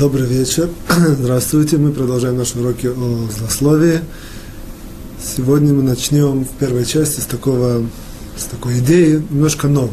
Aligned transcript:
Добрый 0.00 0.26
вечер. 0.26 0.70
Здравствуйте. 0.88 1.76
Мы 1.76 1.92
продолжаем 1.92 2.38
наши 2.38 2.58
уроки 2.58 2.86
о 2.86 3.28
злословии. 3.30 4.00
Сегодня 5.22 5.74
мы 5.74 5.82
начнем 5.82 6.46
в 6.46 6.48
первой 6.52 6.86
части 6.86 7.20
с, 7.20 7.26
такого, 7.26 7.86
с 8.34 8.44
такой 8.44 8.78
идеи, 8.78 9.22
немножко 9.28 9.68
новой. 9.68 9.90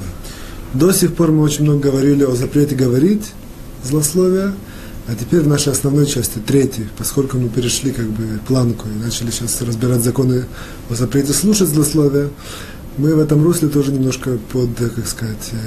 До 0.73 0.93
сих 0.93 1.13
пор 1.13 1.33
мы 1.33 1.43
очень 1.43 1.65
много 1.65 1.91
говорили 1.91 2.23
о 2.23 2.37
запрете 2.37 2.73
говорить 2.73 3.33
злословия, 3.83 4.53
а 5.09 5.15
теперь 5.19 5.41
в 5.41 5.47
нашей 5.49 5.73
основной 5.73 6.05
части, 6.05 6.39
третьей, 6.39 6.87
поскольку 6.97 7.37
мы 7.37 7.49
перешли 7.49 7.91
как 7.91 8.05
бы 8.05 8.39
планку 8.47 8.87
и 8.87 9.03
начали 9.03 9.29
сейчас 9.29 9.61
разбирать 9.61 10.03
законы 10.03 10.45
о 10.89 10.95
запрете 10.95 11.33
слушать 11.33 11.67
злословия, 11.67 12.29
мы 12.97 13.13
в 13.13 13.19
этом 13.19 13.43
русле 13.43 13.67
тоже 13.67 13.91
немножко 13.91 14.37
под, 14.53 14.69
как 14.77 15.05
сказать, 15.05 15.49
э, 15.51 15.57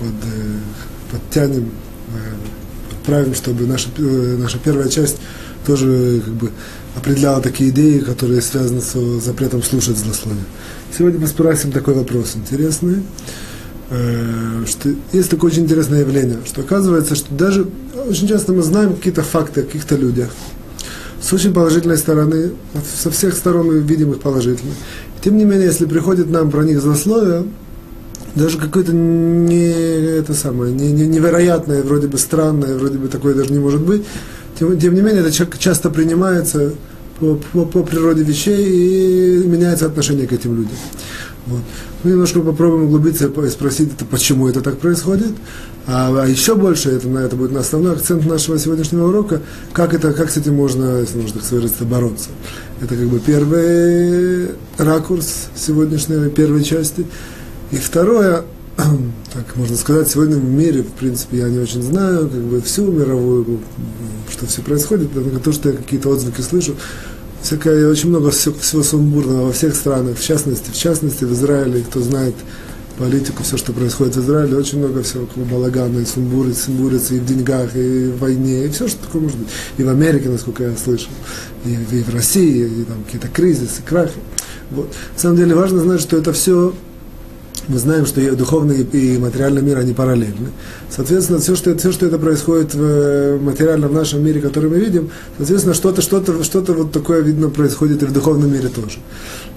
под, 0.00 0.08
э, 0.08 1.12
подтянем 1.12 1.70
э, 2.08 2.63
правим, 3.04 3.34
чтобы 3.34 3.66
наша, 3.66 3.88
э, 3.98 4.36
наша 4.38 4.58
первая 4.58 4.88
часть 4.88 5.18
тоже 5.66 6.22
как 6.24 6.34
бы, 6.34 6.50
определяла 6.96 7.40
такие 7.40 7.70
идеи, 7.70 8.00
которые 8.00 8.42
связаны 8.42 8.80
с 8.80 8.94
запретом 9.24 9.62
слушать 9.62 9.96
злословие. 9.96 10.44
Сегодня 10.96 11.20
мы 11.20 11.26
спросим 11.26 11.72
такой 11.72 11.94
вопрос 11.94 12.36
интересный, 12.36 13.02
э, 13.90 14.64
что 14.66 14.94
есть 15.12 15.30
такое 15.30 15.50
очень 15.50 15.64
интересное 15.64 16.00
явление, 16.00 16.38
что 16.44 16.60
оказывается, 16.60 17.14
что 17.14 17.34
даже 17.34 17.66
очень 18.08 18.28
часто 18.28 18.52
мы 18.52 18.62
знаем 18.62 18.94
какие-то 18.94 19.22
факты 19.22 19.60
о 19.60 19.64
каких-то 19.64 19.96
людях, 19.96 20.30
с 21.20 21.32
очень 21.32 21.54
положительной 21.54 21.96
стороны, 21.96 22.50
со 23.02 23.10
всех 23.10 23.34
сторон 23.34 23.66
мы 23.66 23.78
видим 23.78 24.12
их 24.12 24.20
положительно. 24.20 24.72
Тем 25.22 25.38
не 25.38 25.44
менее, 25.44 25.66
если 25.68 25.86
приходит 25.86 26.28
нам 26.28 26.50
про 26.50 26.62
них 26.64 26.82
злословие, 26.82 27.44
даже 28.34 28.58
какое-то 28.58 28.92
не 28.92 29.70
это 30.18 30.34
самое, 30.34 30.72
не, 30.72 30.92
не, 30.92 31.06
невероятное, 31.06 31.82
вроде 31.82 32.08
бы 32.08 32.18
странное, 32.18 32.76
вроде 32.76 32.98
бы 32.98 33.08
такое 33.08 33.34
даже 33.34 33.52
не 33.52 33.58
может 33.58 33.80
быть. 33.80 34.02
Тем, 34.58 34.78
тем 34.78 34.94
не 34.94 35.00
менее, 35.00 35.22
это 35.22 35.58
часто 35.58 35.90
принимается 35.90 36.72
по, 37.18 37.38
по, 37.52 37.64
по 37.64 37.82
природе 37.82 38.22
вещей 38.22 39.42
и 39.42 39.46
меняется 39.46 39.86
отношение 39.86 40.26
к 40.26 40.32
этим 40.32 40.56
людям. 40.56 40.76
Вот. 41.46 41.60
Мы 42.02 42.12
немножко 42.12 42.40
попробуем 42.40 42.84
углубиться 42.84 43.26
и 43.26 43.48
спросить, 43.50 43.92
это, 43.92 44.04
почему 44.04 44.48
это 44.48 44.62
так 44.62 44.78
происходит. 44.78 45.32
А, 45.86 46.10
а 46.22 46.26
еще 46.26 46.54
больше, 46.54 46.90
это, 46.90 47.08
на 47.08 47.18
это 47.18 47.36
будет 47.36 47.54
основной 47.56 47.92
акцент 47.92 48.24
нашего 48.24 48.58
сегодняшнего 48.58 49.08
урока, 49.08 49.42
как, 49.72 49.92
это, 49.92 50.12
как 50.12 50.30
с 50.30 50.36
этим 50.38 50.54
можно, 50.54 51.00
если 51.00 51.18
можно 51.18 51.40
так 51.40 51.50
выразиться, 51.50 51.84
бороться. 51.84 52.30
Это 52.80 52.96
как 52.96 53.06
бы 53.06 53.20
первый 53.20 54.50
ракурс 54.78 55.48
сегодняшней 55.54 56.30
первой 56.30 56.64
части. 56.64 57.06
И 57.74 57.76
второе, 57.76 58.44
так 58.76 59.56
можно 59.56 59.76
сказать, 59.76 60.08
сегодня 60.08 60.36
в 60.36 60.44
мире, 60.44 60.82
в 60.82 60.92
принципе, 60.92 61.38
я 61.38 61.48
не 61.48 61.58
очень 61.58 61.82
знаю, 61.82 62.28
как 62.28 62.40
бы 62.40 62.60
всю 62.60 62.86
мировую, 62.86 63.58
что 64.30 64.46
все 64.46 64.62
происходит, 64.62 65.08
но 65.12 65.40
то, 65.40 65.50
что 65.50 65.70
я 65.70 65.76
какие-то 65.76 66.08
отзвуки 66.08 66.40
слышу, 66.40 66.76
всякое, 67.42 67.90
очень 67.90 68.10
много 68.10 68.30
всего, 68.30 68.54
всего 68.60 68.84
сумбурного 68.84 69.46
во 69.46 69.52
всех 69.52 69.74
странах, 69.74 70.18
в 70.18 70.24
частности, 70.24 70.70
в 70.70 70.76
частности 70.76 71.24
в 71.24 71.32
Израиле, 71.32 71.80
кто 71.80 72.00
знает 72.00 72.36
политику, 72.96 73.42
все, 73.42 73.56
что 73.56 73.72
происходит 73.72 74.14
в 74.14 74.20
Израиле, 74.24 74.56
очень 74.56 74.78
много 74.78 75.02
всего 75.02 75.24
около 75.24 75.42
балагана, 75.42 75.98
и 75.98 76.04
сумбуриц, 76.04 76.66
сумбурицы, 76.66 77.16
и 77.16 77.18
в 77.18 77.26
деньгах, 77.26 77.74
и 77.74 78.06
в 78.06 78.20
войне, 78.20 78.66
и 78.66 78.68
все, 78.68 78.86
что 78.86 79.04
такое 79.04 79.22
может 79.22 79.36
быть. 79.36 79.48
И 79.78 79.82
в 79.82 79.88
Америке, 79.88 80.28
насколько 80.28 80.62
я 80.62 80.76
слышал, 80.76 81.10
и, 81.64 81.72
и 81.72 82.02
в 82.04 82.14
России, 82.14 82.82
и 82.82 82.84
там 82.84 83.02
какие-то 83.02 83.26
кризисы, 83.26 83.82
крахи. 83.84 84.20
Вот. 84.70 84.94
На 85.14 85.20
самом 85.20 85.38
деле 85.38 85.56
важно 85.56 85.80
знать, 85.80 86.00
что 86.00 86.16
это 86.16 86.32
все 86.32 86.72
мы 87.68 87.78
знаем, 87.78 88.06
что 88.06 88.20
духовный 88.36 88.82
и 88.82 89.18
материальный 89.18 89.62
мир, 89.62 89.78
они 89.78 89.92
параллельны. 89.92 90.50
Соответственно, 90.90 91.38
все, 91.38 91.56
что, 91.56 91.76
все, 91.76 91.92
что 91.92 92.06
это 92.06 92.18
происходит 92.18 92.74
в 92.74 92.82
э, 92.82 93.38
материальном 93.38 93.90
в 93.90 93.94
нашем 93.94 94.24
мире, 94.24 94.40
который 94.40 94.70
мы 94.70 94.78
видим, 94.78 95.10
соответственно, 95.38 95.74
что-то, 95.74 96.02
что-то, 96.02 96.44
что-то 96.44 96.72
вот 96.74 96.92
такое, 96.92 97.20
видно, 97.20 97.48
происходит 97.48 98.02
и 98.02 98.06
в 98.06 98.12
духовном 98.12 98.52
мире 98.52 98.68
тоже. 98.68 98.98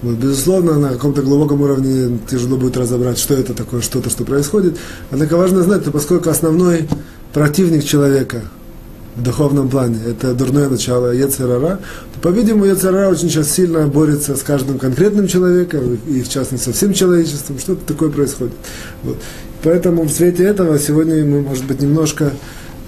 Вот, 0.02 0.16
безусловно, 0.16 0.78
на 0.78 0.90
каком-то 0.90 1.22
глубоком 1.22 1.60
уровне 1.60 2.18
тяжело 2.30 2.56
будет 2.56 2.76
разобрать, 2.76 3.18
что 3.18 3.34
это 3.34 3.54
такое, 3.54 3.80
что-то, 3.80 4.10
что 4.10 4.24
происходит. 4.24 4.76
Однако 5.10 5.36
важно 5.36 5.62
знать, 5.62 5.82
что 5.82 5.90
поскольку 5.90 6.30
основной 6.30 6.88
противник 7.32 7.84
человека– 7.84 8.42
в 9.18 9.22
духовном 9.22 9.68
плане, 9.68 9.98
это 10.06 10.32
дурное 10.32 10.68
начало 10.68 11.10
Ецерара, 11.10 11.80
по-видимому, 12.22 12.66
Ецерара 12.66 13.10
очень 13.10 13.30
сейчас 13.30 13.50
сильно 13.50 13.86
борется 13.86 14.36
с 14.36 14.42
каждым 14.42 14.78
конкретным 14.78 15.26
человеком, 15.26 15.98
и 16.06 16.22
в 16.22 16.28
частности 16.28 16.66
со 16.66 16.72
всем 16.72 16.92
человечеством, 16.92 17.58
что-то 17.58 17.84
такое 17.84 18.10
происходит. 18.10 18.54
Вот. 19.02 19.18
Поэтому 19.62 20.02
в 20.02 20.10
свете 20.10 20.44
этого 20.44 20.78
сегодня 20.78 21.24
мы, 21.24 21.42
может 21.42 21.64
быть, 21.64 21.80
немножко, 21.80 22.32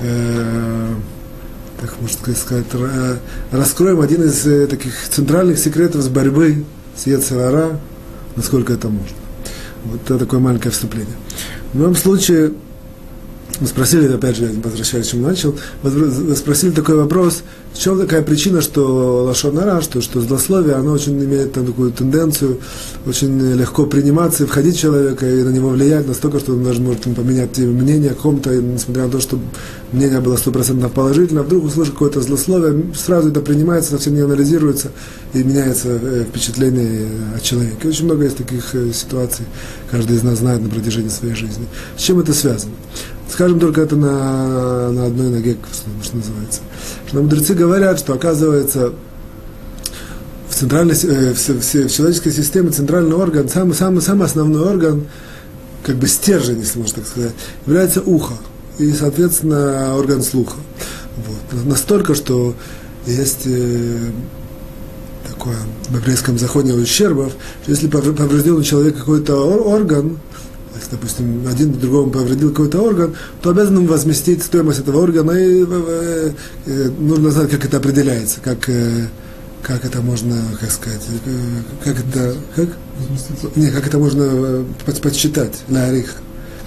э, 0.01 0.89
так 1.81 1.95
можно 2.01 2.35
сказать, 2.35 2.67
э, 2.73 3.17
раскроем 3.51 4.01
один 4.01 4.23
из 4.23 4.47
э, 4.47 4.67
таких 4.69 4.95
центральных 5.09 5.59
секретов 5.59 6.03
с 6.03 6.09
борьбы 6.09 6.65
с 6.97 7.07
Ецерара, 7.07 7.81
насколько 8.37 8.73
это 8.73 8.89
можно. 8.89 9.17
Вот 9.85 10.01
это 10.05 10.19
такое 10.19 10.39
маленькое 10.39 10.71
вступление. 10.71 11.17
В 11.73 11.79
любом 11.79 11.97
случае, 11.97 12.53
мы 13.61 13.67
спросили, 13.67 14.13
опять 14.13 14.37
же, 14.37 14.51
возвращаясь, 14.65 15.07
к 15.07 15.11
чему 15.11 15.27
начал, 15.27 15.55
спросили 16.35 16.71
такой 16.71 16.97
вопрос, 16.97 17.43
в 17.75 17.79
чем 17.79 17.99
такая 17.99 18.23
причина, 18.23 18.63
что 18.63 19.25
лошонара, 19.25 19.81
что, 19.83 20.01
что 20.01 20.21
злословие, 20.21 20.75
оно 20.75 20.93
очень 20.93 21.23
имеет 21.23 21.53
там, 21.53 21.67
такую 21.67 21.93
тенденцию 21.93 22.59
очень 23.07 23.39
легко 23.55 23.87
приниматься 23.87 24.45
и 24.45 24.47
входить 24.47 24.77
в 24.77 24.81
человека, 24.81 25.27
и 25.27 25.43
на 25.43 25.51
него 25.51 25.69
влиять 25.69 26.09
настолько, 26.09 26.41
что 26.41 26.53
он 26.53 26.65
даже 26.65 26.81
может 26.81 27.03
поменять 27.03 27.59
мнение 27.59 28.13
о 28.13 28.15
ком-то, 28.15 28.51
несмотря 28.51 29.05
на 29.05 29.11
то, 29.11 29.21
что 29.21 29.39
мнение 29.93 30.21
было 30.21 30.37
стопроцентно 30.37 30.89
положительно, 30.89 31.43
вдруг 31.43 31.65
услышит 31.65 31.93
какое-то 31.93 32.23
злословие, 32.23 32.85
сразу 32.95 33.29
это 33.29 33.41
принимается, 33.41 33.91
совсем 33.93 34.15
не 34.15 34.21
анализируется, 34.21 34.91
и 35.35 35.43
меняется 35.43 35.89
э, 35.89 36.25
впечатление 36.29 37.09
о 37.37 37.41
человеке. 37.41 37.89
Очень 37.89 38.07
много 38.07 38.25
есть 38.25 38.39
таких 38.39 38.75
э, 38.75 38.93
ситуаций, 38.93 39.45
каждый 39.91 40.17
из 40.17 40.23
нас 40.23 40.39
знает 40.39 40.63
на 40.63 40.71
протяжении 40.71 41.09
своей 41.09 41.35
жизни. 41.35 41.67
С 41.97 42.03
чем 42.03 42.19
это 42.21 42.33
связано? 42.33 42.73
Скажем 43.31 43.61
только 43.61 43.81
это 43.83 43.97
на, 43.97 44.91
на 44.91 45.07
одной 45.07 45.29
ноге, 45.31 45.57
что 46.03 46.17
называется. 46.17 46.61
Что 47.07 47.23
мудрецы 47.23 47.55
говорят, 47.55 47.99
что 47.99 48.15
оказывается 48.15 48.93
в, 50.49 50.55
центральной, 50.55 50.95
э, 50.95 51.33
в, 51.33 51.39
в, 51.39 51.75
в 51.75 51.91
человеческой 51.91 52.33
системе 52.33 52.71
центральный 52.71 53.15
орган, 53.15 53.49
самый, 53.49 53.75
самый, 53.75 54.03
самый 54.03 54.27
основной 54.27 54.69
орган, 54.69 55.07
как 55.85 55.97
бы 55.97 56.09
стержень, 56.09 56.59
если 56.59 56.81
можно 56.81 56.97
так 56.97 57.07
сказать, 57.07 57.33
является 57.67 58.03
ухо. 58.03 58.35
И, 58.79 58.93
соответственно, 58.93 59.95
орган 59.95 60.23
слуха. 60.23 60.57
Вот. 61.17 61.67
Настолько, 61.67 62.15
что 62.15 62.55
есть 63.07 63.43
э, 63.45 64.11
такое 65.29 65.57
в 65.89 65.97
еврейском 65.97 66.39
законе 66.39 66.75
ущербов, 66.75 67.33
что 67.63 67.71
если 67.71 67.89
поврежден 67.89 68.55
у 68.55 68.63
человека 68.63 69.01
какой-то 69.01 69.37
орган, 69.37 70.19
допустим, 70.91 71.47
один 71.47 71.73
другому 71.73 72.11
повредил 72.11 72.51
какой-то 72.51 72.81
орган, 72.81 73.15
то 73.43 73.51
обязан 73.51 73.77
ему 73.77 73.87
возместить 73.87 74.43
стоимость 74.43 74.81
этого 74.81 75.03
органа, 75.03 75.33
и 75.33 75.65
э, 75.65 76.33
э, 76.67 76.91
нужно 76.99 77.31
знать, 77.31 77.51
как 77.51 77.65
это 77.65 77.79
определяется, 77.79 78.41
как, 78.41 78.69
э, 78.69 79.09
как 79.63 79.85
это 79.85 80.01
можно, 80.01 80.37
как 80.61 80.71
сказать, 80.71 81.03
э, 81.27 81.31
как 81.85 81.99
это, 81.99 82.35
как? 82.57 82.69
Не, 83.57 83.71
как 83.71 83.87
это 83.87 83.99
можно 83.99 84.23
э, 84.23 84.65
подсчитать 85.03 85.63
на 85.69 85.87
орех. 85.87 86.15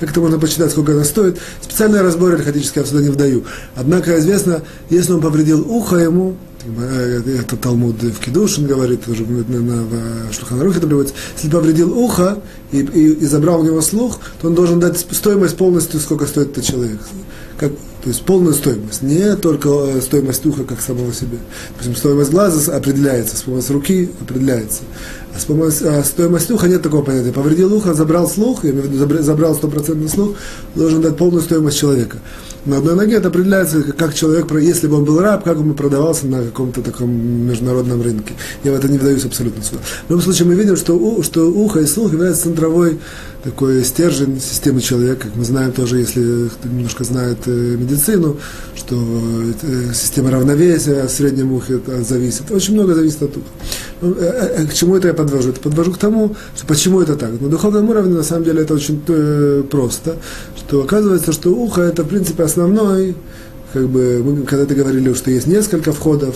Как 0.03 0.12
это 0.12 0.19
можно 0.19 0.38
посчитать, 0.38 0.69
сколько 0.69 0.91
это 0.91 1.06
стоит? 1.06 1.40
Специальные 1.62 2.02
разборы 2.02 2.36
архатические 2.36 2.84
я 2.84 2.90
сюда 2.90 3.02
не 3.02 3.08
вдаю. 3.08 3.46
Однако 3.74 4.19
известно, 4.19 4.62
если 4.90 5.14
он 5.14 5.22
повредил 5.22 5.62
ухо 5.66 5.96
ему, 5.96 6.36
Э, 6.66 7.22
это 7.40 7.58
Талмуд 7.58 8.02
в 8.02 8.20
Кедушин 8.20 8.67
говорит, 8.67 9.08
уже 9.08 9.26
на, 9.26 9.84
в 9.84 10.34
Шлуханарухе 10.34 10.78
это 10.78 10.88
приводится, 10.88 11.16
если 11.35 11.50
повредил 11.50 11.97
ухо 11.97 12.41
и, 12.72 12.79
и, 12.79 13.14
и 13.14 13.26
забрал 13.26 13.61
у 13.61 13.64
него 13.64 13.82
слух, 13.82 14.20
то 14.41 14.47
он 14.47 14.55
должен 14.55 14.79
дать 14.79 14.97
стоимость 14.97 15.58
полностью, 15.58 16.00
сколько 16.00 16.26
стоит 16.26 16.52
этот 16.52 16.64
человек. 16.64 17.00
Как, 17.58 17.72
то 17.72 18.09
есть 18.09 18.23
полную 18.23 18.53
стоимость, 18.53 19.02
не 19.02 19.35
только 19.35 19.70
э, 19.70 20.02
стоимость 20.02 20.46
уха 20.46 20.64
как 20.64 20.82
самого. 20.82 21.11
Допустим, 21.72 21.96
стоимость 21.96 22.32
глаза 22.32 22.76
определяется, 22.76 23.35
стоимость 23.35 23.70
руки 23.70 24.09
определяется. 24.22 24.84
А, 25.35 26.00
а 26.00 26.03
стоимость 26.03 26.52
уха 26.52 26.68
нет 26.68 26.82
такого 26.82 27.03
понятия. 27.03 27.32
Повредил 27.32 27.74
ухо, 27.74 27.94
забрал 27.94 28.30
слух, 28.30 28.64
я 28.64 28.74
забрал 29.22 29.56
стопроцентный 29.56 30.09
слух, 30.09 30.35
должен 30.76 31.02
дать 31.02 31.18
полную 31.18 31.41
стоимость 31.41 31.80
человека 31.80 32.18
на 32.66 32.78
одной 32.78 32.96
ноге, 32.96 33.16
это 33.16 33.28
определяется, 33.28 33.84
как 33.84 34.14
человек, 34.14 34.52
если 34.54 34.88
бы 34.88 34.98
он 34.98 35.06
был 35.06 35.20
раб, 35.20 35.44
как 35.44 35.58
он 35.58 35.70
бы 35.70 35.74
продавался 35.74 36.28
на 36.28 36.44
каком-то 36.44 36.82
таком 36.82 37.12
международном 37.12 38.02
рынке. 38.02 38.34
Я 38.64 38.72
в 38.72 38.76
это 38.76 38.90
не 38.90 38.98
вдаюсь 38.98 39.26
абсолютно 39.26 39.64
сюда. 39.64 39.82
В 40.08 40.10
любом 40.10 40.24
случае, 40.24 40.48
мы 40.48 40.56
видим, 40.56 40.76
что, 40.76 41.22
что 41.24 41.50
ухо 41.50 41.80
и 41.80 41.86
слух 41.86 42.14
являются 42.14 42.44
центровой 42.44 43.00
такой 43.44 43.84
стержень 43.84 44.40
системы 44.40 44.82
человека. 44.82 45.28
Как 45.28 45.36
мы 45.36 45.44
знаем 45.44 45.74
тоже, 45.74 45.98
если 45.98 46.48
кто 46.48 46.70
немножко 46.70 47.04
знает 47.04 47.40
э, 47.46 47.76
медицину, 47.78 48.38
что 48.76 48.96
э, 48.96 49.94
система 49.94 50.32
равновесия 50.32 51.06
в 51.06 51.12
среднем 51.12 51.52
ухе 51.52 51.80
зависит. 52.08 52.50
Очень 52.52 52.76
много 52.76 52.96
зависит 52.96 53.22
от 53.22 53.38
уха. 53.38 53.48
Ну, 54.02 54.16
э, 54.18 54.66
к 54.66 54.74
чему 54.74 54.96
это 54.96 55.10
я 55.10 55.14
подвожу? 55.14 55.50
Это 55.50 55.60
подвожу 55.60 55.92
к 55.92 55.98
тому, 55.98 56.36
что 56.56 56.66
почему 56.66 57.02
это 57.02 57.16
так. 57.16 57.42
На 57.42 57.50
духовном 57.50 57.90
уровне, 57.90 58.16
на 58.16 58.24
самом 58.24 58.46
деле, 58.46 58.62
это 58.62 58.74
очень 58.74 59.02
просто, 59.70 60.16
что 60.58 60.82
оказывается, 60.82 61.34
что 61.34 61.50
ухо 61.50 61.82
это, 61.82 62.04
в 62.04 62.08
принципе, 62.08 62.44
основной 62.53 63.16
как 63.73 63.90
бы, 63.90 64.22
мы 64.23 64.44
когда-то 64.44 64.76
говорили, 64.76 65.14
что 65.16 65.32
есть 65.32 65.47
несколько 65.47 65.91
входов, 65.91 66.35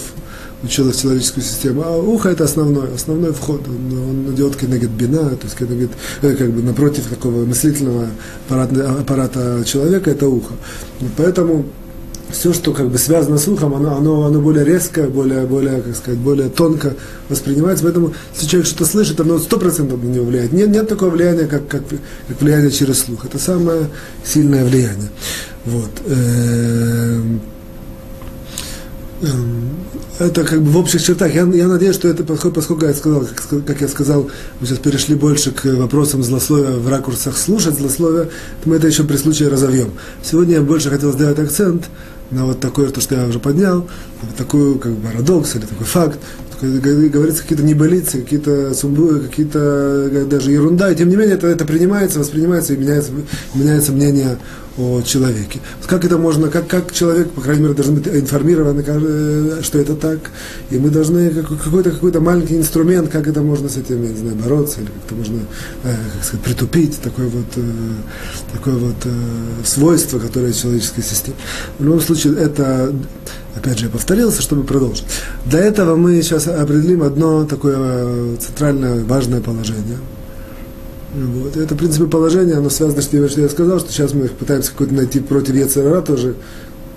училась 0.63 0.99
человеческую 0.99 1.43
систему, 1.43 1.83
а 1.85 1.95
ухо 1.95 2.29
это 2.29 2.45
основной, 2.45 2.95
основной 2.95 3.31
вход. 3.31 3.61
Он, 3.67 4.09
он 4.27 4.33
идет 4.33 4.55
кенегет 4.55 4.89
бина, 4.89 5.29
то 5.29 5.43
есть 5.43 5.55
кенегет, 5.55 5.91
э, 6.23 6.35
как 6.35 6.49
бы 6.49 6.63
напротив 6.63 7.05
такого 7.05 7.45
мыслительного 7.45 8.07
аппарата, 8.47 8.91
аппарата 8.91 9.63
человека, 9.65 10.09
это 10.09 10.27
ухо. 10.27 10.55
Поэтому 11.15 11.65
все, 12.29 12.53
что 12.53 12.73
как 12.73 12.89
бы 12.89 12.97
связано 12.97 13.37
с 13.37 13.47
ухом, 13.47 13.73
оно, 13.73 13.95
оно, 13.95 14.25
оно 14.25 14.41
более 14.41 14.65
резкое, 14.65 15.07
более, 15.07 15.45
более, 15.45 15.81
как 15.81 15.95
сказать, 15.95 16.19
более 16.19 16.49
тонко 16.49 16.93
воспринимается. 17.29 17.83
Поэтому, 17.83 18.13
если 18.33 18.47
человек 18.47 18.67
что-то 18.67 18.85
слышит, 18.85 19.19
оно 19.19 19.39
сто 19.39 19.57
процентов 19.57 20.03
на 20.03 20.07
него 20.07 20.25
влияет. 20.25 20.51
Нет, 20.51 20.69
нет 20.69 20.89
такого 20.89 21.11
влияния, 21.11 21.45
как, 21.47 21.67
как, 21.67 21.83
как 22.27 22.41
влияние 22.41 22.71
через 22.71 22.99
слух. 22.99 23.25
Это 23.25 23.39
самое 23.39 23.89
сильное 24.25 24.65
влияние. 24.65 25.09
Вот. 25.65 25.91
Эм, 26.05 27.41
эм, 29.21 29.69
это 30.19 30.43
как 30.43 30.61
бы 30.61 30.71
в 30.71 30.77
общих 30.77 31.01
чертах. 31.01 31.33
Я, 31.33 31.43
я 31.43 31.67
надеюсь, 31.67 31.95
что 31.95 32.07
это 32.09 32.23
подход, 32.23 32.53
поскольку 32.53 32.85
я 32.85 32.93
сказал, 32.93 33.25
как, 33.49 33.65
как 33.65 33.81
я 33.81 33.87
сказал, 33.87 34.29
мы 34.59 34.67
сейчас 34.67 34.79
перешли 34.79 35.15
больше 35.15 35.51
к 35.51 35.65
вопросам 35.75 36.23
злословия 36.23 36.71
в 36.71 36.89
ракурсах 36.89 37.37
слушать 37.37 37.75
злословие, 37.75 38.25
то 38.25 38.69
мы 38.69 38.75
это 38.75 38.87
еще 38.87 39.03
при 39.03 39.15
случае 39.17 39.49
разовьем. 39.49 39.91
Сегодня 40.23 40.55
я 40.55 40.61
больше 40.61 40.89
хотел 40.89 41.13
сделать 41.13 41.39
акцент 41.39 41.85
на 42.31 42.45
вот 42.45 42.59
такое, 42.59 42.89
то, 42.89 43.01
что 43.01 43.15
я 43.15 43.25
уже 43.25 43.39
поднял, 43.39 43.87
вот 44.21 44.35
такой 44.35 44.77
как 44.79 44.91
бы 44.93 45.07
парадокс 45.07 45.55
или 45.55 45.65
такой 45.65 45.85
факт, 45.85 46.19
говорится 46.61 47.43
какие-то 47.43 47.63
небылицы, 47.63 48.21
какие-то 48.21 48.73
сумбуры, 48.73 49.19
какие-то 49.21 50.25
даже 50.29 50.51
ерунда, 50.51 50.91
и 50.91 50.95
тем 50.95 51.09
не 51.09 51.15
менее 51.15 51.35
это, 51.35 51.47
это 51.47 51.65
принимается, 51.65 52.19
воспринимается 52.19 52.73
и 52.73 52.77
меняется, 52.77 53.11
меняется 53.53 53.91
мнение 53.91 54.37
о 54.77 55.01
человеке. 55.01 55.59
Как 55.87 56.05
это 56.05 56.17
можно, 56.17 56.49
как, 56.49 56.67
как 56.67 56.93
человек, 56.93 57.31
по 57.31 57.41
крайней 57.41 57.63
мере, 57.63 57.73
должен 57.73 57.95
быть 57.95 58.07
информирован, 58.07 58.83
э, 58.85 59.61
что 59.63 59.79
это 59.79 59.95
так, 59.95 60.19
и 60.69 60.77
мы 60.77 60.89
должны 60.89 61.29
какой-то 61.31 61.91
какой 61.91 62.11
маленький 62.19 62.57
инструмент, 62.57 63.09
как 63.09 63.27
это 63.27 63.41
можно 63.41 63.69
с 63.69 63.77
этим, 63.77 64.03
я 64.03 64.09
не 64.09 64.17
знаю, 64.17 64.35
бороться, 64.35 64.81
или 64.81 64.87
как-то 64.87 65.15
можно, 65.15 65.39
э, 65.83 65.95
как 66.15 66.23
сказать, 66.23 66.45
притупить 66.45 66.99
такое 67.01 67.27
вот, 67.27 67.45
э, 67.55 67.61
такое 68.53 68.75
вот 68.75 68.95
свойство, 69.65 70.19
которое 70.19 70.53
в 70.53 70.57
человеческой 70.57 71.01
системе. 71.03 71.37
В 71.79 71.83
любом 71.83 72.01
случае, 72.01 72.35
это, 72.37 72.93
опять 73.55 73.79
же, 73.79 73.85
я 73.85 73.91
повторился, 73.91 74.41
чтобы 74.41 74.63
продолжить. 74.63 75.05
Для 75.45 75.59
этого 75.59 75.95
мы 75.95 76.21
сейчас 76.21 76.47
определим 76.47 77.01
одно 77.01 77.45
такое 77.45 78.37
центральное 78.37 79.03
важное 79.03 79.41
положение– 79.41 79.97
вот. 81.13 81.55
Это, 81.55 81.73
в 81.73 81.77
принципе, 81.77 82.05
положение, 82.05 82.57
оно 82.57 82.69
связано 82.69 83.01
с 83.01 83.07
тем, 83.07 83.27
что 83.29 83.41
я 83.41 83.49
сказал, 83.49 83.79
что 83.79 83.91
сейчас 83.91 84.13
мы 84.13 84.27
пытаемся 84.27 84.71
какое-то 84.71 84.93
найти 84.93 85.19
против 85.19 85.55
Ецерара 85.55 86.01
тоже, 86.01 86.35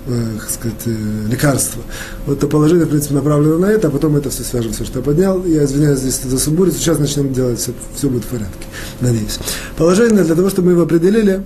э, 0.07 0.25
как 0.37 0.49
сказать, 0.49 0.81
э, 0.85 1.27
лекарство. 1.29 1.81
Вот 2.25 2.37
это 2.37 2.47
положение, 2.47 2.85
в 2.85 2.89
принципе, 2.89 3.15
направлено 3.15 3.57
на 3.57 3.67
это, 3.67 3.87
а 3.87 3.91
потом 3.91 4.17
это 4.17 4.29
все 4.29 4.43
свяжем, 4.43 4.73
все, 4.73 4.83
что 4.83 4.99
я 4.99 5.05
поднял. 5.05 5.45
Я 5.45 5.63
извиняюсь 5.63 5.99
здесь 5.99 6.21
за 6.23 6.39
сумбурицу, 6.39 6.77
сейчас 6.77 6.99
начнем 6.99 7.31
делать, 7.33 7.59
все, 7.59 7.71
все 7.95 8.09
будет 8.09 8.25
в 8.25 8.27
порядке, 8.27 8.65
надеюсь. 8.99 9.39
Положение, 9.77 10.23
для 10.23 10.35
того, 10.35 10.49
чтобы 10.49 10.67
мы 10.67 10.71
его 10.73 10.83
определили, 10.83 11.43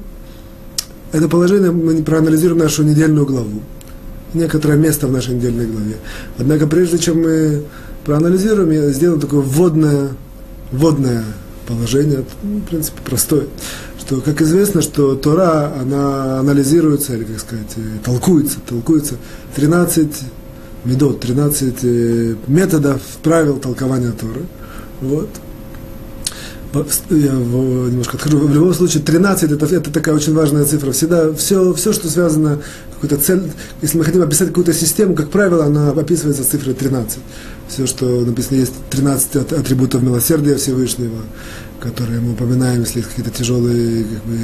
это 1.11 1.29
положение 1.29 1.71
мы 1.71 2.01
проанализируем 2.01 2.59
нашу 2.59 2.83
недельную 2.83 3.27
главу. 3.27 3.61
Некоторое 4.33 4.75
место 4.75 5.07
в 5.07 5.11
нашей 5.11 5.35
недельной 5.35 5.67
главе. 5.67 5.95
Однако, 6.39 6.67
прежде 6.67 6.97
чем 6.97 7.21
мы 7.21 7.63
проанализируем, 8.05 8.71
я 8.71 8.89
сделаю 8.89 9.21
такое 9.21 9.39
вводное, 9.41 10.09
вводное 10.71 11.23
положение, 11.67 12.23
ну, 12.43 12.59
в 12.59 12.63
принципе, 12.63 12.99
простое. 13.03 13.47
Что, 13.99 14.21
как 14.21 14.41
известно, 14.41 14.81
что 14.81 15.15
Тора, 15.15 15.73
она 15.79 16.39
анализируется, 16.39 17.15
или, 17.15 17.23
как 17.23 17.39
сказать, 17.39 17.73
э, 17.77 17.81
толкуется, 18.03 18.59
толкуется 18.67 19.15
13 19.55 20.07
медот, 20.85 21.19
13 21.21 21.75
э, 21.81 22.35
методов, 22.47 23.01
правил 23.23 23.57
толкования 23.57 24.11
Торы. 24.11 24.45
Вот. 25.01 25.29
Я 27.09 27.31
немножко 27.31 28.17
отхожу. 28.17 28.37
В 28.37 28.53
любом 28.53 28.73
случае, 28.73 29.01
13 29.01 29.51
это, 29.51 29.65
это 29.65 29.91
такая 29.91 30.13
очень 30.13 30.33
важная 30.33 30.65
цифра. 30.65 30.91
Всегда 30.91 31.31
все, 31.33 31.73
все, 31.73 31.93
что 31.93 32.09
связано, 32.09 32.59
какую-то 33.07 33.25
цель, 33.25 33.51
если 33.81 33.97
мы 33.97 34.03
хотим 34.03 34.21
описать 34.21 34.49
какую-то 34.49 34.73
систему, 34.73 35.15
как 35.15 35.29
правило, 35.29 35.65
она 35.65 35.91
описывается 35.91 36.43
цифрой 36.43 36.73
13 36.73 37.19
все, 37.67 37.87
что 37.87 38.05
написано, 38.21 38.57
есть 38.57 38.73
13 38.91 39.35
атрибутов 39.53 40.03
милосердия 40.03 40.55
Всевышнего, 40.55 41.17
которые 41.79 42.19
мы 42.19 42.33
упоминаем, 42.33 42.81
если 42.81 42.99
есть 42.99 43.09
какие-то 43.09 43.31
тяжелые 43.31 44.03
как 44.03 44.23
бы, 44.23 44.37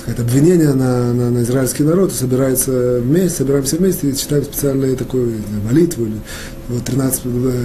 сказать, 0.00 0.20
обвинения 0.20 0.72
на, 0.72 1.12
на, 1.12 1.30
на 1.30 1.42
израильский 1.42 1.82
народ, 1.82 2.12
собирается 2.12 3.00
вместе, 3.00 3.38
собираемся 3.38 3.76
вместе 3.76 4.10
и 4.10 4.16
читаем 4.16 4.44
специальную 4.44 4.96
такую 4.96 5.42
знаю, 5.48 5.62
молитву, 5.64 6.06
или, 6.06 6.20
вот 6.68 6.84
13 6.84 7.20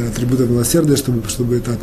атрибутов 0.10 0.50
милосердия, 0.50 0.96
чтобы, 0.96 1.28
чтобы, 1.30 1.58
это, 1.58 1.78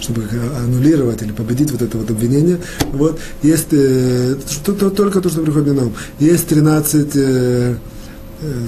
чтобы 0.00 0.24
аннулировать 0.58 1.22
или 1.22 1.32
победить 1.32 1.70
вот 1.70 1.82
это 1.82 1.98
вот 1.98 2.10
обвинение. 2.10 2.58
Вот. 2.92 3.18
Есть 3.42 3.68
э, 3.70 4.36
что, 4.50 4.72
то, 4.72 4.90
только 4.90 5.20
то, 5.20 5.28
что 5.28 5.42
приходит 5.42 5.74
на 5.74 5.84
ум. 5.84 5.94
Есть 6.18 6.48
13, 6.48 7.06
э, 7.14 7.20
э, 7.20 7.74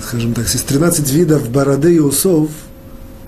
скажем 0.07 0.35
так, 0.35 0.47
есть 0.47 0.67
13 0.67 1.11
видов 1.13 1.51
бороды 1.51 1.97
и 1.97 1.99
усов, 1.99 2.51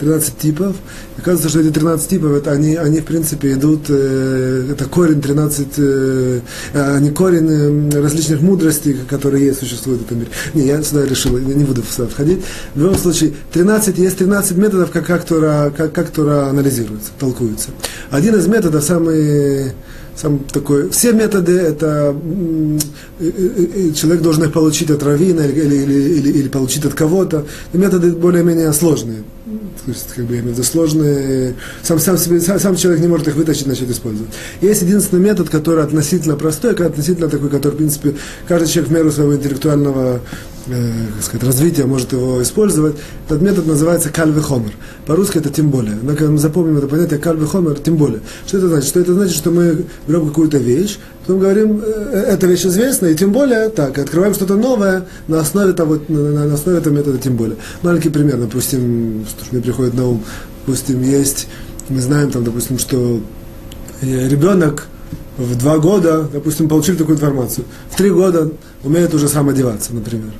13 0.01 0.39
типов. 0.39 0.77
Оказывается, 1.19 1.51
что 1.51 1.61
эти 1.61 1.73
13 1.73 2.09
типов, 2.09 2.33
это 2.33 2.51
они, 2.53 2.75
они 2.77 3.01
в 3.01 3.05
принципе 3.05 3.53
идут, 3.53 3.87
э, 3.89 4.69
это 4.73 4.87
корень 4.87 5.21
13, 5.21 5.69
э, 5.77 6.41
они 6.73 7.11
корень 7.11 7.91
э, 7.93 8.01
различных 8.01 8.41
мудростей, 8.41 8.97
которые 9.09 9.47
есть, 9.47 9.61
существуют 9.61 10.03
в 10.03 10.05
этом 10.07 10.19
мире. 10.21 10.31
Не, 10.55 10.67
я 10.67 10.83
сюда 10.83 11.05
решил, 11.05 11.37
я 11.37 11.55
не 11.55 11.65
буду 11.65 11.83
сюда 11.83 12.09
входить. 12.09 12.41
В 12.75 12.81
любом 12.81 12.97
случае, 12.97 13.35
13, 13.53 13.99
есть 13.99 14.17
13 14.17 14.57
методов, 14.57 14.91
как, 14.91 15.07
как, 15.07 15.25
Тора, 15.25 15.73
как, 15.77 15.93
как 15.93 16.11
Тора 16.11 16.49
анализируется, 16.49 17.11
толкуется. 17.19 17.69
Один 18.11 18.35
из 18.37 18.47
методов, 18.47 18.83
самый 18.83 19.73
сам 20.21 20.41
такой, 20.53 20.91
все 20.91 21.13
методы 21.13 21.53
это 21.53 22.15
человек 23.95 24.23
должен 24.23 24.45
их 24.45 24.53
получить 24.53 24.91
от 24.91 25.03
равина 25.03 25.47
или, 25.47 25.61
или, 25.61 25.95
или, 25.95 26.29
или 26.31 26.49
получить 26.49 26.85
от 26.85 26.95
кого-то. 26.95 27.47
Методы 27.73 28.13
более-менее 28.13 28.73
сложные. 28.73 29.23
То 29.85 29.93
есть, 29.93 30.09
как 30.15 30.27
бы, 30.27 30.35
я 30.35 30.41
имею 30.41 30.55
в 30.55 30.59
виду, 30.59 30.67
сложные, 30.67 31.55
сам, 31.83 31.99
сам, 31.99 32.19
себе, 32.19 32.41
сам, 32.41 32.61
сам 32.61 32.77
человек 32.77 33.01
не 33.01 33.09
может 33.09 33.29
их 33.29 33.35
вытащить, 33.35 33.67
начать 33.67 33.91
использовать. 33.91 34.31
Есть 34.61 34.83
единственный 34.83 35.21
метод, 35.21 35.49
который 35.49 35.83
относительно 35.83 36.37
простой, 36.37 36.75
относительно 36.75 37.29
такой, 37.29 37.49
который, 37.49 37.73
в 37.73 37.77
принципе, 37.77 38.15
каждый 38.47 38.69
человек 38.69 38.91
в 38.91 38.95
меру 38.95 39.11
своего 39.11 39.35
интеллектуального 39.35 40.21
э, 40.67 41.07
как 41.15 41.25
сказать, 41.25 41.47
развития 41.47 41.87
может 41.87 42.13
его 42.13 42.43
использовать. 42.43 42.97
Этот 43.27 43.43
метод 43.43 43.67
называется 43.67 44.11
кальвы 44.11 44.43
хомер. 44.43 44.73
По-русски 45.07 45.39
это 45.39 45.51
тем 45.51 45.71
более. 45.71 45.95
Однако 45.95 46.27
мы 46.27 46.39
запомним 46.39 46.79
это 46.79 46.87
понятие 46.87 47.19
кальвы 47.19 47.47
хомер, 47.47 47.79
тем 47.79 47.97
более. 47.97 48.21
Что 48.47 48.59
это 48.59 48.69
значит? 48.69 48.89
Что 48.89 49.01
это 49.01 49.15
значит, 49.15 49.37
что 49.37 49.51
мы 49.51 49.85
берем 50.07 50.29
какую-то 50.29 50.59
вещь, 50.59 50.99
потом 51.23 51.41
говорим, 51.41 51.83
э, 51.85 52.25
эта 52.29 52.47
вещь 52.47 52.67
известна, 52.67 53.07
и 53.07 53.15
тем 53.15 53.33
более, 53.33 53.69
так, 53.69 53.99
открываем 53.99 54.35
что-то 54.35 54.57
новое 54.57 55.07
на 55.29 55.41
основе 55.41 55.73
того, 55.73 55.99
на, 56.09 56.47
на 56.47 56.55
основе 56.55 56.79
этого 56.79 56.95
метода 56.95 57.19
тем 57.19 57.37
более. 57.37 57.57
Маленький 57.83 58.11
пример, 58.11 58.39
допустим, 58.39 59.27
что 59.29 59.45
мне 59.53 59.63
приходит 59.63 59.95
на 59.95 60.09
ум, 60.09 60.25
допустим, 60.67 61.03
есть, 61.03 61.49
мы 61.89 62.01
знаем 62.01 62.31
там, 62.31 62.45
допустим, 62.45 62.79
что 62.79 63.21
э, 64.03 64.29
ребенок 64.29 64.87
в 65.39 65.57
два 65.57 65.79
года, 65.79 66.29
допустим, 66.33 66.69
получили 66.69 66.97
такую 66.97 67.17
информацию, 67.17 67.65
в 67.91 67.97
три 67.97 68.11
года 68.11 68.51
умеет 68.85 69.15
уже 69.15 69.29
сам 69.29 69.49
одеваться, 69.49 69.95
например. 69.95 70.33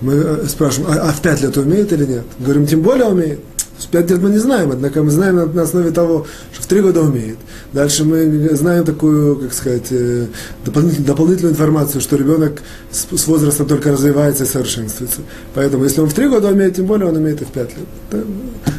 Мы 0.00 0.14
э, 0.14 0.46
спрашиваем, 0.48 0.96
а, 0.96 1.08
а 1.08 1.12
в 1.12 1.20
пять 1.20 1.42
лет 1.42 1.56
умеет 1.56 1.92
или 1.92 2.06
нет? 2.06 2.24
Говорим, 2.38 2.66
тем 2.66 2.82
более 2.82 3.06
умеет. 3.06 3.40
В 3.78 3.86
пять 3.88 4.10
лет 4.10 4.20
мы 4.20 4.30
не 4.30 4.38
знаем, 4.38 4.72
однако 4.72 5.02
мы 5.04 5.10
знаем 5.10 5.54
на, 5.54 5.62
основе 5.62 5.92
того, 5.92 6.26
что 6.52 6.62
в 6.64 6.66
три 6.66 6.80
года 6.80 7.00
умеет. 7.00 7.38
Дальше 7.72 8.04
мы 8.04 8.48
знаем 8.56 8.84
такую, 8.84 9.36
как 9.36 9.52
сказать, 9.52 9.86
э, 9.90 10.26
дополнительную, 10.64 11.06
дополнительную 11.06 11.52
информацию, 11.52 12.00
что 12.00 12.16
ребенок 12.16 12.60
с, 12.90 13.06
с 13.16 13.26
возрастом 13.28 13.66
только 13.68 13.92
развивается 13.92 14.44
и 14.44 14.46
совершенствуется. 14.46 15.20
Поэтому, 15.54 15.84
если 15.84 16.00
он 16.00 16.08
в 16.08 16.14
три 16.14 16.28
года 16.28 16.48
умеет, 16.48 16.74
тем 16.74 16.86
более 16.86 17.08
он 17.08 17.16
умеет 17.16 17.40
и 17.42 17.44
в 17.44 17.48
пять 17.48 17.70
лет. 17.76 18.24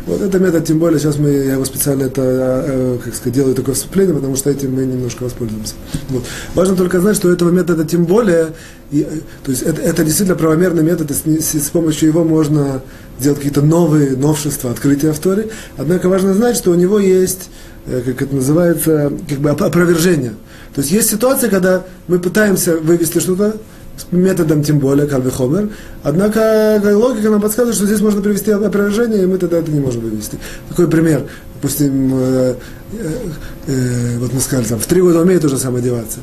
Вот 0.10 0.24
это 0.24 0.40
метод, 0.40 0.66
тем 0.66 0.80
более 0.80 1.00
сейчас 1.00 1.20
мы, 1.20 1.30
я 1.30 1.54
его 1.54 1.66
специально 1.66 2.06
это, 2.06 2.24
э, 2.24 2.98
как 3.04 3.14
сказать, 3.14 3.32
делаю 3.32 3.54
такое 3.54 3.76
вступление, 3.76 4.16
потому 4.16 4.36
что 4.36 4.50
этим 4.50 4.74
мы 4.74 4.84
немножко 4.84 5.22
воспользуемся. 5.22 5.76
Вот. 6.10 6.24
Важно 6.56 6.76
только 6.76 7.00
знать, 7.00 7.16
что 7.16 7.32
этого 7.32 7.52
метода 7.52 7.86
тем 7.86 8.06
более, 8.06 8.48
и, 8.90 9.02
э, 9.02 9.20
то 9.44 9.52
есть 9.52 9.62
это, 9.62 9.80
это 9.80 10.04
действительно 10.04 10.36
правомерный 10.36 10.82
метод, 10.82 11.12
и 11.12 11.40
с, 11.40 11.54
с 11.54 11.70
помощью 11.70 12.10
его 12.10 12.24
можно 12.24 12.82
делать 13.20 13.38
какие-то 13.38 13.62
новые 13.62 14.18
новшества, 14.18 14.72
открытия 14.72 15.14
в 15.14 15.20
Торе. 15.20 15.50
Однако 15.78 16.10
важно 16.10 16.34
знать, 16.34 16.58
что 16.58 16.72
у 16.72 16.76
него 16.76 16.98
есть, 16.98 17.52
э, 17.86 18.02
как 18.04 18.20
это 18.24 18.36
называется, 18.36 19.14
как 19.30 19.38
бы 19.38 19.52
опровержение. 19.52 20.34
То 20.74 20.82
есть 20.82 20.92
есть 20.92 21.12
ситуация, 21.12 21.52
когда 21.52 21.86
мы 22.08 22.18
пытаемся 22.18 22.78
вывести 22.78 23.20
что-то, 23.20 23.58
методом 24.12 24.64
тем 24.64 24.80
более, 24.80 25.08
Кальви 25.08 25.30
Хомер. 25.30 25.70
Однако 26.04 26.82
логика 26.96 27.30
нам 27.30 27.42
подсказывает, 27.42 27.76
что 27.76 27.86
здесь 27.86 28.02
можно 28.02 28.22
привести 28.22 28.52
опровержение, 28.52 29.24
и 29.24 29.26
мы 29.26 29.38
тогда 29.38 29.58
это 29.58 29.72
не 29.72 29.80
можем 29.80 30.02
вывести. 30.02 30.38
Такой 30.70 30.88
пример. 30.88 31.26
Допустим, 31.56 32.12
э, 32.14 32.56
э, 32.94 33.12
э, 33.68 34.18
вот 34.20 34.34
мы 34.34 34.40
сказали, 34.40 34.66
там, 34.66 34.80
в 34.80 34.86
три 34.86 35.02
года 35.02 35.20
умеет 35.20 35.44
уже 35.44 35.58
сам 35.58 35.76
одеваться. 35.76 36.20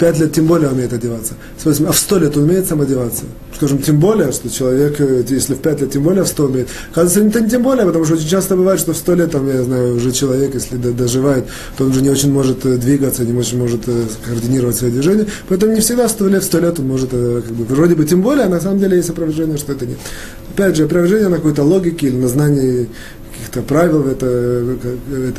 Пять 0.00 0.18
лет 0.18 0.32
тем 0.32 0.46
более 0.46 0.70
умеет 0.70 0.92
одеваться. 0.94 1.34
А 1.62 1.92
в 1.92 1.98
сто 1.98 2.18
лет 2.18 2.34
он 2.34 2.44
умеет 2.44 2.66
сам 2.66 2.80
одеваться. 2.80 3.24
Скажем, 3.54 3.78
тем 3.78 4.00
более, 4.00 4.32
что 4.32 4.48
человек, 4.48 4.98
э, 4.98 5.22
если 5.28 5.52
в 5.52 5.58
пять 5.58 5.82
лет, 5.82 5.92
тем 5.92 6.02
более 6.02 6.24
в 6.24 6.28
сто 6.28 6.46
умеет. 6.46 6.68
Оказывается, 6.90 7.20
это 7.28 7.44
не 7.44 7.50
тем 7.50 7.62
более, 7.62 7.84
потому 7.84 8.06
что 8.06 8.14
очень 8.14 8.26
часто 8.26 8.56
бывает, 8.56 8.80
что 8.80 8.94
в 8.94 8.96
сто 8.96 9.14
лет, 9.14 9.30
там, 9.30 9.46
я 9.46 9.62
знаю, 9.62 9.94
уже 9.96 10.10
человек, 10.12 10.54
если 10.54 10.76
доживает, 10.76 11.44
то 11.76 11.84
он 11.84 11.90
уже 11.90 12.00
не 12.00 12.08
очень 12.08 12.32
может 12.32 12.64
э, 12.64 12.78
двигаться, 12.78 13.24
не 13.24 13.38
очень 13.38 13.58
может 13.58 13.82
э, 13.88 14.04
координировать 14.24 14.76
свои 14.76 14.90
движения. 14.90 15.26
Поэтому 15.48 15.74
не 15.74 15.80
всегда 15.80 16.08
в 16.08 16.10
сто 16.10 16.26
лет, 16.28 16.42
в 16.42 16.46
сто 16.46 16.58
лет 16.60 16.80
он 16.80 16.88
может, 16.88 17.10
как 17.10 17.52
бы, 17.52 17.74
вроде 17.74 17.94
бы 17.94 18.06
тем 18.06 18.22
более, 18.22 18.46
а 18.46 18.48
на 18.48 18.60
самом 18.60 18.78
деле 18.78 18.96
есть 18.96 19.10
опровержение, 19.10 19.58
что 19.58 19.72
это 19.72 19.84
нет. 19.84 19.98
Опять 20.54 20.76
же, 20.76 20.84
опровержение 20.84 21.28
на 21.28 21.36
какой-то 21.36 21.62
логике 21.62 22.06
или 22.06 22.16
на 22.16 22.28
знании 22.28 22.88
каких-то 23.50 23.62
правил 23.62 24.06
это, 24.06 24.26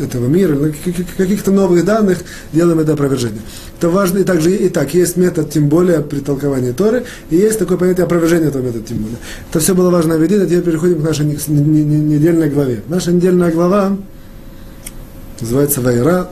этого 0.04 0.28
мира, 0.28 0.58
каких-то 1.18 1.52
новых 1.52 1.86
данных, 1.86 2.20
делаем 2.52 2.80
это 2.80 2.94
опровержение. 2.94 3.42
Это 3.78 3.90
важно, 3.90 4.20
и 4.20 4.24
также, 4.24 4.54
и 4.56 4.70
так, 4.70 4.94
есть 4.94 5.18
метод, 5.18 5.50
тем 5.50 5.70
более, 5.70 6.02
при 6.02 6.20
толковании 6.20 6.72
Торы, 6.72 7.06
и 7.30 7.38
есть 7.38 7.60
такое 7.60 7.78
понятие 7.78 8.06
опровержения 8.06 8.50
этого 8.50 8.64
метода, 8.64 8.86
тем 8.86 8.98
более. 8.98 9.18
Это 9.50 9.60
все 9.60 9.74
было 9.74 9.90
важно 9.90 10.14
видеть, 10.14 10.42
а 10.42 10.46
теперь 10.46 10.64
переходим 10.64 11.02
к 11.02 11.04
нашей 11.04 11.26
недельной 11.26 12.50
главе. 12.50 12.84
Наша 12.88 13.12
недельная 13.12 13.52
глава 13.52 13.98
называется 15.40 15.82
Вайра, 15.82 16.30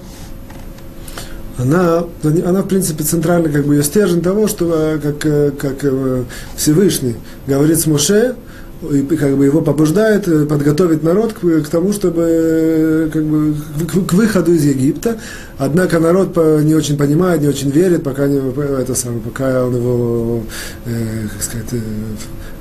она, 1.57 2.05
она, 2.23 2.61
в 2.61 2.67
принципе, 2.67 3.03
центральный 3.03 3.51
как 3.51 3.65
бы, 3.65 3.75
ее 3.75 3.83
стержень 3.83 4.21
того, 4.21 4.47
что 4.47 4.73
э, 4.73 4.99
как, 4.99 5.25
э, 5.25 5.51
как 5.51 5.83
э, 5.83 6.23
Всевышний 6.55 7.15
говорит 7.47 7.79
с 7.79 7.85
Моше, 7.85 8.35
и 8.81 9.01
как 9.15 9.35
бы 9.35 9.45
его 9.45 9.61
побуждает 9.61 10.27
э, 10.27 10.45
подготовить 10.45 11.03
народ 11.03 11.33
к, 11.33 11.39
к 11.39 11.67
тому, 11.67 11.91
чтобы 11.91 12.23
э, 12.25 13.09
как 13.11 13.23
бы, 13.23 13.55
к, 13.85 14.07
к 14.07 14.13
выходу 14.13 14.53
из 14.53 14.63
Египта. 14.65 15.17
Однако 15.59 15.99
народ 15.99 16.37
не 16.63 16.73
очень 16.73 16.97
понимает, 16.97 17.41
не 17.41 17.49
очень 17.49 17.69
верит, 17.69 18.01
пока, 18.01 18.27
не, 18.27 18.37
это 18.81 18.95
самое, 18.95 19.19
пока 19.19 19.65
он 19.65 19.75
его, 19.75 20.43
э, 20.85 21.27
как 21.33 21.43
сказать, 21.43 21.67
э, 21.73 21.79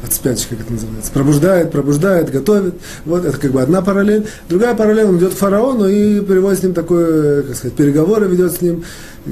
от 0.04 0.12
спячки, 0.12 0.50
как 0.50 0.62
это 0.62 0.72
называется, 0.72 1.12
пробуждает, 1.12 1.70
пробуждает, 1.70 2.30
готовит. 2.30 2.74
Вот 3.04 3.24
это 3.24 3.38
как 3.38 3.52
бы 3.52 3.62
одна 3.62 3.82
параллель. 3.82 4.26
Другая 4.48 4.74
параллель, 4.74 5.06
он 5.06 5.18
идет 5.18 5.34
к 5.34 5.36
фараону 5.36 5.86
и 5.86 6.20
приводит 6.20 6.58
с 6.58 6.62
ним 6.64 6.74
такое, 6.74 7.42
как 7.42 7.54
сказать, 7.54 7.76
переговоры 7.76 8.26
ведет 8.26 8.52
с 8.52 8.60
ним, 8.62 8.82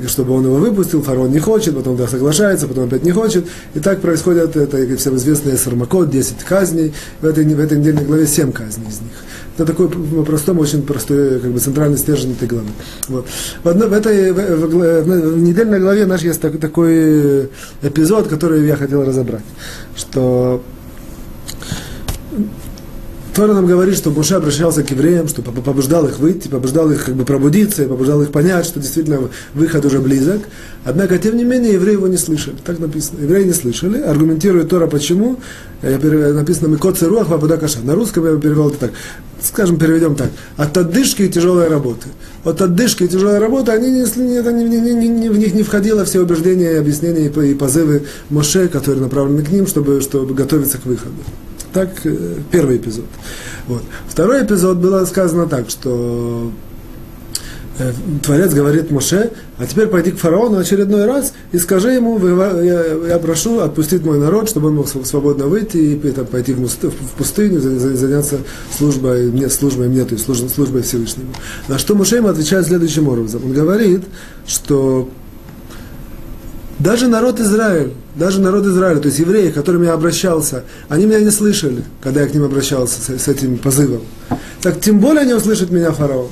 чтобы 0.06 0.34
он 0.34 0.44
его 0.44 0.56
выпустил, 0.56 1.02
фараон 1.02 1.32
не 1.32 1.40
хочет, 1.40 1.74
потом 1.74 1.96
да, 1.96 2.06
соглашается, 2.06 2.68
потом 2.68 2.84
опять 2.84 3.02
не 3.02 3.12
хочет. 3.12 3.46
И 3.74 3.80
так 3.80 4.00
происходит, 4.00 4.56
это 4.56 4.96
всем 4.96 5.16
известный 5.16 5.58
Сармакот, 5.58 6.08
10 6.08 6.44
казней, 6.44 6.94
в 7.20 7.26
этой, 7.26 7.44
в 7.44 7.60
этой 7.60 7.78
недельной 7.78 8.04
главе 8.04 8.26
7 8.28 8.52
казней 8.52 8.88
из 8.88 9.00
них. 9.00 9.12
Это 9.56 9.64
такой 9.64 9.88
по-простому, 9.88 10.60
очень 10.60 10.82
простой, 10.82 11.40
как 11.40 11.50
бы 11.50 11.58
центральный 11.58 11.96
стержень 11.96 12.32
этой 12.32 12.46
главы. 12.46 12.68
Вот. 13.08 13.26
В, 13.64 13.68
одной, 13.68 13.88
в 13.88 13.92
этой 13.94 14.32
в, 14.32 14.36
в, 14.36 15.02
в 15.02 15.38
недельной 15.42 15.80
главе 15.80 16.04
наш 16.04 16.20
есть 16.20 16.42
такой, 16.42 16.60
такой 16.60 17.50
эпизод, 17.80 18.28
который 18.28 18.66
я 18.66 18.76
хотел 18.76 19.02
разобрать, 19.02 19.44
что 19.96 20.62
Тора 23.36 23.52
нам 23.52 23.66
говорит, 23.66 23.98
что 23.98 24.10
Буша 24.10 24.38
обращался 24.38 24.82
к 24.82 24.90
евреям, 24.90 25.28
что 25.28 25.42
побуждал 25.42 26.08
их 26.08 26.18
выйти, 26.18 26.48
побуждал 26.48 26.90
их 26.90 27.04
как 27.04 27.16
бы 27.16 27.26
пробудиться, 27.26 27.84
побуждал 27.84 28.22
их 28.22 28.32
понять, 28.32 28.64
что 28.64 28.80
действительно 28.80 29.28
выход 29.52 29.84
уже 29.84 29.98
близок. 29.98 30.40
Однако, 30.86 31.18
тем 31.18 31.36
не 31.36 31.44
менее, 31.44 31.74
евреи 31.74 31.96
его 31.96 32.08
не 32.08 32.16
слышали. 32.16 32.56
Так 32.64 32.78
написано. 32.78 33.20
Евреи 33.20 33.44
не 33.44 33.52
слышали. 33.52 34.00
Аргументирует 34.00 34.70
Тора 34.70 34.86
почему. 34.86 35.38
Перев... 35.82 36.34
Написано 36.34 36.68
«Микот 36.68 36.96
церуах 36.96 37.28
вапуда 37.28 37.58
каша». 37.58 37.80
На 37.80 37.94
русском 37.94 38.24
я 38.24 38.40
перевел 38.40 38.70
это 38.70 38.78
так. 38.78 38.92
Скажем, 39.42 39.76
переведем 39.76 40.14
так. 40.14 40.30
От 40.56 40.74
отдышки 40.78 41.24
и 41.24 41.28
тяжелой 41.28 41.68
работы. 41.68 42.08
От 42.42 42.62
отдышки 42.62 43.02
и 43.02 43.08
тяжелой 43.08 43.38
работы, 43.38 43.70
они 43.70 43.90
не, 43.90 44.36
это 44.38 44.50
не, 44.50 44.64
не, 44.64 44.80
не, 44.80 45.08
не, 45.08 45.28
в 45.28 45.36
них 45.36 45.52
не 45.52 45.62
входило 45.62 46.06
все 46.06 46.20
убеждения, 46.20 46.78
объяснения 46.78 47.26
и 47.26 47.54
позывы 47.54 48.04
Моше, 48.30 48.68
которые 48.68 49.02
направлены 49.02 49.42
к 49.42 49.50
ним, 49.50 49.66
чтобы, 49.66 50.00
чтобы 50.00 50.32
готовиться 50.32 50.78
к 50.78 50.86
выходу. 50.86 51.16
Так, 51.76 51.90
э, 52.04 52.36
первый 52.50 52.78
эпизод. 52.78 53.04
Вот. 53.68 53.82
Второй 54.08 54.42
эпизод 54.42 54.78
было 54.78 55.04
сказано 55.04 55.46
так, 55.46 55.68
что 55.68 56.50
э, 57.78 57.92
Творец 58.22 58.54
говорит 58.54 58.90
Моше, 58.90 59.32
а 59.58 59.66
теперь 59.66 59.88
пойди 59.88 60.12
к 60.12 60.18
фараону 60.18 60.56
очередной 60.56 61.04
раз 61.04 61.34
и 61.52 61.58
скажи 61.58 61.90
ему, 61.92 62.18
я, 62.62 63.18
прошу 63.18 63.58
отпустить 63.58 64.02
мой 64.06 64.18
народ, 64.18 64.48
чтобы 64.48 64.68
он 64.68 64.76
мог 64.76 64.88
свободно 64.88 65.48
выйти 65.48 65.76
и 65.76 66.12
там, 66.12 66.24
пойти 66.24 66.54
в, 66.54 66.66
пустыню, 67.18 67.60
заняться 67.60 68.38
службой, 68.74 69.30
не, 69.30 69.50
службой 69.50 69.88
мне, 69.88 70.06
то 70.06 70.14
есть 70.14 70.24
службой 70.24 70.80
Всевышнему. 70.80 71.28
На 71.68 71.76
что 71.76 71.94
Моше 71.94 72.16
ему 72.16 72.28
отвечает 72.28 72.66
следующим 72.66 73.06
образом. 73.06 73.44
Он 73.44 73.52
говорит, 73.52 74.02
что 74.46 75.10
даже 76.78 77.08
народ 77.08 77.40
Израиль, 77.40 77.92
даже 78.14 78.40
народ 78.40 78.66
Израиля, 78.66 79.00
то 79.00 79.06
есть 79.06 79.18
евреи, 79.18 79.50
к 79.50 79.54
которым 79.54 79.82
я 79.82 79.94
обращался, 79.94 80.64
они 80.88 81.06
меня 81.06 81.20
не 81.20 81.30
слышали, 81.30 81.84
когда 82.02 82.22
я 82.22 82.28
к 82.28 82.34
ним 82.34 82.44
обращался 82.44 83.00
с, 83.00 83.22
с 83.22 83.28
этим 83.28 83.56
позывом. 83.58 84.02
Так 84.60 84.80
тем 84.80 85.00
более 85.00 85.24
не 85.24 85.34
услышит 85.34 85.70
меня 85.70 85.92
фараон. 85.92 86.28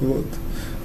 Вот. 0.00 0.26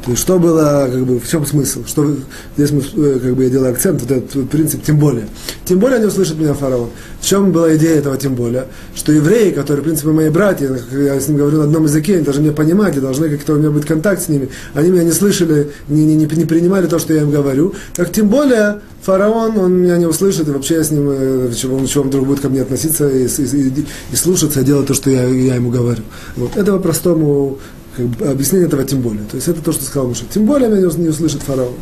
То 0.04 0.12
есть, 0.12 0.22
что 0.22 0.40
было, 0.40 0.90
как 0.92 1.06
бы, 1.06 1.20
в 1.20 1.28
чем 1.30 1.46
смысл? 1.46 1.84
Что, 1.86 2.16
здесь 2.56 2.72
мы, 2.72 2.82
э, 2.82 3.20
как 3.20 3.36
бы, 3.36 3.44
я 3.44 3.50
делаю 3.50 3.72
акцент, 3.72 4.02
вот 4.02 4.12
этот 4.12 4.50
принцип, 4.50 4.84
тем 4.84 5.00
более. 5.00 5.28
Тем 5.66 5.80
более 5.80 6.00
не 6.00 6.06
услышит 6.06 6.38
меня 6.38 6.54
фараон. 6.54 6.90
В 7.20 7.26
чем 7.26 7.52
была 7.52 7.76
идея 7.76 7.98
этого 7.98 8.16
тем 8.18 8.36
более? 8.36 8.68
Что 8.96 9.12
евреи, 9.12 9.52
которые, 9.52 9.82
в 9.82 9.86
принципе, 9.86 10.10
мои 10.10 10.30
братья, 10.30 10.70
я 10.92 11.20
с 11.20 11.28
ними 11.28 11.40
говорю 11.40 11.58
на 11.58 11.64
одном 11.66 11.84
языке, 11.84 12.16
они 12.16 12.24
должны 12.24 12.42
меня 12.42 12.54
понимать, 12.54 12.96
и 12.96 13.00
должны 13.00 13.30
как-то 13.30 13.54
у 13.54 13.58
меня 13.58 13.72
быть 13.72 13.86
контакт 13.86 14.22
с 14.22 14.30
ними, 14.30 14.50
они 14.74 14.92
меня 14.92 15.04
не 15.04 15.12
слышали, 15.12 15.72
не, 15.88 16.06
не, 16.06 16.16
не, 16.16 16.26
не 16.26 16.46
принимали 16.46 16.88
то, 16.88 17.00
что 17.00 17.14
я 17.14 17.22
им 17.22 17.32
говорю. 17.32 17.74
Так 17.96 18.12
тем 18.12 18.30
более 18.30 18.82
фараон, 19.02 19.58
он 19.58 19.74
меня 19.74 19.98
не 19.98 20.06
услышит, 20.06 20.48
и 20.48 20.52
вообще 20.52 20.76
я 20.76 20.84
с 20.84 20.92
ним, 20.92 21.10
э, 21.10 21.52
чего, 21.56 21.86
чего 21.86 22.04
он 22.04 22.10
вдруг 22.10 22.28
будет 22.28 22.40
ко 22.42 22.50
мне 22.50 22.62
относиться 22.62 23.10
и, 23.10 23.26
и, 23.26 23.42
и, 23.42 23.86
и 24.12 24.16
слушаться, 24.16 24.62
и 24.62 24.64
делать 24.64 24.88
то, 24.88 24.94
что 24.94 25.10
я, 25.10 25.26
я 25.26 25.56
ему 25.56 25.70
говорю. 25.70 26.04
Вот. 26.36 26.56
Это 26.56 26.74
по-простому 26.74 27.58
как 27.98 28.06
бы, 28.06 28.28
объяснение 28.28 28.68
этого 28.68 28.84
тем 28.84 29.02
более. 29.02 29.24
То 29.26 29.36
есть 29.36 29.48
это 29.48 29.62
то, 29.62 29.72
что 29.72 29.84
сказал 29.84 30.08
Муше. 30.08 30.26
Тем 30.30 30.46
более 30.46 30.70
меня 30.70 30.90
не 30.98 31.10
услышит 31.10 31.42
фараон. 31.42 31.74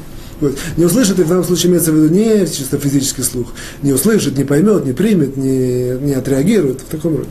Вот. 0.42 0.58
Не 0.78 0.86
услышит, 0.86 1.20
и 1.20 1.24
в 1.24 1.28
данном 1.28 1.44
случае 1.44 1.72
имеется 1.72 1.92
в 1.92 1.96
виду 1.96 2.14
не 2.14 2.46
чисто 2.48 2.78
физический 2.78 3.24
слух. 3.24 3.48
Не 3.82 3.94
услышит, 3.94 4.38
не 4.38 4.44
поймет, 4.44 4.86
не 4.86 4.94
примет, 4.94 5.38
не, 5.38 5.92
не 6.00 6.14
отреагирует. 6.14 6.82
В 6.82 6.86
таком 6.86 7.18
роде. 7.18 7.30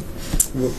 Вот. 0.55 0.73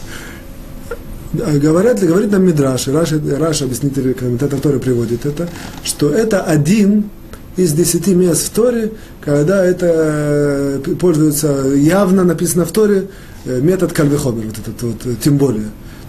А 1.46 1.58
говорят, 1.58 2.00
говорит 2.00 2.32
нам 2.32 2.46
Мидраш, 2.46 2.88
Раш, 2.88 3.12
Раш, 3.12 3.62
объяснитель, 3.62 4.14
комментатор 4.14 4.60
Торы 4.60 4.80
приводит 4.80 5.26
это, 5.26 5.50
что 5.84 6.10
это 6.10 6.42
один 6.44 7.10
из 7.58 7.74
десяти 7.74 8.14
мест 8.14 8.48
в 8.48 8.50
Торе, 8.52 8.92
когда 9.22 9.64
это 9.66 10.82
э, 10.86 10.96
пользуется 11.00 11.74
явно 11.76 12.24
написано 12.24 12.66
в 12.66 12.72
Торе 12.72 13.08
э, 13.46 13.60
метод 13.62 13.94
кальвихомер, 13.94 14.46
вот 14.46 14.60
этот 14.60 14.82
вот, 14.82 15.06
э, 15.06 15.16
тем 15.22 15.38
более. 15.38 15.68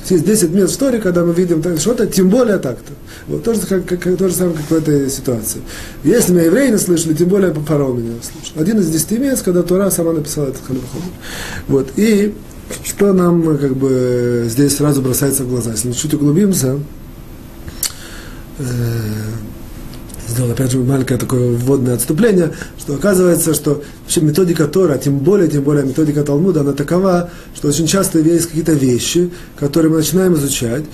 Есть 0.09 0.25
10 0.25 0.51
мест 0.51 0.71
в 0.71 0.75
истории, 0.75 1.01
когда 1.01 1.25
мы 1.25 1.33
видим 1.33 1.63
что-то, 1.79 2.07
тем 2.07 2.29
более 2.29 2.59
так-то. 2.59 2.93
Вот 3.27 3.43
то 3.43 3.55
же, 3.55 3.61
как, 3.63 3.85
как, 3.87 4.17
то 4.17 4.29
же 4.29 4.35
самое, 4.35 4.57
как 4.57 4.71
в 4.71 4.75
этой 4.75 5.11
ситуации. 5.11 5.61
Если 6.05 6.33
мы 6.33 6.41
евреи 6.41 6.71
не 6.71 6.79
слышали, 6.79 7.15
тем 7.15 7.29
более 7.29 7.53
фараон 7.53 8.03
меня 8.03 8.15
слышал. 8.23 8.61
Один 8.61 8.79
из 8.79 8.89
10 8.89 9.19
мест, 9.19 9.43
когда 9.43 9.63
Тура 9.63 9.91
сама 9.91 10.13
написала 10.13 10.47
этот 10.47 10.63
халифахом. 10.67 11.03
Вот. 11.69 11.89
И 11.97 12.35
что 12.85 13.13
нам 13.13 13.59
как 13.59 13.77
бы 13.77 14.47
здесь 14.49 14.77
сразу 14.77 15.03
бросается 15.03 15.45
в 15.45 15.49
глаза. 15.49 15.73
Если 15.73 15.89
мы 15.89 15.95
чуть 15.95 16.15
углубимся, 16.15 16.79
э, 18.59 18.65
сделал 20.28 20.50
опять 20.50 20.71
же 20.71 20.78
маленькое 20.78 21.18
такое 21.18 21.56
вводное 21.56 21.95
отступление, 21.95 22.52
что 22.78 22.95
оказывается, 22.95 23.54
что 23.54 23.83
вообще 24.02 24.21
методика 24.21 24.66
Тора, 24.66 24.99
тем 24.99 25.18
более, 25.18 25.49
тем 25.49 25.62
более 25.62 25.85
методика 25.85 26.23
Талмуда, 26.23 26.61
она 26.61 26.73
такова, 26.73 27.30
что 27.54 27.68
очень 27.68 27.87
часто 27.87 28.18
есть 28.18 28.47
какие-то 28.47 28.73
вещи, 28.73 29.30
которые 29.59 29.90
мы 29.90 29.99
начинаем 29.99 30.35
изучать, 30.35 30.85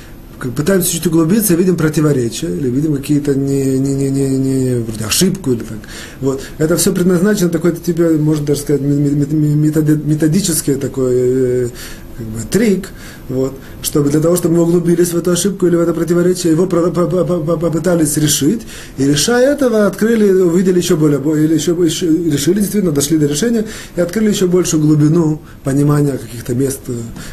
пытаемся 0.51 0.91
чуть 0.91 1.07
углубиться, 1.07 1.55
видим 1.55 1.77
противоречия, 1.77 2.49
или 2.49 2.69
видим 2.69 2.97
какие-то 2.97 3.35
не, 3.35 3.79
не, 3.79 3.95
не, 3.95 4.11
не, 4.11 4.39
не, 4.39 4.75
вроде 4.81 5.05
ошибку 5.05 5.53
или 5.53 5.61
так. 5.61 5.79
Вот. 6.21 6.43
Это 6.59 6.77
все 6.77 6.93
предназначено 6.93 7.49
такой, 7.49 7.73
типа, 7.77 8.03
можно 8.19 8.47
даже 8.47 8.61
сказать, 8.61 8.81
методический 8.81 10.75
такой 10.75 11.15
э, 11.15 11.69
как 12.17 12.27
бы, 12.27 12.41
трик, 12.51 12.89
вот, 13.29 13.55
чтобы 13.83 14.11
для 14.11 14.21
того, 14.21 14.37
чтобы 14.37 14.57
мы 14.57 14.63
углубились 14.63 15.13
в 15.13 15.17
эту 15.17 15.33
ошибку 15.33 15.67
или 15.67 15.77
в 15.77 15.81
это 15.81 15.95
противоречие, 15.95 16.53
его 16.53 16.67
попытались 16.67 18.17
решить, 18.17 18.63
и 18.99 19.05
решая 19.05 19.53
этого, 19.53 19.87
открыли, 19.87 20.31
увидели 20.31 20.79
еще 20.79 20.97
более, 20.97 21.21
или 21.21 21.55
еще, 21.55 21.73
еще 21.73 22.07
решили, 22.07 22.61
действительно, 22.61 22.93
дошли 22.93 23.19
до 23.19 23.27
решения, 23.27 23.65
и 23.97 24.01
открыли 24.01 24.31
еще 24.31 24.47
большую 24.47 24.83
глубину 24.83 25.41
понимания 25.65 26.13
каких-то 26.13 26.55
мест 26.55 26.81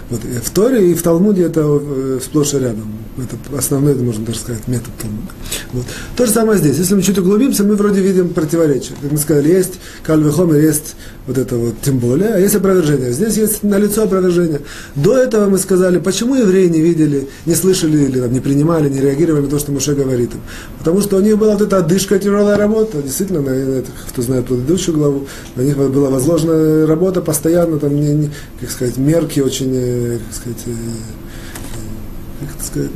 вот, 0.09 0.21
и 0.23 0.39
в 0.39 0.49
Торе, 0.49 0.91
и 0.91 0.93
в 0.93 1.01
Талмуде 1.01 1.43
это 1.43 1.61
э, 1.65 2.19
сплошь 2.23 2.53
и 2.53 2.59
рядом. 2.59 2.93
Это 3.17 3.57
основной, 3.57 3.95
можно 3.95 4.25
даже 4.25 4.39
сказать, 4.39 4.67
метод 4.67 4.89
Талмуда. 5.01 5.31
Вот. 5.73 5.85
То 6.15 6.25
же 6.25 6.31
самое 6.31 6.57
здесь. 6.57 6.77
Если 6.77 6.95
мы 6.95 7.01
чуть 7.01 7.17
углубимся, 7.17 7.63
мы 7.63 7.75
вроде 7.75 8.01
видим 8.01 8.29
противоречие. 8.29 8.95
Как 9.01 9.11
мы 9.11 9.17
сказали, 9.17 9.49
есть 9.49 9.73
Кальвехомер, 10.03 10.55
есть 10.55 10.95
вот 11.27 11.37
это 11.37 11.57
вот 11.57 11.75
тем 11.81 11.99
более, 11.99 12.29
а 12.29 12.39
есть 12.39 12.55
опровержение. 12.55 13.11
Здесь 13.11 13.37
есть 13.37 13.63
налицо 13.63 14.03
опровержение. 14.03 14.61
До 14.95 15.17
этого 15.17 15.49
мы 15.49 15.57
сказали, 15.57 15.99
почему 15.99 16.35
евреи 16.35 16.67
не 16.67 16.81
видели, 16.81 17.27
не 17.45 17.55
слышали 17.55 18.05
или 18.05 18.19
там, 18.19 18.31
не 18.31 18.39
принимали, 18.39 18.89
не 18.89 18.99
реагировали 18.99 19.43
на 19.43 19.49
то, 19.49 19.59
что 19.59 19.71
Моше 19.71 19.93
говорит 19.93 20.33
им. 20.33 20.41
Потому 20.79 21.01
что 21.01 21.17
у 21.17 21.21
них 21.21 21.37
была 21.37 21.53
вот 21.53 21.61
эта 21.61 21.77
отдышка, 21.77 22.19
тяжелая 22.19 22.57
работа. 22.57 23.01
Действительно, 23.01 23.41
на, 23.41 23.51
на 23.51 23.75
это, 23.79 23.91
кто 24.09 24.21
знает 24.21 24.45
предыдущую 24.45 24.97
главу, 24.97 25.27
на 25.55 25.61
них 25.61 25.77
была 25.77 26.09
возложена 26.09 26.87
работа 26.87 27.21
постоянно, 27.21 27.79
там, 27.79 27.95
не, 27.95 28.13
не, 28.13 28.31
как 28.59 28.69
сказать, 28.69 28.97
мерки 28.97 29.39
очень, 29.39 29.71
э, 29.73 30.19
как 30.27 30.35
сказать, 30.35 30.63
э, 30.65 30.71
э, 30.71 32.45
как 32.45 32.55
это 32.55 32.65
сказать, 32.65 32.91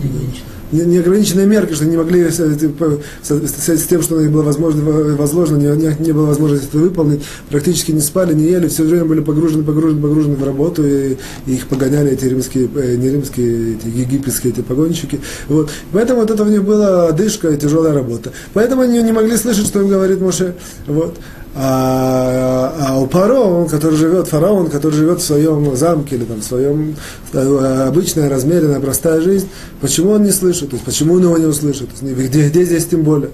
неограниченные 0.74 1.46
мерки, 1.46 1.74
что 1.74 1.84
они 1.84 1.92
не 1.92 1.98
могли 1.98 2.30
с, 2.30 2.39
с 2.39 3.88
тем, 3.88 4.01
что 4.01 4.15
у 4.15 4.22
них 4.22 4.32
было 4.32 4.44
возможно, 4.44 4.84
возложено, 4.84 5.58
не, 5.58 5.96
не, 6.00 6.12
было 6.12 6.25
возможности 6.25 6.68
это 6.68 6.77
выполнить, 6.77 7.22
практически 7.50 7.92
не 7.92 8.01
спали, 8.01 8.34
не 8.34 8.46
ели, 8.46 8.68
все 8.68 8.84
время 8.84 9.06
были 9.06 9.22
погружены, 9.22 9.63
погружены, 9.63 10.01
погружены 10.01 10.36
в 10.36 10.44
работу, 10.44 10.86
и, 10.86 11.18
и 11.46 11.53
их 11.53 11.68
погоняли 11.68 12.12
эти 12.12 12.25
римские, 12.25 12.70
э, 12.75 12.96
не 12.96 13.10
римские, 13.10 13.75
эти 13.75 13.88
египетские 13.88 14.53
эти 14.53 14.62
погонщики. 14.62 15.20
Вот. 15.48 15.70
Поэтому 15.92 16.22
вот 16.22 16.32
это 16.32 16.44
у 16.44 16.48
них 16.48 16.63
была 16.63 17.08
одышка 17.08 17.50
и 17.50 17.58
тяжелая 17.58 17.94
работа. 17.94 18.32
Поэтому 18.53 18.82
они 18.82 19.01
не 19.01 19.12
могли 19.12 19.38
слышать, 19.38 19.68
что 19.68 19.82
им 19.82 19.88
говорит 19.88 20.22
Моше. 20.22 20.56
Вот. 20.88 21.18
А, 21.55 22.74
а 22.79 23.00
у 23.00 23.05
Паро, 23.05 23.65
который 23.65 23.95
живет, 23.95 24.27
фараон, 24.27 24.69
который 24.69 24.95
живет 24.95 25.19
в 25.19 25.24
своем 25.24 25.75
замке 25.75 26.15
или 26.15 26.24
там, 26.24 26.39
в 26.39 26.43
своем 26.43 26.95
э, 27.31 27.86
обычная, 27.88 28.27
размеренная, 28.27 28.79
простая 28.79 29.22
жизнь, 29.22 29.48
почему 29.79 30.12
он 30.12 30.24
не 30.24 30.31
слышит? 30.31 30.72
То 30.72 30.75
есть, 30.75 30.86
почему 30.86 31.13
он 31.13 31.24
его 31.24 31.38
не 31.38 31.45
услышит? 31.45 31.89
Где, 32.01 32.50
где 32.50 32.63
здесь 32.63 32.88
тем 32.88 33.03
более? 33.03 33.29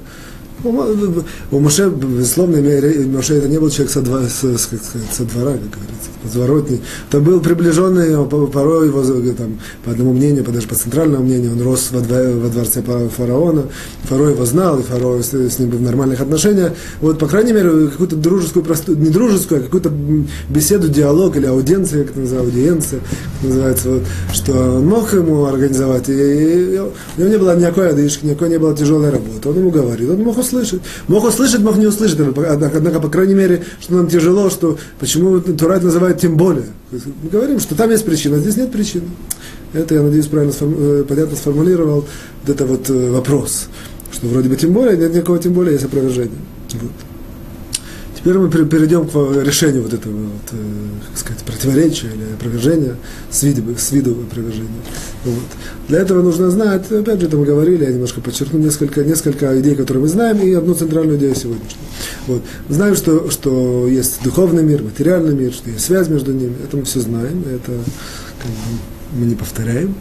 У 0.63 1.59
Моше, 1.59 1.89
безусловно, 1.89 2.57
Моше 2.57 3.35
это 3.35 3.47
не 3.47 3.59
был 3.59 3.69
человек 3.69 3.91
со, 3.91 4.01
два, 4.01 4.23
со, 4.23 4.57
сказать, 4.57 4.85
со 5.11 5.23
двора, 5.23 5.53
как 5.53 5.69
говорится, 5.69 6.09
подворотни. 6.21 6.81
Это 7.09 7.19
был 7.21 7.39
приближенный, 7.39 8.27
порой 8.27 8.87
его, 8.87 9.01
там, 9.33 9.59
по 9.85 9.91
одному 9.91 10.13
мнению, 10.13 10.43
даже 10.43 10.67
по 10.67 10.75
центральному 10.75 11.23
мнению, 11.23 11.53
он 11.53 11.61
рос 11.61 11.89
во, 11.91 11.99
во 11.99 12.49
дворце 12.49 12.81
фараона, 12.81 13.63
фараон 14.03 14.31
его 14.31 14.45
знал, 14.45 14.79
и 14.79 14.83
фараон 14.83 15.23
с, 15.23 15.33
с 15.33 15.59
ним 15.59 15.69
был 15.69 15.77
в 15.77 15.81
нормальных 15.81 16.19
отношениях. 16.19 16.73
Вот, 16.99 17.19
по 17.19 17.27
крайней 17.27 17.53
мере, 17.53 17.87
какую-то 17.87 18.15
дружескую, 18.15 18.63
простую, 18.65 18.97
не 18.97 19.09
дружескую, 19.09 19.61
а 19.61 19.63
какую-то 19.63 19.91
беседу, 20.49 20.89
диалог 20.89 21.37
или 21.37 21.45
аудиенция, 21.45 22.03
как 22.03 22.11
это 22.11 22.19
называется, 22.19 22.49
аудиенция, 22.49 22.99
как 22.99 23.49
называется, 23.49 23.89
вот, 23.89 24.03
что 24.33 24.75
он 24.75 24.87
мог 24.87 25.13
ему 25.13 25.45
организовать, 25.45 26.09
и, 26.09 26.13
и, 26.13 26.75
и 26.75 26.79
у 26.79 27.21
него 27.21 27.29
не 27.29 27.37
было 27.37 27.55
никакой 27.55 27.89
одышки, 27.89 28.25
никакой 28.25 28.49
не 28.49 28.57
было 28.57 28.75
тяжелой 28.75 29.09
работы. 29.09 29.49
Он 29.49 29.57
ему 29.57 29.71
говорит, 29.71 30.09
он 30.09 30.23
мог 30.23 30.37
услышать. 30.49 30.81
Мог 31.07 31.23
услышать, 31.23 31.61
мог 31.61 31.77
не 31.77 31.85
услышать. 31.85 32.19
Однако, 32.19 32.99
по 32.99 33.09
крайней 33.09 33.35
мере, 33.35 33.63
что 33.79 33.93
нам 33.93 34.07
тяжело, 34.07 34.49
что 34.49 34.77
почему 34.99 35.39
Турат 35.39 35.83
называет 35.83 36.19
тем 36.19 36.35
более. 36.35 36.65
Мы 36.91 37.29
говорим, 37.31 37.59
что 37.59 37.75
там 37.75 37.89
есть 37.91 38.05
причина, 38.05 38.37
а 38.37 38.39
здесь 38.39 38.57
нет 38.57 38.71
причины. 38.71 39.05
Это, 39.73 39.95
я 39.95 40.01
надеюсь, 40.01 40.25
правильно 40.27 40.53
э, 40.59 41.05
понятно 41.07 41.35
сформулировал 41.35 42.05
вот 42.43 42.55
это 42.55 42.65
вот 42.65 42.89
э, 42.89 43.11
вопрос. 43.11 43.67
Что 44.11 44.27
вроде 44.27 44.49
бы 44.49 44.55
тем 44.55 44.73
более, 44.73 44.97
нет 44.97 45.13
никакого 45.13 45.37
тем 45.39 45.53
более, 45.53 45.73
есть 45.73 45.85
опровержение. 45.85 46.39
Вот. 46.73 46.91
Теперь 48.19 48.37
мы 48.37 48.49
перейдем 48.49 49.07
к 49.07 49.13
решению 49.45 49.83
вот 49.83 49.93
этого, 49.93 50.13
вот, 50.13 50.51
э, 50.51 50.55
как 51.07 51.17
сказать, 51.17 51.43
противоречия 51.43 52.07
или 52.07 52.33
опровержения 52.33 52.97
с 53.31 53.43
виду, 53.43 53.63
с 53.77 53.91
виду 53.91 54.11
опровержения. 54.11 54.67
Вот. 55.23 55.43
Для 55.87 55.99
этого 55.99 56.21
нужно 56.21 56.51
знать, 56.51 56.91
опять 56.91 57.21
же, 57.21 57.27
это 57.27 57.37
мы 57.37 57.45
говорили, 57.45 57.85
я 57.85 57.91
немножко 57.91 58.19
подчеркну 58.19 58.59
несколько, 58.59 59.05
несколько 59.05 59.57
идей, 59.61 59.73
которые 59.75 60.01
мы 60.03 60.09
знаем, 60.09 60.41
и 60.41 60.51
одну 60.51 60.73
центральную 60.73 61.17
идею 61.17 61.33
сегодняшнюю. 61.33 61.85
Вот. 62.27 62.41
Знаем, 62.67 62.95
что, 62.95 63.29
что 63.29 63.87
есть 63.87 64.21
духовный 64.21 64.63
мир, 64.63 64.83
материальный 64.83 65.33
мир, 65.33 65.53
что 65.53 65.69
есть 65.69 65.85
связь 65.85 66.09
между 66.09 66.33
ними, 66.33 66.55
это 66.61 66.75
мы 66.75 66.83
все 66.83 66.99
знаем, 66.99 67.45
это 67.47 67.71
как 68.37 68.51
бы, 68.51 68.79
мы 69.13 69.27
не 69.27 69.35
повторяем. 69.35 69.95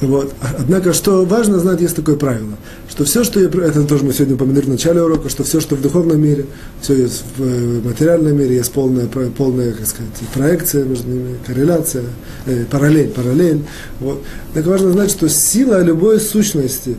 Вот. 0.00 0.32
Однако, 0.58 0.92
что 0.92 1.24
важно 1.24 1.58
знать, 1.58 1.80
есть 1.80 1.94
такое 1.94 2.16
правило, 2.16 2.56
что 2.88 3.04
все, 3.04 3.22
что 3.24 3.38
я, 3.40 3.48
это 3.48 3.84
тоже 3.84 4.04
мы 4.04 4.12
сегодня 4.12 4.34
упомянули 4.34 4.64
в 4.64 4.68
начале 4.68 5.02
урока, 5.02 5.28
что 5.28 5.44
все, 5.44 5.60
что 5.60 5.76
в 5.76 5.82
духовном 5.82 6.20
мире, 6.20 6.46
все 6.80 6.94
есть 6.94 7.22
в 7.36 7.42
э, 7.42 7.80
материальном 7.84 8.36
мире, 8.36 8.56
есть 8.56 8.72
полная, 8.72 9.06
полная 9.06 9.72
как 9.72 9.86
сказать, 9.86 10.12
проекция 10.32 10.84
между 10.84 11.08
ними, 11.08 11.36
корреляция, 11.46 12.04
э, 12.46 12.64
параллель, 12.70 13.10
параллель. 13.10 13.62
Вот. 14.00 14.22
Так 14.54 14.66
важно 14.66 14.92
знать, 14.92 15.10
что 15.10 15.28
сила 15.28 15.82
любой 15.82 16.20
сущности 16.20 16.96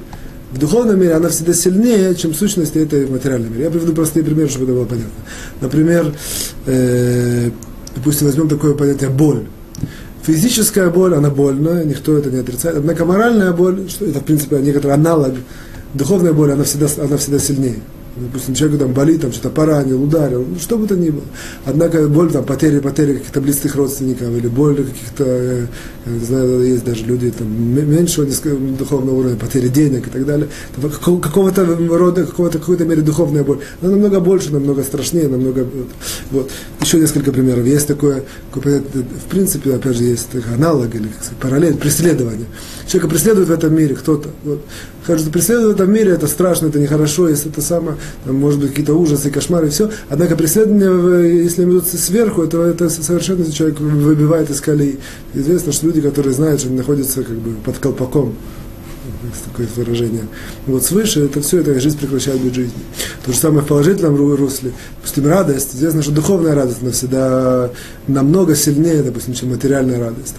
в 0.51 0.57
духовном 0.57 0.99
мире, 0.99 1.13
она 1.13 1.29
всегда 1.29 1.53
сильнее, 1.53 2.15
чем 2.15 2.33
сущность 2.33 2.75
этой 2.75 3.05
в 3.05 3.11
материальном 3.11 3.51
мире. 3.51 3.65
Я 3.65 3.71
приведу 3.71 3.93
простые 3.93 4.23
примеры, 4.23 4.49
чтобы 4.49 4.65
это 4.65 4.73
было 4.73 4.85
понятно. 4.85 5.11
Например, 5.61 6.13
э, 6.65 7.51
допустим, 7.95 8.27
возьмем 8.27 8.47
такое 8.47 8.73
понятие 8.73 9.09
боль. 9.09 9.45
Физическая 10.29 10.91
боль, 10.91 11.15
она 11.15 11.31
больная, 11.31 11.83
никто 11.83 12.15
это 12.15 12.29
не 12.29 12.37
отрицает. 12.37 12.77
Однако 12.77 13.03
моральная 13.03 13.51
боль, 13.51 13.89
что 13.89 14.05
это, 14.05 14.19
в 14.19 14.25
принципе, 14.25 14.57
некоторый 14.57 14.91
аналог, 14.91 15.33
духовная 15.95 16.33
боль, 16.33 16.51
она 16.51 16.65
всегда, 16.65 16.85
она 17.03 17.17
всегда 17.17 17.39
сильнее 17.39 17.79
допустим, 18.19 18.55
человек 18.55 18.79
там 18.79 18.93
болит, 18.93 19.21
там 19.21 19.31
что-то 19.31 19.49
поранил, 19.49 20.03
ударил, 20.03 20.45
ну, 20.47 20.59
что 20.59 20.77
бы 20.77 20.87
то 20.87 20.95
ни 20.95 21.09
было. 21.09 21.23
Однако 21.65 22.07
боль, 22.07 22.31
там, 22.31 22.45
потери, 22.45 22.79
потери 22.79 23.13
каких-то 23.13 23.41
близких 23.41 23.75
родственников, 23.75 24.29
или 24.29 24.47
боль 24.47 24.75
каких-то, 24.75 25.23
э, 25.25 25.67
не 26.05 26.25
знаю, 26.25 26.65
есть 26.65 26.83
даже 26.83 27.05
люди 27.05 27.31
там, 27.31 27.47
меньшего 27.49 28.27
духовного 28.77 29.15
уровня, 29.15 29.37
потери 29.37 29.67
денег 29.67 30.07
и 30.07 30.09
так 30.09 30.25
далее. 30.25 30.49
Какого-то 31.03 31.65
рода, 31.65 32.25
какого-то, 32.25 32.59
какой-то 32.59 32.85
мере 32.85 33.01
духовная 33.01 33.43
боль. 33.43 33.59
Она 33.81 33.91
намного 33.91 34.19
больше, 34.19 34.51
намного 34.51 34.83
страшнее, 34.83 35.27
намного... 35.27 35.67
Вот. 36.31 36.51
Еще 36.81 36.99
несколько 36.99 37.31
примеров. 37.31 37.65
Есть 37.65 37.87
такое, 37.87 38.23
в 38.53 39.29
принципе, 39.29 39.75
опять 39.75 39.97
же, 39.97 40.03
есть 40.03 40.29
аналог 40.53 40.93
или 40.95 41.07
как 41.07 41.23
сказать, 41.23 41.37
параллель, 41.39 41.75
преследование. 41.75 42.47
Человека 42.87 43.09
преследует 43.09 43.47
в 43.47 43.51
этом 43.51 43.75
мире 43.75 43.95
кто-то. 43.95 44.29
Вот. 44.43 44.61
Кажется, 45.05 45.31
преследовать 45.31 45.77
в 45.77 45.81
этом 45.81 45.93
мире 45.93 46.11
это 46.11 46.27
страшно, 46.27 46.67
это 46.67 46.79
нехорошо, 46.79 47.29
если 47.29 47.49
это 47.51 47.61
самое, 47.61 47.97
может 48.25 48.59
быть, 48.59 48.69
какие-то 48.69 48.93
ужасы, 48.93 49.29
кошмары, 49.31 49.69
все. 49.69 49.89
Однако 50.09 50.35
преследование, 50.35 51.43
если 51.43 51.63
им 51.63 51.71
идут 51.71 51.87
сверху, 51.87 52.43
это, 52.43 52.59
это 52.59 52.89
совершенно 52.89 53.49
человек 53.51 53.79
выбивает 53.79 54.49
из 54.49 54.61
колеи. 54.61 54.99
Известно, 55.33 55.71
что 55.71 55.87
люди, 55.87 56.01
которые 56.01 56.33
знают, 56.33 56.59
что 56.59 56.69
они 56.69 56.77
находятся 56.77 57.23
как 57.23 57.37
бы 57.37 57.53
под 57.63 57.77
колпаком, 57.77 58.35
такое 59.45 59.67
выражение. 59.75 60.27
Вот 60.67 60.83
свыше 60.83 61.25
это 61.25 61.41
все, 61.41 61.59
это 61.59 61.79
жизнь 61.79 61.97
прекращает 61.97 62.41
быть 62.41 62.53
жизнью. 62.53 62.79
То 63.25 63.31
же 63.31 63.37
самое 63.37 63.61
в 63.61 63.67
положительном 63.67 64.15
русле. 64.35 64.71
Допустим, 64.97 65.27
радость. 65.27 65.75
Известно, 65.75 66.01
что 66.01 66.11
духовная 66.11 66.55
радость, 66.55 66.81
она 66.81 66.91
всегда 66.91 67.69
намного 68.07 68.55
сильнее, 68.55 69.03
допустим, 69.03 69.33
чем 69.33 69.49
материальная 69.49 69.99
радость 69.99 70.35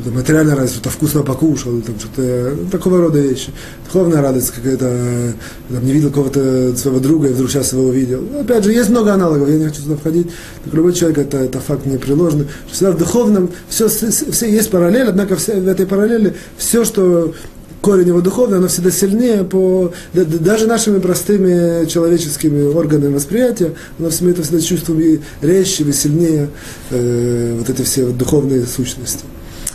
что 0.00 0.10
материальная 0.10 0.56
радость, 0.56 0.74
что-то 0.74 0.90
вкусно 0.90 1.22
покушал, 1.22 1.80
там 1.80 1.98
что-то 1.98 2.54
ну, 2.56 2.70
такого 2.70 2.98
рода 2.98 3.18
вещи. 3.18 3.50
Духовная 3.86 4.22
радость 4.22 4.50
какая-то, 4.50 5.34
там, 5.68 5.84
не 5.84 5.92
видел 5.92 6.10
кого-то 6.10 6.74
своего 6.76 7.00
друга 7.00 7.28
и 7.28 7.32
вдруг 7.32 7.50
сейчас 7.50 7.72
его 7.72 7.84
увидел. 7.84 8.22
Ну, 8.22 8.40
опять 8.40 8.64
же, 8.64 8.72
есть 8.72 8.90
много 8.90 9.12
аналогов, 9.12 9.48
я 9.48 9.58
не 9.58 9.66
хочу 9.66 9.82
туда 9.82 9.96
входить. 9.96 10.28
Так 10.64 10.74
любой 10.74 10.92
человек, 10.94 11.18
это, 11.18 11.38
это 11.38 11.60
факт 11.60 11.86
непреложный. 11.86 12.46
Что 12.66 12.74
всегда 12.74 12.92
в 12.92 12.98
духовном 12.98 13.50
все, 13.68 13.88
все 13.88 14.50
есть 14.50 14.70
параллель, 14.70 15.08
однако 15.08 15.36
все, 15.36 15.60
в 15.60 15.68
этой 15.68 15.86
параллели 15.86 16.34
все, 16.56 16.84
что 16.84 17.34
корень 17.80 18.08
его 18.08 18.20
духовный, 18.20 18.58
оно 18.58 18.68
всегда 18.68 18.90
сильнее 18.90 19.42
по 19.44 19.92
даже 20.14 20.66
нашими 20.66 21.00
простыми 21.00 21.86
человеческими 21.86 22.62
органами 22.62 23.12
восприятия, 23.12 23.74
оно 23.98 24.08
всегда 24.08 24.30
это 24.30 24.42
всегда 24.42 24.60
чувствуем 24.60 25.20
резче 25.42 25.82
и 25.84 25.92
сильнее 25.92 26.48
э, 26.90 27.56
вот 27.58 27.68
эти 27.68 27.82
все 27.82 28.06
духовные 28.06 28.64
сущности. 28.64 29.24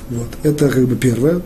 Вот. 0.09 0.27
Это 0.43 0.69
как 0.69 0.85
бы 0.85 0.95
первое. 0.95 1.41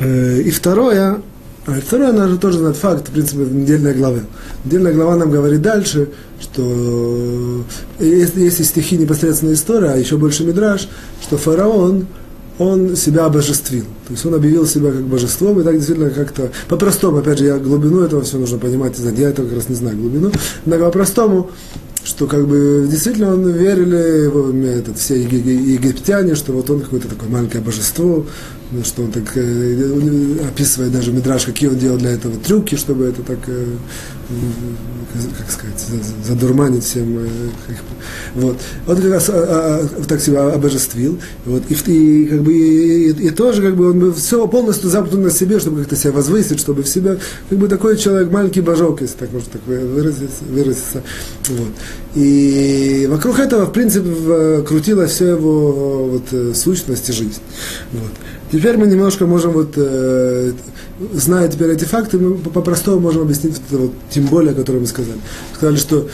Э, 0.00 0.40
и 0.40 0.50
второе, 0.50 1.20
а 1.66 1.80
второе, 1.80 2.12
надо 2.12 2.36
тоже 2.36 2.58
знать 2.58 2.76
факт, 2.76 3.08
в 3.08 3.12
принципе, 3.12 3.42
в 3.44 3.54
недельной 3.54 3.94
главе. 3.94 4.24
Недельная 4.64 4.92
глава 4.92 5.16
нам 5.16 5.30
говорит 5.30 5.62
дальше, 5.62 6.10
что 6.40 7.64
если, 7.98 8.42
если 8.42 8.62
стихи 8.64 8.98
непосредственно 8.98 9.52
история, 9.54 9.90
а 9.90 9.96
еще 9.96 10.18
больше 10.18 10.44
мидраж, 10.44 10.88
что 11.22 11.38
фараон, 11.38 12.06
он 12.58 12.96
себя 12.96 13.24
обожествил. 13.24 13.84
То 14.06 14.12
есть 14.12 14.24
он 14.26 14.34
объявил 14.34 14.66
себя 14.66 14.92
как 14.92 15.02
божеством, 15.02 15.60
и 15.60 15.64
так 15.64 15.74
действительно 15.74 16.10
как-то, 16.10 16.50
по-простому, 16.68 17.18
опять 17.18 17.38
же, 17.38 17.46
я 17.46 17.58
глубину 17.58 18.02
этого 18.02 18.22
все 18.22 18.38
нужно 18.38 18.58
понимать, 18.58 18.98
я 18.98 19.30
этого 19.30 19.46
как 19.46 19.56
раз 19.56 19.68
не 19.68 19.74
знаю 19.74 19.96
глубину, 19.96 20.30
но 20.66 20.78
по-простому, 20.78 21.50
что 22.04 22.26
как 22.26 22.46
бы 22.46 22.86
действительно 22.88 23.32
он 23.32 23.50
верили, 23.50 24.28
этот, 24.78 24.98
все 24.98 25.20
египтяне, 25.20 26.34
что 26.34 26.52
вот 26.52 26.68
он 26.70 26.80
какое-то 26.80 27.08
такое 27.08 27.28
маленькое 27.28 27.64
божество, 27.64 28.26
что 28.82 29.02
он 29.02 29.12
так 29.12 29.36
э, 29.36 30.36
описывает 30.48 30.92
даже 30.92 31.12
Мидраш, 31.12 31.44
какие 31.44 31.68
он 31.68 31.78
делал 31.78 31.98
для 31.98 32.10
этого 32.10 32.36
трюки, 32.36 32.74
чтобы 32.76 33.04
это 33.04 33.22
так, 33.22 33.38
э, 33.46 33.66
как 35.38 35.50
сказать, 35.50 35.78
задурманить 36.24 36.84
всем. 36.84 37.18
Э, 37.18 37.28
вот. 38.34 38.56
Он 38.86 38.96
как 38.96 39.12
раз 39.12 39.28
а, 39.28 39.86
а, 39.86 40.04
так 40.04 40.20
себя 40.20 40.52
обожествил. 40.52 41.18
Вот. 41.44 41.62
И, 41.68 41.74
и, 41.74 42.26
как 42.26 42.42
бы, 42.42 42.52
и, 42.52 43.10
и, 43.10 43.30
тоже 43.30 43.62
как 43.62 43.76
бы 43.76 43.90
он 43.90 44.14
все 44.14 44.46
полностью 44.48 44.90
замкнут 44.90 45.24
на 45.24 45.30
себе, 45.30 45.60
чтобы 45.60 45.80
как-то 45.80 45.96
себя 45.96 46.12
возвысить, 46.12 46.58
чтобы 46.58 46.82
в 46.82 46.88
себя, 46.88 47.18
как 47.48 47.58
бы 47.58 47.68
такой 47.68 47.96
человек, 47.96 48.30
маленький 48.32 48.62
божок, 48.62 49.02
если 49.02 49.16
так 49.18 49.32
можно 49.32 49.50
так 49.52 49.62
выразиться. 49.66 50.44
выразиться. 50.48 51.02
Вот. 51.50 51.68
И 52.14 53.06
вокруг 53.10 53.38
этого, 53.38 53.66
в 53.66 53.72
принципе, 53.72 54.62
крутилась 54.62 55.12
вся 55.12 55.30
его 55.30 56.08
вот, 56.08 56.56
сущность 56.56 57.08
и 57.10 57.12
жизнь. 57.12 57.40
Вот. 57.92 58.12
Теперь 58.54 58.76
мы 58.76 58.86
немножко 58.86 59.26
можем, 59.26 59.50
вот, 59.50 59.72
э, 59.74 60.52
зная 61.12 61.48
теперь 61.48 61.70
эти 61.70 61.82
факты, 61.82 62.18
мы 62.18 62.36
по-простому 62.36 63.00
можем 63.00 63.22
объяснить 63.22 63.60
это 63.66 63.78
вот, 63.78 63.92
тем 64.10 64.26
более, 64.26 64.54
которое 64.54 64.78
мы 64.78 64.86
сказали. 64.86 65.18
Сказали, 65.56 65.74
что 65.74 66.08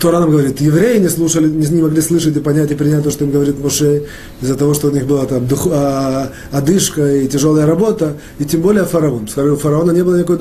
Тора 0.00 0.18
нам 0.18 0.32
говорит, 0.32 0.60
евреи 0.60 0.98
не 0.98 1.08
слушали, 1.08 1.48
не, 1.48 1.64
не 1.68 1.82
могли 1.82 2.02
слышать 2.02 2.36
и 2.36 2.40
понять 2.40 2.72
и 2.72 2.74
принять 2.74 3.04
то, 3.04 3.12
что 3.12 3.24
им 3.24 3.30
говорит 3.30 3.62
Моше, 3.62 4.02
из-за 4.40 4.56
того, 4.56 4.74
что 4.74 4.88
у 4.88 4.90
них 4.90 5.06
была 5.06 5.26
там 5.26 5.46
дух, 5.46 5.68
а, 5.70 6.32
одышка 6.50 7.18
и 7.18 7.28
тяжелая 7.28 7.64
работа, 7.64 8.16
и 8.40 8.44
тем 8.44 8.62
более 8.62 8.84
фараон. 8.84 9.28
У 9.36 9.56
фараона 9.56 9.92
не 9.92 10.02
было 10.02 10.16
никакой, 10.16 10.38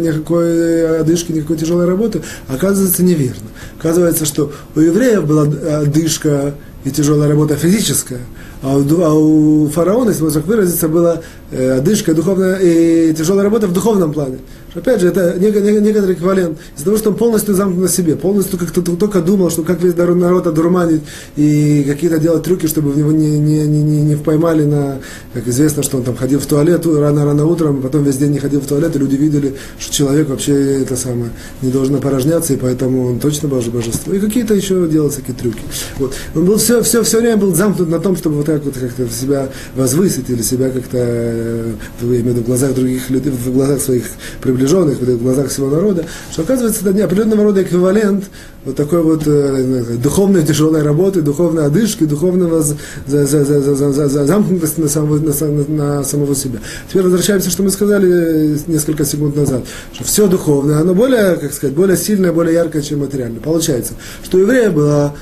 никакой 0.00 1.00
одышки, 1.00 1.32
никакой 1.32 1.56
тяжелой 1.56 1.86
работы, 1.86 2.22
оказывается 2.46 3.02
неверно. 3.02 3.48
Оказывается, 3.80 4.26
что 4.26 4.52
у 4.76 4.80
евреев 4.80 5.26
была 5.26 5.42
одышка 5.42 6.54
и 6.84 6.90
тяжелая 6.92 7.28
работа 7.28 7.56
физическая, 7.56 8.20
а 8.62 8.76
у, 8.76 9.66
а 9.66 9.70
фараона, 9.70 10.10
если 10.10 10.22
можно 10.22 10.40
так 10.40 10.48
выразиться, 10.48 10.88
была 10.88 11.14
э, 11.14 11.20
одышка 11.52 12.14
духовная 12.14 12.58
и 12.58 13.14
тяжелая 13.14 13.44
работа 13.44 13.66
в 13.66 13.72
духовном 13.72 14.12
плане. 14.12 14.38
Опять 14.74 15.00
же, 15.00 15.08
это 15.08 15.36
некоторый 15.38 16.14
эквивалент. 16.14 16.58
Из-за 16.76 16.84
того, 16.84 16.96
что 16.96 17.10
он 17.10 17.16
полностью 17.16 17.54
замкнут 17.54 17.82
на 17.82 17.88
себе, 17.88 18.14
полностью 18.14 18.58
как-то 18.58 18.82
только 18.82 19.20
думал, 19.20 19.50
что 19.50 19.62
как 19.62 19.82
весь 19.82 19.96
народ 19.96 20.46
одурманить 20.46 21.02
и 21.36 21.84
какие-то 21.86 22.18
делать 22.18 22.44
трюки, 22.44 22.66
чтобы 22.66 22.90
в 22.90 22.98
него 22.98 23.10
не, 23.10 23.38
не, 23.38 23.66
не, 23.66 23.82
не, 23.82 24.02
не 24.02 24.16
поймали 24.16 24.64
на, 24.64 24.98
как 25.34 25.48
известно, 25.48 25.82
что 25.82 25.96
он 25.96 26.04
там 26.04 26.16
ходил 26.16 26.38
в 26.38 26.46
туалет 26.46 26.86
рано-рано 26.86 27.46
утром, 27.46 27.78
а 27.80 27.82
потом 27.82 28.04
весь 28.04 28.16
день 28.16 28.30
не 28.30 28.38
ходил 28.38 28.60
в 28.60 28.66
туалет, 28.66 28.94
и 28.94 28.98
люди 28.98 29.16
видели, 29.16 29.56
что 29.78 29.92
человек 29.92 30.28
вообще 30.28 30.82
это 30.82 30.96
самое 30.96 31.30
не 31.62 31.70
должен 31.70 31.96
опорожняться, 31.96 32.52
и 32.52 32.56
поэтому 32.56 33.06
он 33.06 33.18
точно 33.18 33.48
боже 33.48 33.70
божество. 33.70 34.12
И 34.12 34.20
какие-то 34.20 34.54
еще 34.54 34.86
делал 34.86 35.10
всякие 35.10 35.34
трюки. 35.34 35.62
Вот. 35.98 36.14
Он 36.34 36.44
был 36.44 36.58
все, 36.58 36.82
все, 36.82 37.02
все 37.02 37.20
время 37.20 37.36
был 37.36 37.54
замкнут 37.54 37.88
на 37.88 37.98
том, 37.98 38.16
чтобы 38.16 38.36
вот 38.36 38.46
так 38.46 38.64
вот 38.64 38.74
как-то 38.74 39.08
себя 39.08 39.48
возвысить 39.74 40.30
или 40.30 40.42
себя 40.42 40.70
как-то, 40.70 40.98
э, 41.40 41.72
в 42.00 42.04
в 42.04 42.44
глазах 42.44 42.74
других 42.74 43.10
людей, 43.10 43.32
в 43.32 43.52
глазах 43.52 43.80
своих 43.80 44.04
приближенных 44.40 45.00
в 45.00 45.22
глазах 45.22 45.48
всего 45.48 45.70
народа, 45.70 46.04
что 46.32 46.42
оказывается 46.42 46.82
это 46.82 46.92
не 46.92 47.02
определенного 47.02 47.44
рода 47.44 47.62
эквивалент 47.62 48.24
вот 48.64 48.76
такой 48.76 49.02
вот 49.02 49.22
э, 49.26 49.96
духовной 50.02 50.44
тяжелой 50.44 50.82
работы, 50.82 51.22
духовной 51.22 51.64
одышки, 51.66 52.04
духовного 52.04 52.62
за, 52.62 52.76
за, 53.06 53.26
за, 53.26 53.44
за, 53.44 53.74
за, 53.74 53.92
за, 53.92 54.08
за 54.08 54.26
замкнутости 54.26 54.80
на 54.80 54.88
самого, 54.88 55.18
на, 55.18 55.68
на 55.68 56.04
самого 56.04 56.34
себя. 56.34 56.60
Теперь 56.88 57.04
возвращаемся, 57.04 57.50
что 57.50 57.62
мы 57.62 57.70
сказали 57.70 58.58
несколько 58.66 59.04
секунд 59.04 59.36
назад, 59.36 59.64
что 59.92 60.04
все 60.04 60.26
духовное, 60.26 60.78
оно 60.78 60.94
более, 60.94 61.36
как 61.36 61.52
сказать, 61.54 61.74
более 61.74 61.96
сильное, 61.96 62.32
более 62.32 62.54
яркое, 62.54 62.82
чем 62.82 63.00
материальное. 63.00 63.40
Получается, 63.40 63.94
что 64.22 64.36
у 64.36 64.40
еврея 64.42 64.70
была 64.70 65.14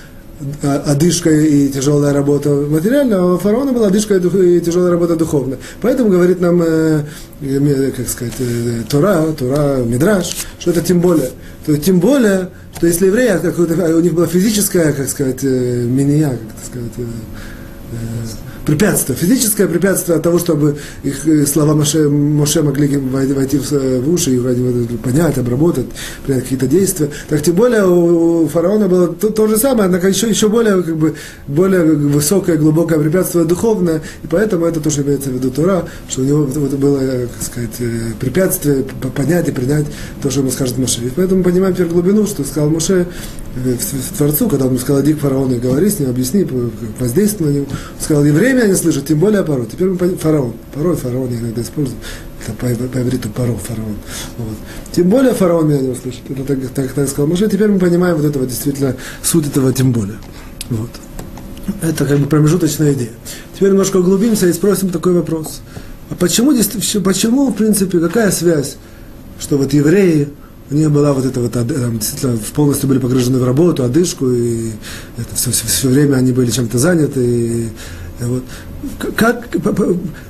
одышка 0.63 1.31
и 1.31 1.69
тяжелая 1.69 2.13
работа 2.13 2.51
материальная, 2.51 3.19
а 3.19 3.35
у 3.35 3.39
фараона 3.39 3.73
была 3.73 3.89
одышка 3.89 4.17
и 4.17 4.61
тяжелая 4.61 4.91
работа 4.91 5.17
духовная. 5.17 5.59
Поэтому 5.81 6.11
говорит 6.11 6.41
нам, 6.41 6.63
э, 6.63 7.03
как 7.97 8.09
сказать, 8.09 8.35
э, 8.39 8.83
Тора, 8.89 9.33
Тора, 9.33 9.79
Мидраш, 9.85 10.37
что 10.59 10.71
это 10.71 10.81
тем 10.81 11.01
более. 11.01 11.31
То 11.67 11.73
есть 11.73 11.85
тем 11.85 12.01
более, 12.01 12.51
что 12.77 12.87
если 12.87 13.07
евреи, 13.07 13.93
у 13.93 14.01
них 14.01 14.15
была 14.15 14.27
физическая, 14.27 14.93
как 14.93 15.09
сказать, 15.09 15.41
э, 15.43 15.83
миния, 15.85 16.31
как 16.31 16.67
сказать, 16.67 17.09
препятствие, 18.69 19.17
физическое 19.17 19.67
препятствие 19.67 20.17
от 20.17 20.23
того, 20.23 20.39
чтобы 20.39 20.77
их 21.03 21.27
э, 21.27 21.47
слова 21.47 21.75
Моше, 21.75 22.07
Моше 22.09 22.63
могли 22.63 22.99
войти 22.99 23.57
в, 23.57 23.71
в 23.71 24.13
уши 24.13 24.37
и 24.37 24.97
понять, 24.99 25.39
обработать, 25.39 25.87
принять 26.27 26.43
какие-то 26.43 26.67
действия. 26.67 27.09
Так 27.31 27.43
тем 27.43 27.55
более 27.55 27.87
у, 27.87 28.47
фараона 28.47 28.87
было 28.87 29.09
то, 29.09 29.31
то 29.31 29.47
же 29.47 29.57
самое, 29.57 29.87
однако 29.87 30.09
еще, 30.09 30.29
еще 30.29 30.51
более, 30.51 30.83
как 30.83 30.97
бы, 30.99 31.15
более 31.47 31.83
высокое, 31.83 32.57
глубокое 32.57 32.99
препятствие 32.99 33.47
духовное, 33.47 34.03
и 34.23 34.27
поэтому 34.27 34.67
это 34.67 34.81
тоже 34.81 35.01
имеется 35.01 35.31
в 35.31 35.33
виду 35.33 35.51
Тура, 35.51 35.87
что 36.11 36.21
у 36.21 36.25
него 36.25 36.45
вот, 36.45 36.73
было, 36.73 36.99
как 36.99 37.43
сказать, 37.43 37.77
э, 37.79 38.13
препятствие 38.21 38.85
понять 39.17 39.49
и 39.49 39.53
принять 39.53 39.87
то, 40.23 40.29
что 40.31 40.41
ему 40.41 40.51
скажет 40.51 40.77
Моше. 40.77 41.01
И 41.07 41.09
поэтому 41.09 41.43
понимаем 41.43 41.75
теперь 41.75 41.87
глубину, 41.87 42.27
что 42.27 42.45
сказал 42.45 42.69
Моше 42.69 43.07
э, 43.65 43.77
Творцу, 44.19 44.47
когда 44.51 44.67
он 44.67 44.79
сказал, 44.79 45.03
иди 45.03 45.15
к 45.15 45.21
фараону 45.21 45.55
и 45.55 45.59
говори 45.59 45.89
с 45.89 45.99
ним, 46.01 46.11
объясни, 46.11 46.47
воздействуй 47.01 47.47
на 47.47 47.53
него. 47.53 47.67
Он 47.71 48.05
сказал, 48.05 48.25
евреи 48.27 48.58
меня 48.59 48.69
не 48.69 48.75
слышат, 48.75 49.07
тем 49.07 49.19
более 49.19 49.43
порой. 49.43 49.67
Теперь 49.67 49.89
мы 49.89 49.97
понимаем, 49.97 50.19
фараон. 50.19 50.53
Порой 50.75 50.97
фараон 50.97 51.31
я 51.31 51.39
иногда 51.39 51.63
использую. 51.63 51.99
Это 52.45 52.53
по, 52.53 52.89
по 52.89 52.99
ивриту 52.99 53.29
паро, 53.31 53.55
фараон. 53.55 53.97
Вот. 54.37 54.57
Тем 54.93 55.09
более 55.09 55.33
фараон 55.33 55.69
меня 55.69 55.81
не 55.81 55.89
услышит. 55.89 56.23
Это 56.29 56.45
так, 56.45 56.59
так, 56.75 56.93
так 56.93 57.09
сказал 57.09 57.27
Моше. 57.29 57.49
Теперь 57.49 57.69
мы 57.69 57.79
понимаем 57.79 58.17
вот 58.17 58.25
этого 58.25 58.47
действительно, 58.47 58.97
суть 59.23 59.47
этого 59.47 59.73
тем 59.73 59.93
более. 59.93 60.19
Вот. 60.71 60.91
Это 61.83 62.05
как 62.05 62.19
бы 62.19 62.27
промежуточная 62.27 62.93
идея. 62.95 63.11
Теперь 63.55 63.71
немножко 63.71 63.99
углубимся 63.99 64.47
и 64.49 64.53
спросим 64.53 64.91
такой 64.91 65.15
вопрос. 65.15 65.61
А 66.11 66.15
почему, 66.15 66.53
почему, 67.05 67.51
в 67.51 67.55
принципе, 67.55 68.01
какая 68.01 68.31
связь, 68.31 68.77
что 69.39 69.59
вот 69.59 69.73
евреи, 69.73 70.29
у 70.71 70.75
них 70.75 70.91
была 70.91 71.13
вот 71.13 71.25
эта 71.25 71.41
вот, 71.41 71.53
там, 71.53 71.67
действительно, 71.99 72.39
полностью 72.55 72.89
были 72.89 72.99
погружены 72.99 73.39
в 73.39 73.45
работу, 73.45 73.85
одышку, 73.85 74.31
и 74.31 74.71
это 75.17 75.35
все, 75.35 75.51
все, 75.51 75.67
все 75.67 75.89
время 75.89 76.17
они 76.17 76.33
были 76.33 76.51
чем-то 76.51 76.79
заняты, 76.79 77.21
и, 77.25 77.69
вот. 78.21 78.45
Как, 79.17 79.49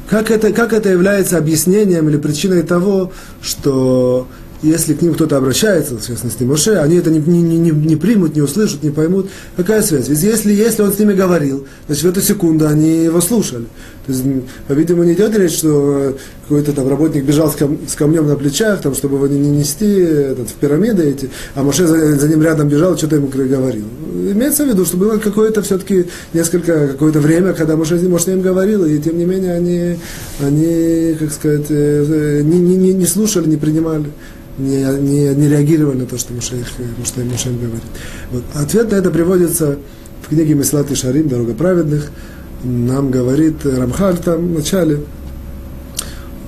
как, 0.09 0.31
это, 0.31 0.53
как 0.53 0.73
это 0.73 0.89
является 0.89 1.39
объяснением 1.39 2.09
или 2.09 2.17
причиной 2.17 2.63
того, 2.63 3.13
что 3.43 4.27
если 4.63 4.95
к 4.95 5.03
ним 5.03 5.15
кто-то 5.15 5.37
обращается, 5.37 5.97
в 5.97 6.07
частности 6.07 6.43
Моше, 6.43 6.77
они 6.77 6.97
это 6.97 7.11
не, 7.11 7.21
не, 7.21 7.43
не, 7.43 7.71
не 7.71 7.97
примут, 7.97 8.35
не 8.35 8.43
услышат, 8.43 8.83
не 8.83 8.91
поймут. 8.91 9.31
Какая 9.57 9.83
связь? 9.83 10.09
Ведь 10.09 10.21
если, 10.21 10.53
если 10.53 10.83
он 10.83 10.93
с 10.93 10.99
ними 10.99 11.15
говорил, 11.15 11.67
значит 11.87 12.05
в 12.05 12.09
эту 12.09 12.21
секунду 12.21 12.67
они 12.67 13.05
его 13.05 13.21
слушали. 13.21 13.67
То 14.07 14.13
есть, 14.13 14.25
по-видимому, 14.67 15.05
не 15.05 15.13
идет 15.13 15.37
речь, 15.37 15.59
что 15.59 16.17
какой-то 16.43 16.73
там 16.73 16.89
работник 16.89 17.25
бежал 17.25 17.53
с, 17.53 17.57
кам, 17.57 17.79
с 17.87 17.95
камнем 17.95 18.27
на 18.27 18.37
плечах, 18.37 18.81
там, 18.81 18.95
чтобы 18.95 19.17
его 19.17 19.27
не, 19.27 19.39
не 19.39 19.59
нести 19.59 19.87
этот, 19.87 20.49
в 20.49 20.55
пирамиды 20.55 21.05
эти, 21.05 21.31
а 21.55 21.63
Моше 21.63 21.87
за, 21.87 22.17
за 22.17 22.27
ним 22.27 22.43
рядом 22.43 22.69
бежал, 22.69 22.97
что-то 22.97 23.17
ему 23.17 23.29
говорил. 23.29 23.85
Имеется 24.15 24.65
в 24.65 24.69
виду, 24.69 24.87
что 24.87 24.97
было 24.97 25.19
какое-то 25.19 25.61
все-таки 25.63 26.07
несколько, 26.33 26.89
какое-то 26.89 27.21
время, 27.21 27.53
когда 27.53 27.77
Моше, 27.77 27.97
Моше 28.09 28.33
им 28.33 28.41
говорил, 28.41 28.87
и 28.87 28.99
тем 28.99 29.19
не 29.19 29.27
менее 29.27 29.53
они, 29.53 29.99
они 30.41 31.15
как 31.19 31.31
сказать, 31.31 31.67
э, 31.69 32.41
не, 32.43 32.59
не, 32.59 32.95
не 32.95 33.07
слушали, 33.07 33.47
не 33.47 33.57
принимали 33.57 34.07
не, 34.59 34.83
не, 34.99 35.35
не 35.35 35.49
реагировали 35.49 35.99
на 35.99 36.07
то, 36.07 36.19
что 36.19 36.33
Муше, 36.33 36.65
что 37.05 37.21
Муше 37.21 37.51
говорит. 37.51 37.83
Вот. 38.31 38.45
Ответ 38.55 38.91
на 38.91 38.97
это 38.97 39.11
приводится 39.11 39.79
в 40.23 40.29
книге 40.29 40.55
Меслат 40.55 40.91
и 40.91 40.95
Шарим, 40.95 41.29
«Дорога 41.29 41.55
праведных». 41.55 42.11
Нам 42.65 43.11
говорит 43.11 43.65
Рамхаль 43.65 44.19
там 44.19 44.49
в 44.49 44.53
начале, 44.55 45.01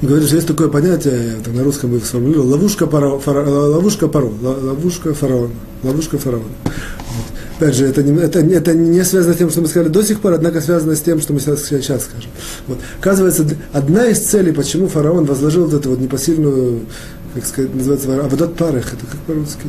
говорит, 0.03 0.27
что 0.27 0.37
есть 0.37 0.49
такое 0.49 0.69
понятие, 0.69 1.37
там 1.45 1.55
на 1.55 1.63
русском 1.63 1.91
бы 1.91 2.01
сформулировал, 2.01 2.49
ловушка, 2.49 2.87
паро, 2.87 3.19
фара, 3.19 3.49
ловушка 3.49 4.09
паро, 4.09 4.29
ловушка 4.43 5.15
фараона, 5.15 5.55
ловушка 5.85 6.19
фараона. 6.19 6.45
Вот. 6.65 7.27
Опять 7.59 7.77
же, 7.77 7.87
это 7.87 8.03
не, 8.03 8.19
это, 8.19 8.41
это 8.41 8.75
не 8.75 9.05
связано 9.05 9.35
с 9.35 9.37
тем, 9.37 9.51
что 9.51 9.61
мы 9.61 9.69
сказали 9.69 9.89
до 9.89 10.03
сих 10.03 10.21
пор, 10.21 10.33
однако 10.33 10.61
связано 10.61 10.97
с 10.97 11.01
тем, 11.01 11.21
что 11.21 11.33
мы 11.33 11.41
сейчас, 11.41 11.65
сейчас 11.67 12.05
скажем. 12.05 12.31
Вот. 12.67 12.79
Оказывается, 12.99 13.47
одна 13.73 14.07
из 14.07 14.19
целей, 14.19 14.53
почему 14.53 14.89
фараон 14.89 15.27
возложил 15.27 15.67
вот 15.67 15.75
эту 15.75 15.91
вот 15.91 16.01
непосильную 16.01 16.81
как 17.35 17.45
сказать, 17.45 17.75
называется, 17.75 18.25
аводот 18.25 18.57
парах, 18.57 18.93
это 18.93 19.07
как 19.07 19.21
по-русски? 19.21 19.67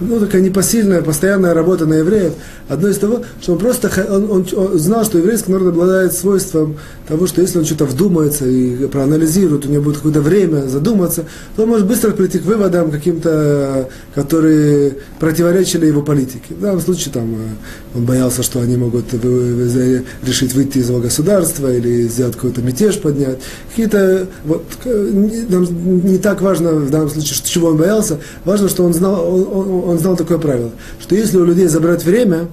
Ну, 0.00 0.20
такая 0.20 0.42
непосильная, 0.42 1.02
постоянная 1.02 1.54
работа 1.54 1.86
на 1.86 1.94
евреев, 1.94 2.32
Одно 2.68 2.88
из 2.88 2.98
того, 2.98 3.22
что 3.40 3.52
он 3.52 3.58
просто 3.60 3.88
он, 4.10 4.28
он, 4.28 4.46
он 4.56 4.78
знал, 4.78 5.04
что 5.04 5.18
еврейский 5.18 5.52
народ 5.52 5.68
обладает 5.68 6.12
свойством 6.12 6.78
того, 7.06 7.28
что 7.28 7.40
если 7.40 7.60
он 7.60 7.64
что-то 7.64 7.84
вдумается 7.84 8.44
и 8.44 8.88
проанализирует, 8.88 9.66
у 9.66 9.68
него 9.68 9.84
будет 9.84 9.98
какое-то 9.98 10.20
время 10.20 10.62
задуматься, 10.62 11.26
то 11.54 11.62
он 11.62 11.68
может 11.68 11.86
быстро 11.86 12.10
прийти 12.10 12.40
к 12.40 12.44
выводам 12.44 12.90
каким-то, 12.90 13.88
которые 14.16 14.96
противоречили 15.20 15.86
его 15.86 16.02
политике. 16.02 16.54
В 16.58 16.60
данном 16.60 16.80
случае 16.80 17.12
там, 17.14 17.34
э, 17.34 17.98
он 17.98 18.04
боялся, 18.04 18.42
что 18.42 18.60
они 18.60 18.76
могут 18.76 19.14
решить 19.14 20.52
выйти 20.54 20.78
из 20.78 20.88
его 20.88 20.98
государства 20.98 21.72
или 21.72 22.08
сделать 22.08 22.34
какой-то 22.34 22.62
мятеж 22.62 22.98
поднять. 22.98 23.38
Какие-то, 23.70 24.26
вот, 24.44 24.64
нам 24.84 26.04
не 26.04 26.18
так 26.18 26.40
важно 26.42 26.72
в 26.72 26.90
данном 26.90 27.10
случае, 27.10 27.38
чего 27.44 27.68
он 27.68 27.76
боялся, 27.76 28.18
важно, 28.44 28.68
что 28.68 28.82
он 28.84 28.92
знал, 28.92 29.32
он, 29.32 29.44
он, 29.52 29.84
он 29.86 29.98
знал 29.98 30.16
такое 30.16 30.38
правило, 30.38 30.70
что 31.00 31.14
если 31.14 31.38
у 31.38 31.44
людей 31.44 31.66
забрать 31.66 32.04
время, 32.04 32.48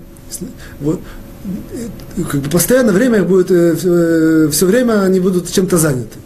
вот, 0.80 1.00
как 2.32 2.42
бы 2.42 2.50
постоянно 2.50 2.92
время 2.92 3.24
будет, 3.24 3.52
э, 3.52 3.76
э, 3.84 4.50
все 4.52 4.66
время 4.66 5.02
они 5.02 5.20
будут 5.20 5.52
чем-то 5.52 5.78
заняты. 5.78 6.20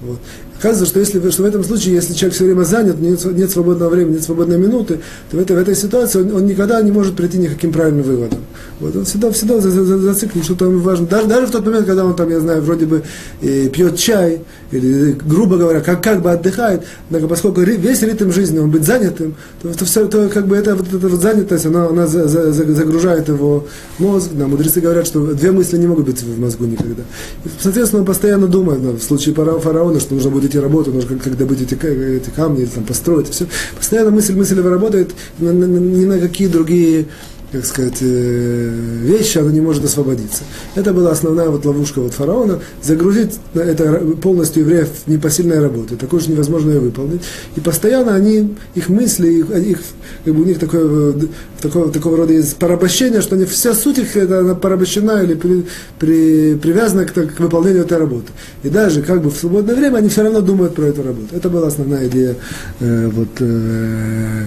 Вот. 0.00 0.18
Оказывается, 0.58 0.86
что, 0.86 1.00
если, 1.00 1.30
что 1.30 1.42
в 1.42 1.46
этом 1.46 1.64
случае, 1.64 1.94
если 1.94 2.14
человек 2.14 2.34
все 2.34 2.44
время 2.44 2.62
занят, 2.62 3.00
нет, 3.00 3.22
нет 3.24 3.50
свободного 3.50 3.90
времени, 3.90 4.14
нет 4.14 4.22
свободной 4.22 4.58
минуты, 4.58 5.00
то 5.30 5.36
в 5.36 5.40
этой, 5.40 5.56
в 5.56 5.58
этой 5.58 5.74
ситуации 5.74 6.22
он, 6.22 6.34
он 6.34 6.46
никогда 6.46 6.80
не 6.80 6.92
может 6.92 7.16
прийти 7.16 7.38
ни 7.38 7.46
к 7.46 7.54
каким 7.54 7.72
правильным 7.72 8.04
выводам. 8.04 8.38
Вот, 8.80 8.96
он 8.96 9.04
всегда, 9.04 9.30
всегда 9.30 9.60
зациклен, 9.60 10.42
что 10.42 10.54
там 10.54 10.78
важно. 10.80 11.06
Даже, 11.06 11.26
даже 11.26 11.46
в 11.46 11.50
тот 11.50 11.66
момент, 11.66 11.86
когда 11.86 12.04
он 12.04 12.16
там, 12.16 12.30
я 12.30 12.40
знаю, 12.40 12.62
вроде 12.62 12.86
бы 12.86 13.02
э, 13.42 13.68
пьет 13.68 13.96
чай, 13.96 14.40
или, 14.70 15.12
грубо 15.12 15.56
говоря, 15.56 15.80
как, 15.80 16.02
как 16.02 16.22
бы 16.22 16.30
отдыхает, 16.30 16.82
однако 17.08 17.28
поскольку 17.28 17.60
весь 17.60 18.02
ритм 18.02 18.30
жизни, 18.30 18.58
он 18.58 18.70
быть 18.70 18.84
занятым, 18.84 19.34
то, 19.62 19.72
то, 19.72 19.84
все, 19.84 20.06
то 20.06 20.28
как 20.28 20.46
бы 20.46 20.56
эта, 20.56 20.74
вот, 20.74 20.92
эта 20.92 21.08
вот 21.08 21.20
занятость, 21.20 21.66
она, 21.66 21.86
она 21.86 22.06
за, 22.06 22.26
за, 22.26 22.52
загружает 22.52 23.28
его 23.28 23.66
мозг. 23.98 24.30
Да, 24.32 24.46
мудрецы 24.46 24.80
говорят, 24.80 25.06
что 25.06 25.34
две 25.34 25.52
мысли 25.52 25.78
не 25.78 25.86
могут 25.86 26.06
быть 26.06 26.22
в 26.22 26.40
мозгу 26.40 26.64
никогда. 26.64 27.02
И, 27.44 27.48
соответственно, 27.60 28.00
он 28.00 28.06
постоянно 28.06 28.46
думает, 28.46 28.82
да, 28.82 28.90
в 28.90 29.02
случае 29.02 29.34
фараона, 29.34 30.00
что 30.00 30.14
нужно 30.14 30.30
будет 30.30 30.43
идти 30.44 30.58
работать, 30.58 30.94
нужно 30.94 31.18
как, 31.18 31.36
добыть 31.36 31.62
эти, 31.62 31.74
эти 31.74 32.30
камни, 32.30 32.64
там 32.66 32.84
построить, 32.84 33.28
все. 33.28 33.46
Постоянно 33.76 34.10
мысль, 34.10 34.34
мысль 34.34 34.60
работает, 34.60 35.12
ни 35.38 36.04
на 36.04 36.18
какие 36.18 36.48
другие 36.48 37.06
как 37.54 37.64
сказать, 37.66 37.98
э, 38.00 39.00
вещи, 39.02 39.38
оно 39.38 39.50
не 39.50 39.60
может 39.60 39.84
освободиться. 39.84 40.42
Это 40.74 40.92
была 40.92 41.12
основная 41.12 41.48
вот 41.48 41.64
ловушка 41.64 42.00
вот 42.00 42.12
фараона, 42.12 42.58
загрузить 42.82 43.38
это 43.54 44.00
полностью 44.20 44.64
евреев 44.64 44.88
в 45.06 45.08
непосильной 45.08 45.60
работы, 45.60 45.94
такое 45.94 46.18
же 46.18 46.30
невозможно 46.32 46.70
ее 46.70 46.80
выполнить. 46.80 47.22
И 47.54 47.60
постоянно 47.60 48.14
они, 48.14 48.56
их 48.74 48.88
мысли, 48.88 49.28
их, 49.28 49.50
их 49.50 49.78
как 50.24 50.34
бы 50.34 50.42
у 50.42 50.44
них 50.44 50.58
такое, 50.58 51.14
такого, 51.62 51.92
такого 51.92 52.16
рода 52.16 52.32
есть 52.32 52.56
порабощение, 52.56 53.20
что 53.20 53.36
они, 53.36 53.44
вся 53.44 53.72
суть 53.72 53.98
их 53.98 54.16
это, 54.16 54.40
она 54.40 54.56
порабощена 54.56 55.22
или 55.22 55.34
при, 55.34 55.64
при, 56.00 56.56
привязана 56.56 57.04
к, 57.04 57.12
к 57.12 57.38
выполнению 57.38 57.82
этой 57.82 57.98
работы. 57.98 58.32
И 58.64 58.68
даже 58.68 59.02
как 59.02 59.22
бы 59.22 59.30
в 59.30 59.36
свободное 59.36 59.76
время 59.76 59.98
они 59.98 60.08
все 60.08 60.24
равно 60.24 60.40
думают 60.40 60.74
про 60.74 60.86
эту 60.86 61.04
работу. 61.04 61.28
Это 61.30 61.48
была 61.48 61.68
основная 61.68 62.08
идея 62.08 62.34
э, 62.80 63.10
вот, 63.12 63.28
э, 63.38 64.46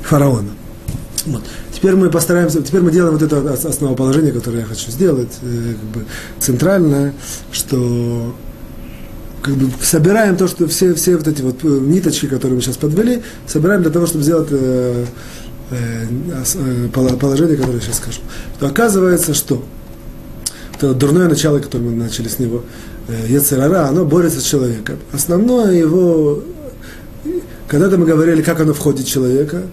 фараона. 0.00 0.48
Вот. 1.26 1.42
Теперь 1.76 1.94
мы 1.94 2.08
постараемся, 2.08 2.62
теперь 2.62 2.80
мы 2.80 2.90
делаем 2.90 3.18
вот 3.18 3.22
это 3.22 3.52
основоположение, 3.52 4.32
которое 4.32 4.60
я 4.60 4.64
хочу 4.64 4.90
сделать, 4.90 5.28
э, 5.42 5.74
как 5.74 5.90
бы 5.90 6.06
центральное, 6.40 7.12
что 7.52 8.34
как 9.42 9.56
бы 9.56 9.70
собираем 9.82 10.38
то, 10.38 10.48
что 10.48 10.66
все, 10.68 10.94
все 10.94 11.18
вот 11.18 11.28
эти 11.28 11.42
вот 11.42 11.62
э, 11.64 11.68
ниточки, 11.68 12.28
которые 12.28 12.56
мы 12.56 12.62
сейчас 12.62 12.78
подвели, 12.78 13.22
собираем 13.46 13.82
для 13.82 13.90
того, 13.90 14.06
чтобы 14.06 14.24
сделать 14.24 14.48
э, 14.52 15.04
э, 15.70 16.06
э 16.54 16.88
положение, 16.92 17.58
которое 17.58 17.76
я 17.76 17.80
сейчас 17.82 17.98
скажу. 17.98 18.20
То 18.58 18.68
оказывается, 18.68 19.34
что 19.34 19.62
это 20.76 20.94
дурное 20.94 21.28
начало, 21.28 21.58
которое 21.58 21.84
мы 21.84 21.94
начали 21.94 22.28
с 22.28 22.38
него, 22.38 22.62
э, 23.08 23.26
Ецерара, 23.28 23.86
оно 23.86 24.06
борется 24.06 24.40
с 24.40 24.44
человеком. 24.44 24.96
Основное 25.12 25.74
его, 25.74 26.42
когда-то 27.68 27.98
мы 27.98 28.06
говорили, 28.06 28.40
как 28.40 28.60
оно 28.60 28.72
входит 28.72 29.06
в 29.06 29.10
человека, 29.10 29.64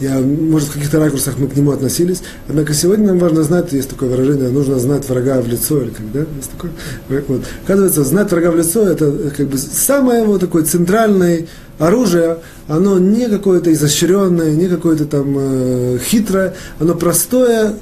я, 0.00 0.18
может, 0.18 0.68
в 0.68 0.72
каких-то 0.72 0.98
ракурсах 0.98 1.38
мы 1.38 1.46
к 1.46 1.56
нему 1.56 1.72
относились. 1.72 2.22
Однако 2.48 2.72
сегодня 2.72 3.08
нам 3.08 3.18
важно 3.18 3.42
знать, 3.42 3.72
есть 3.72 3.90
такое 3.90 4.08
выражение, 4.08 4.48
нужно 4.48 4.78
знать 4.78 5.08
врага 5.08 5.40
в 5.40 5.48
лицо, 5.48 5.82
или 5.82 5.90
как, 5.90 6.10
да? 6.12 6.20
Есть 6.36 6.50
такое. 6.50 6.70
Вот. 7.28 7.42
Оказывается, 7.64 8.04
знать 8.04 8.30
врага 8.30 8.50
в 8.50 8.56
лицо, 8.56 8.82
это 8.88 9.12
как 9.36 9.46
бы 9.46 9.58
самое 9.58 10.22
его 10.22 10.38
такое 10.38 10.64
центральное 10.64 11.46
оружие, 11.78 12.38
оно 12.66 12.98
не 12.98 13.28
какое-то 13.28 13.72
изощренное, 13.72 14.52
не 14.52 14.68
какое-то 14.68 15.04
там 15.04 15.36
э, 15.38 15.98
хитрое, 16.02 16.54
оно 16.78 16.94
простое, 16.94 17.74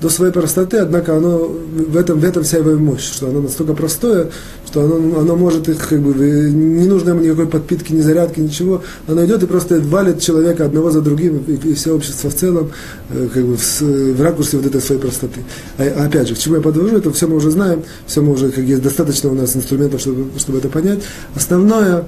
до 0.00 0.10
своей 0.10 0.32
простоты, 0.32 0.78
однако 0.78 1.16
оно, 1.16 1.38
в, 1.38 1.96
этом, 1.96 2.20
в 2.20 2.24
этом 2.24 2.42
вся 2.42 2.58
его 2.58 2.72
мощь, 2.72 3.04
что 3.04 3.28
оно 3.28 3.40
настолько 3.40 3.72
простое, 3.72 4.30
что 4.66 4.82
оно, 4.82 5.20
оно 5.20 5.36
может 5.36 5.68
их, 5.68 5.88
как 5.88 6.00
бы, 6.00 6.12
не 6.14 6.86
нужно 6.86 7.10
ему 7.10 7.20
никакой 7.20 7.46
подпитки, 7.46 7.92
ни 7.92 8.02
зарядки, 8.02 8.40
ничего, 8.40 8.82
оно 9.06 9.24
идет 9.24 9.42
и 9.42 9.46
просто 9.46 9.80
валит 9.80 10.20
человека 10.20 10.66
одного 10.66 10.90
за 10.90 11.00
другим, 11.00 11.42
и, 11.46 11.54
и 11.54 11.74
все 11.74 11.94
общество 11.94 12.28
в 12.30 12.34
целом, 12.34 12.70
э, 13.10 13.28
как 13.32 13.44
бы, 13.44 13.56
в, 13.56 13.80
в 13.80 14.20
ракурсе 14.20 14.58
вот 14.58 14.66
этой 14.66 14.80
своей 14.80 15.00
простоты. 15.00 15.40
А, 15.78 16.06
опять 16.06 16.28
же, 16.28 16.34
к 16.34 16.38
чему 16.38 16.56
я 16.56 16.60
подвожу, 16.60 16.96
это 16.96 17.10
все 17.12 17.26
мы 17.26 17.36
уже 17.36 17.50
знаем, 17.50 17.82
все 18.06 18.20
мы 18.20 18.32
уже, 18.32 18.50
как 18.50 18.64
есть 18.64 18.82
достаточно 18.82 19.30
у 19.30 19.34
нас 19.34 19.56
инструментов, 19.56 20.00
чтобы, 20.00 20.26
чтобы 20.38 20.58
это 20.58 20.68
понять. 20.68 21.00
Основное 21.34 22.04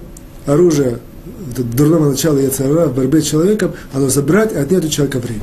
оружие 0.47 0.99
дурного 1.57 2.11
начала 2.11 2.39
Яцера 2.39 2.87
в 2.87 2.95
борьбе 2.95 3.23
с 3.23 3.25
человеком, 3.25 3.73
оно 3.93 4.09
забрать 4.09 4.53
и 4.53 4.57
отнять 4.57 4.85
у 4.85 4.89
человека 4.89 5.19
время. 5.19 5.43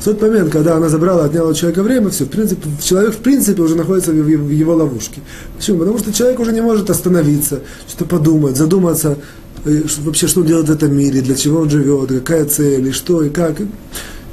В 0.00 0.04
тот 0.04 0.22
момент, 0.22 0.50
когда 0.50 0.76
она 0.76 0.88
забрала, 0.88 1.24
отняла 1.24 1.50
у 1.50 1.54
человека 1.54 1.82
время, 1.82 2.10
все, 2.10 2.24
в 2.24 2.28
принципе, 2.28 2.68
человек 2.82 3.14
в 3.14 3.18
принципе 3.18 3.62
уже 3.62 3.74
находится 3.74 4.12
в 4.12 4.48
его 4.48 4.74
ловушке. 4.74 5.20
Почему? 5.56 5.80
Потому 5.80 5.98
что 5.98 6.12
человек 6.12 6.38
уже 6.38 6.52
не 6.52 6.60
может 6.60 6.88
остановиться, 6.88 7.60
что 7.88 8.04
подумать, 8.04 8.56
задуматься, 8.56 9.18
э, 9.64 9.82
вообще, 10.02 10.28
что 10.28 10.40
он 10.40 10.46
делает 10.46 10.68
в 10.68 10.72
этом 10.72 10.96
мире, 10.96 11.20
для 11.20 11.34
чего 11.34 11.60
он 11.60 11.70
живет, 11.70 12.10
какая 12.10 12.44
цель, 12.44 12.88
и 12.88 12.92
что, 12.92 13.24
и 13.24 13.28
как. 13.28 13.56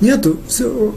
Нету. 0.01 0.37
Все. 0.47 0.93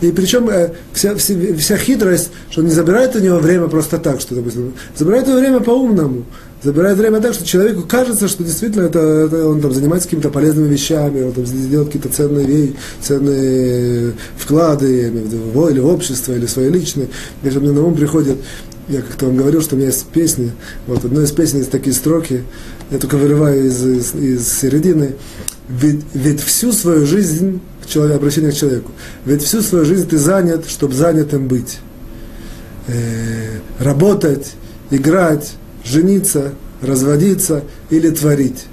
И 0.00 0.10
причем 0.10 0.48
э, 0.48 0.72
вся, 0.92 1.14
вся, 1.14 1.34
вся 1.56 1.76
хитрость, 1.76 2.30
что 2.50 2.62
он 2.62 2.66
не 2.66 2.72
забирает 2.72 3.14
у 3.14 3.20
него 3.20 3.38
время 3.38 3.68
просто 3.68 3.98
так, 3.98 4.20
что, 4.20 4.34
допустим, 4.34 4.72
забирает 4.96 5.28
его 5.28 5.38
время 5.38 5.60
по-умному 5.60 6.24
забирает 6.62 6.98
время 6.98 7.20
так, 7.20 7.34
что 7.34 7.46
человеку 7.46 7.82
кажется, 7.82 8.28
что 8.28 8.42
действительно 8.42 8.82
это, 8.82 8.98
это 8.98 9.48
он 9.48 9.60
там 9.60 9.72
занимается 9.72 10.08
какими-то 10.08 10.30
полезными 10.30 10.68
вещами, 10.68 11.22
он 11.22 11.32
там 11.32 11.44
делает 11.44 11.88
какие-то 11.88 12.08
ценные, 12.08 12.46
вещи, 12.46 12.76
ценные 13.00 14.14
вклады 14.36 15.08
или 15.08 15.78
в 15.78 15.86
общество, 15.86 16.32
или 16.32 16.46
свои 16.46 16.70
личные. 16.70 17.08
И 17.42 17.48
мне 17.48 17.72
на 17.72 17.82
ум 17.82 17.94
приходит, 17.94 18.38
я 18.88 19.02
как-то 19.02 19.26
вам 19.26 19.36
говорил, 19.36 19.60
что 19.60 19.74
у 19.74 19.78
меня 19.78 19.88
есть 19.88 20.06
песни, 20.06 20.52
вот 20.86 21.04
одной 21.04 21.24
из 21.24 21.32
песен 21.32 21.58
есть 21.58 21.70
такие 21.70 21.94
строки, 21.94 22.42
я 22.90 22.98
только 22.98 23.16
вырываю 23.16 23.66
из, 23.66 23.84
из, 23.84 24.14
из 24.14 24.48
середины, 24.48 25.14
ведь, 25.68 26.00
ведь 26.14 26.40
всю 26.40 26.72
свою 26.72 27.06
жизнь, 27.06 27.60
человек, 27.86 28.16
обращение 28.16 28.50
к 28.50 28.54
человеку, 28.54 28.90
ведь 29.24 29.42
всю 29.42 29.60
свою 29.60 29.84
жизнь 29.84 30.08
ты 30.08 30.18
занят, 30.18 30.68
чтобы 30.68 30.94
занятым 30.94 31.46
быть. 31.48 31.78
Э, 32.86 33.58
работать, 33.78 34.54
играть, 34.90 35.52
жениться, 35.88 36.52
разводиться 36.82 37.64
или 37.90 38.10
творить. 38.10 38.66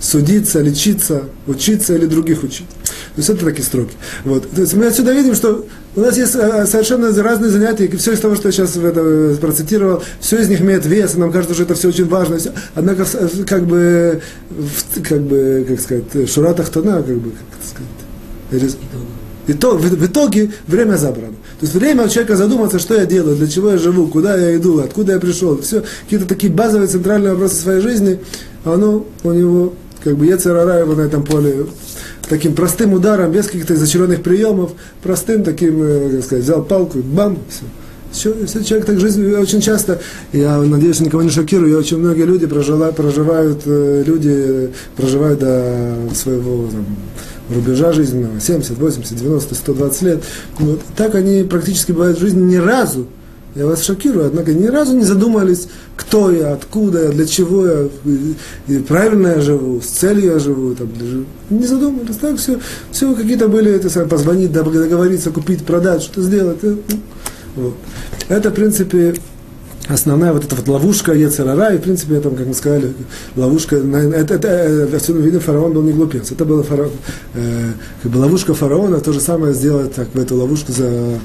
Судиться, 0.00 0.60
лечиться, 0.60 1.24
учиться 1.46 1.94
или 1.94 2.06
других 2.06 2.42
учить. 2.42 2.66
То 3.14 3.18
есть 3.18 3.28
это 3.28 3.44
такие 3.44 3.62
строки. 3.62 3.92
Вот. 4.24 4.50
То 4.50 4.62
есть 4.62 4.74
мы 4.74 4.86
отсюда 4.86 5.12
видим, 5.12 5.34
что 5.36 5.64
у 5.94 6.00
нас 6.00 6.16
есть 6.16 6.34
э, 6.34 6.66
совершенно 6.66 7.12
разные 7.22 7.50
занятия, 7.50 7.84
и 7.84 7.96
все 7.96 8.12
из 8.12 8.20
того, 8.20 8.34
что 8.34 8.48
я 8.48 8.52
сейчас 8.52 8.76
это 8.76 9.00
э, 9.00 9.36
процитировал, 9.40 10.02
все 10.18 10.40
из 10.40 10.48
них 10.48 10.60
имеет 10.60 10.86
вес, 10.86 11.14
и 11.14 11.18
нам 11.18 11.30
кажется, 11.30 11.54
что 11.54 11.62
это 11.62 11.74
все 11.74 11.88
очень 11.88 12.08
важно. 12.08 12.38
Все. 12.38 12.52
Однако, 12.74 13.06
э, 13.12 13.28
как 13.46 13.64
бы, 13.64 14.22
как 15.04 15.20
бы, 15.20 15.64
как 15.68 15.80
сказать, 15.80 16.30
шуратах 16.30 16.70
тона, 16.70 17.02
как 17.02 17.18
бы, 17.18 17.30
как 17.30 18.60
сказать, 18.60 18.76
и 19.46 19.52
то, 19.54 19.76
в, 19.76 19.82
в 19.82 20.06
итоге 20.06 20.52
время 20.66 20.96
забрано. 20.96 21.34
То 21.62 21.66
есть 21.66 21.76
время 21.76 22.06
у 22.06 22.08
человека 22.08 22.34
задуматься, 22.34 22.80
что 22.80 22.96
я 22.96 23.06
делаю, 23.06 23.36
для 23.36 23.46
чего 23.46 23.70
я 23.70 23.78
живу, 23.78 24.08
куда 24.08 24.36
я 24.36 24.56
иду, 24.56 24.80
откуда 24.80 25.12
я 25.12 25.20
пришел. 25.20 25.62
Все, 25.62 25.84
какие-то 26.02 26.26
такие 26.26 26.52
базовые 26.52 26.88
центральные 26.88 27.34
вопросы 27.34 27.54
своей 27.54 27.80
жизни, 27.80 28.18
оно 28.64 29.06
у 29.22 29.30
него, 29.30 29.72
как 30.02 30.16
бы, 30.16 30.26
Ецерара 30.26 30.80
его 30.80 30.96
на 30.96 31.02
этом 31.02 31.22
поле 31.22 31.66
таким 32.28 32.56
простым 32.56 32.94
ударом, 32.94 33.30
без 33.30 33.46
каких-то 33.46 33.74
изощренных 33.74 34.24
приемов, 34.24 34.72
простым 35.04 35.44
таким, 35.44 35.80
э, 35.80 36.10
как 36.10 36.24
сказать, 36.24 36.42
взял 36.42 36.64
палку 36.64 36.98
бам, 36.98 37.38
все. 37.48 38.34
Все, 38.44 38.64
человек 38.64 38.84
так 38.84 38.98
жизнь 38.98 39.32
очень 39.36 39.60
часто, 39.60 40.00
я 40.32 40.58
надеюсь, 40.58 40.98
никого 40.98 41.22
не 41.22 41.30
шокирую, 41.30 41.78
очень 41.78 41.98
многие 41.98 42.24
люди 42.24 42.46
проживают, 42.46 42.96
проживают, 42.96 43.62
э, 43.66 44.02
люди 44.04 44.70
проживают 44.96 45.38
до 45.38 45.94
своего 46.12 46.66
там, 46.72 46.86
рубежа 47.52 47.92
жизненного, 47.92 48.40
70, 48.40 48.78
80, 48.78 49.16
90, 49.16 49.54
120 49.54 50.02
лет. 50.02 50.22
Вот. 50.58 50.80
Так 50.96 51.14
они 51.14 51.42
практически 51.44 51.92
бывают 51.92 52.18
в 52.18 52.20
жизни 52.20 52.42
ни 52.42 52.56
разу, 52.56 53.06
я 53.54 53.66
вас 53.66 53.84
шокирую, 53.84 54.26
однако 54.26 54.54
ни 54.54 54.66
разу 54.66 54.96
не 54.96 55.04
задумались, 55.04 55.68
кто 55.94 56.30
я, 56.30 56.54
откуда 56.54 57.04
я, 57.04 57.08
для 57.10 57.26
чего 57.26 57.66
я, 57.66 57.88
и 58.66 58.78
правильно 58.78 59.28
я 59.28 59.40
живу, 59.42 59.80
с 59.82 59.86
целью 59.86 60.32
я 60.32 60.38
живу, 60.38 60.74
там, 60.74 60.88
не 61.50 61.66
задумались, 61.66 62.16
так 62.16 62.38
все, 62.38 62.58
все 62.90 63.14
какие-то 63.14 63.48
были, 63.48 63.70
это 63.70 63.90
самое, 63.90 64.08
позвонить, 64.08 64.52
договориться, 64.52 65.30
купить, 65.30 65.66
продать, 65.66 66.02
что-то 66.02 66.22
сделать. 66.22 66.58
Э, 66.62 66.76
ну, 66.88 67.00
вот. 67.56 67.74
Это, 68.28 68.50
в 68.50 68.54
принципе, 68.54 69.14
основная 69.92 70.32
вот 70.32 70.44
эта 70.44 70.54
вот 70.54 70.68
ловушка 70.68 71.12
Ецерара, 71.12 71.74
и 71.74 71.78
в 71.78 71.82
принципе, 71.82 72.20
там, 72.20 72.34
как 72.36 72.46
мы 72.46 72.54
сказали, 72.54 72.92
ловушка, 73.36 73.76
это, 73.76 74.34
это, 74.34 74.48
это 74.48 74.96
отсюда 74.96 75.20
видно, 75.20 75.40
фараон 75.40 75.72
был 75.72 75.82
не 75.82 75.92
глупец, 75.92 76.30
это 76.32 76.44
была 76.44 76.62
фараон, 76.62 76.92
э, 77.34 77.72
как 78.02 78.12
бы 78.12 78.18
ловушка 78.18 78.54
фараона, 78.54 79.00
то 79.00 79.12
же 79.12 79.20
самое 79.20 79.54
сделать 79.54 79.94
так, 79.94 80.08
в 80.14 80.18
эту 80.18 80.36
ловушку 80.36 80.72
за, 80.72 81.18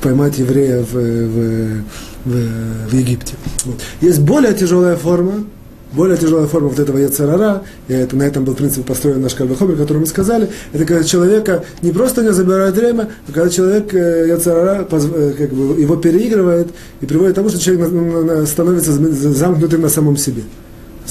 поймать 0.00 0.38
еврея 0.38 0.82
в, 0.82 0.94
в, 0.94 1.82
в, 2.24 2.88
в 2.90 2.92
Египте. 2.92 3.34
Вот. 3.64 3.80
Есть 4.00 4.20
более 4.20 4.54
тяжелая 4.54 4.96
форма, 4.96 5.44
более 5.92 6.16
тяжелая 6.16 6.46
форма 6.46 6.68
вот 6.68 6.78
этого 6.78 6.98
яцерара, 6.98 7.62
и 7.88 7.92
это, 7.92 8.16
на 8.16 8.24
этом 8.24 8.44
был, 8.44 8.54
в 8.54 8.56
принципе, 8.56 8.82
построен 8.82 9.22
наш 9.22 9.34
Кальвахомер, 9.34 9.76
который 9.76 9.98
мы 9.98 10.06
сказали, 10.06 10.48
это 10.72 10.84
когда 10.84 11.04
человека 11.04 11.64
не 11.82 11.92
просто 11.92 12.22
не 12.22 12.32
забирает 12.32 12.74
время, 12.74 13.08
а 13.28 13.32
когда 13.32 13.48
человек 13.48 13.94
э, 13.94 14.28
яцерара 14.28 14.86
э, 14.90 15.32
как 15.36 15.50
бы, 15.50 15.80
его 15.80 15.96
переигрывает 15.96 16.68
и 17.00 17.06
приводит 17.06 17.32
к 17.32 17.36
тому, 17.36 17.48
что 17.48 17.58
человек 17.58 18.48
становится 18.48 18.92
замкнутым 18.92 19.82
на 19.82 19.88
самом 19.88 20.16
себе. 20.16 20.42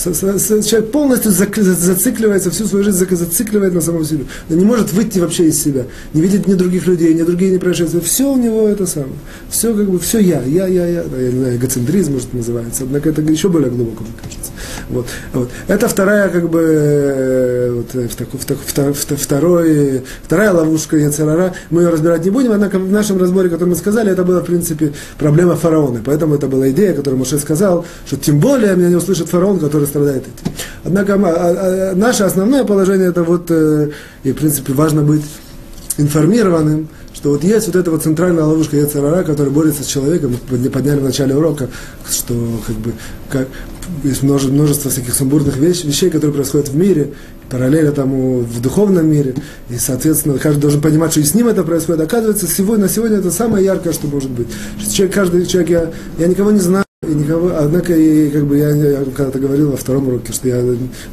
Человек 0.03 0.91
полностью 0.91 1.31
зацикливается, 1.31 2.49
всю 2.51 2.65
свою 2.65 2.83
жизнь 2.83 3.05
зацикливает 3.09 3.73
на 3.73 3.81
самом 3.81 4.05
себе. 4.05 4.25
Он 4.49 4.57
не 4.57 4.65
может 4.65 4.91
выйти 4.93 5.19
вообще 5.19 5.45
из 5.45 5.61
себя. 5.61 5.85
Не 6.13 6.21
видит 6.21 6.47
ни 6.47 6.53
других 6.53 6.87
людей, 6.87 7.13
ни 7.13 7.21
другие 7.21 7.51
не 7.51 7.57
происшествия. 7.57 8.01
Все 8.01 8.31
у 8.31 8.37
него 8.37 8.67
это 8.67 8.85
самое. 8.85 9.13
Все 9.49 9.73
как 9.73 9.89
бы, 9.89 9.99
все 9.99 10.19
я, 10.19 10.41
я, 10.43 10.67
я, 10.67 10.87
я. 10.87 11.03
Я 11.03 11.31
не 11.31 11.39
знаю, 11.39 11.55
эгоцентризм, 11.57 12.13
может, 12.13 12.33
называется. 12.33 12.83
Однако 12.83 13.09
это 13.09 13.21
еще 13.21 13.49
более 13.49 13.69
глубоко, 13.69 14.03
мне 14.03 14.13
кажется. 14.21 14.51
Вот. 14.89 15.07
Вот. 15.33 15.49
Это 15.67 15.87
вторая, 15.87 16.29
как 16.29 16.49
бы, 16.49 16.59
э, 16.61 17.71
вот, 17.71 17.95
э, 17.95 18.07
в, 18.07 18.93
в, 18.93 19.17
второй, 19.17 20.01
вторая 20.23 20.51
ловушка 20.51 20.97
Яцерара. 20.97 21.53
Мы 21.69 21.83
ее 21.83 21.89
разбирать 21.89 22.23
не 22.25 22.31
будем, 22.31 22.51
однако 22.51 22.79
в 22.79 22.91
нашем 22.91 23.17
разборе, 23.19 23.49
который 23.49 23.69
мы 23.69 23.75
сказали, 23.75 24.11
это 24.11 24.23
была, 24.23 24.39
в 24.41 24.45
принципе, 24.45 24.93
проблема 25.17 25.55
фараона. 25.55 26.01
Поэтому 26.03 26.35
это 26.35 26.47
была 26.47 26.69
идея, 26.71 26.93
которую 26.93 27.19
Моше 27.19 27.37
сказал, 27.39 27.85
что 28.05 28.17
тем 28.17 28.39
более 28.39 28.75
меня 28.75 28.89
не 28.89 28.95
услышит 28.95 29.29
фараон, 29.29 29.59
который 29.59 29.87
страдает 29.91 30.23
этим. 30.23 30.53
Однако 30.83 31.13
а, 31.13 31.19
а, 31.23 31.95
наше 31.95 32.23
основное 32.23 32.63
положение, 32.63 33.09
это 33.09 33.23
вот, 33.23 33.51
э, 33.51 33.91
и, 34.23 34.31
в 34.31 34.35
принципе, 34.35 34.73
важно 34.73 35.03
быть 35.03 35.23
информированным, 35.97 36.87
что 37.13 37.29
вот 37.29 37.43
есть 37.43 37.67
вот 37.67 37.75
эта 37.75 37.91
вот 37.91 38.01
центральная 38.01 38.43
ловушка 38.43 38.77
Яцерара, 38.77 39.23
которая 39.23 39.53
борется 39.53 39.83
с 39.83 39.87
человеком, 39.87 40.35
мы 40.49 40.69
подняли 40.69 40.99
в 40.99 41.03
начале 41.03 41.35
урока, 41.35 41.69
что 42.09 42.33
как 42.65 42.75
бы 42.77 42.93
как, 43.29 43.47
есть 44.03 44.23
множество, 44.23 44.53
множество 44.53 44.89
всяких 44.89 45.13
сумбурных 45.13 45.57
вещей, 45.57 45.87
вещей, 45.87 46.09
которые 46.09 46.33
происходят 46.33 46.69
в 46.69 46.75
мире, 46.75 47.13
параллельно 47.49 47.91
тому 47.91 48.39
в 48.39 48.61
духовном 48.61 49.07
мире, 49.07 49.35
и, 49.69 49.77
соответственно, 49.77 50.39
каждый 50.39 50.61
должен 50.61 50.81
понимать, 50.81 51.11
что 51.11 51.19
и 51.19 51.23
с 51.23 51.35
ним 51.35 51.47
это 51.47 51.63
происходит. 51.63 52.01
Оказывается, 52.01 52.47
сегодня, 52.47 52.85
на 52.85 52.89
сегодня 52.89 53.17
это 53.17 53.29
самое 53.29 53.65
яркое, 53.65 53.93
что 53.93 54.07
может 54.07 54.31
быть. 54.31 54.47
Человек, 54.91 55.13
каждый 55.13 55.45
человек, 55.45 55.69
я, 55.69 55.91
я 56.17 56.27
никого 56.27 56.51
не 56.51 56.59
знаю, 56.59 56.85
и 57.11 57.15
никого, 57.15 57.51
однако, 57.57 57.95
и, 57.95 58.29
как 58.29 58.45
бы 58.45 58.59
я, 58.59 58.69
я 58.75 59.03
когда-то 59.03 59.39
говорил 59.39 59.71
во 59.71 59.77
втором 59.77 60.07
уроке, 60.07 60.31
что 60.33 60.47
я 60.47 60.63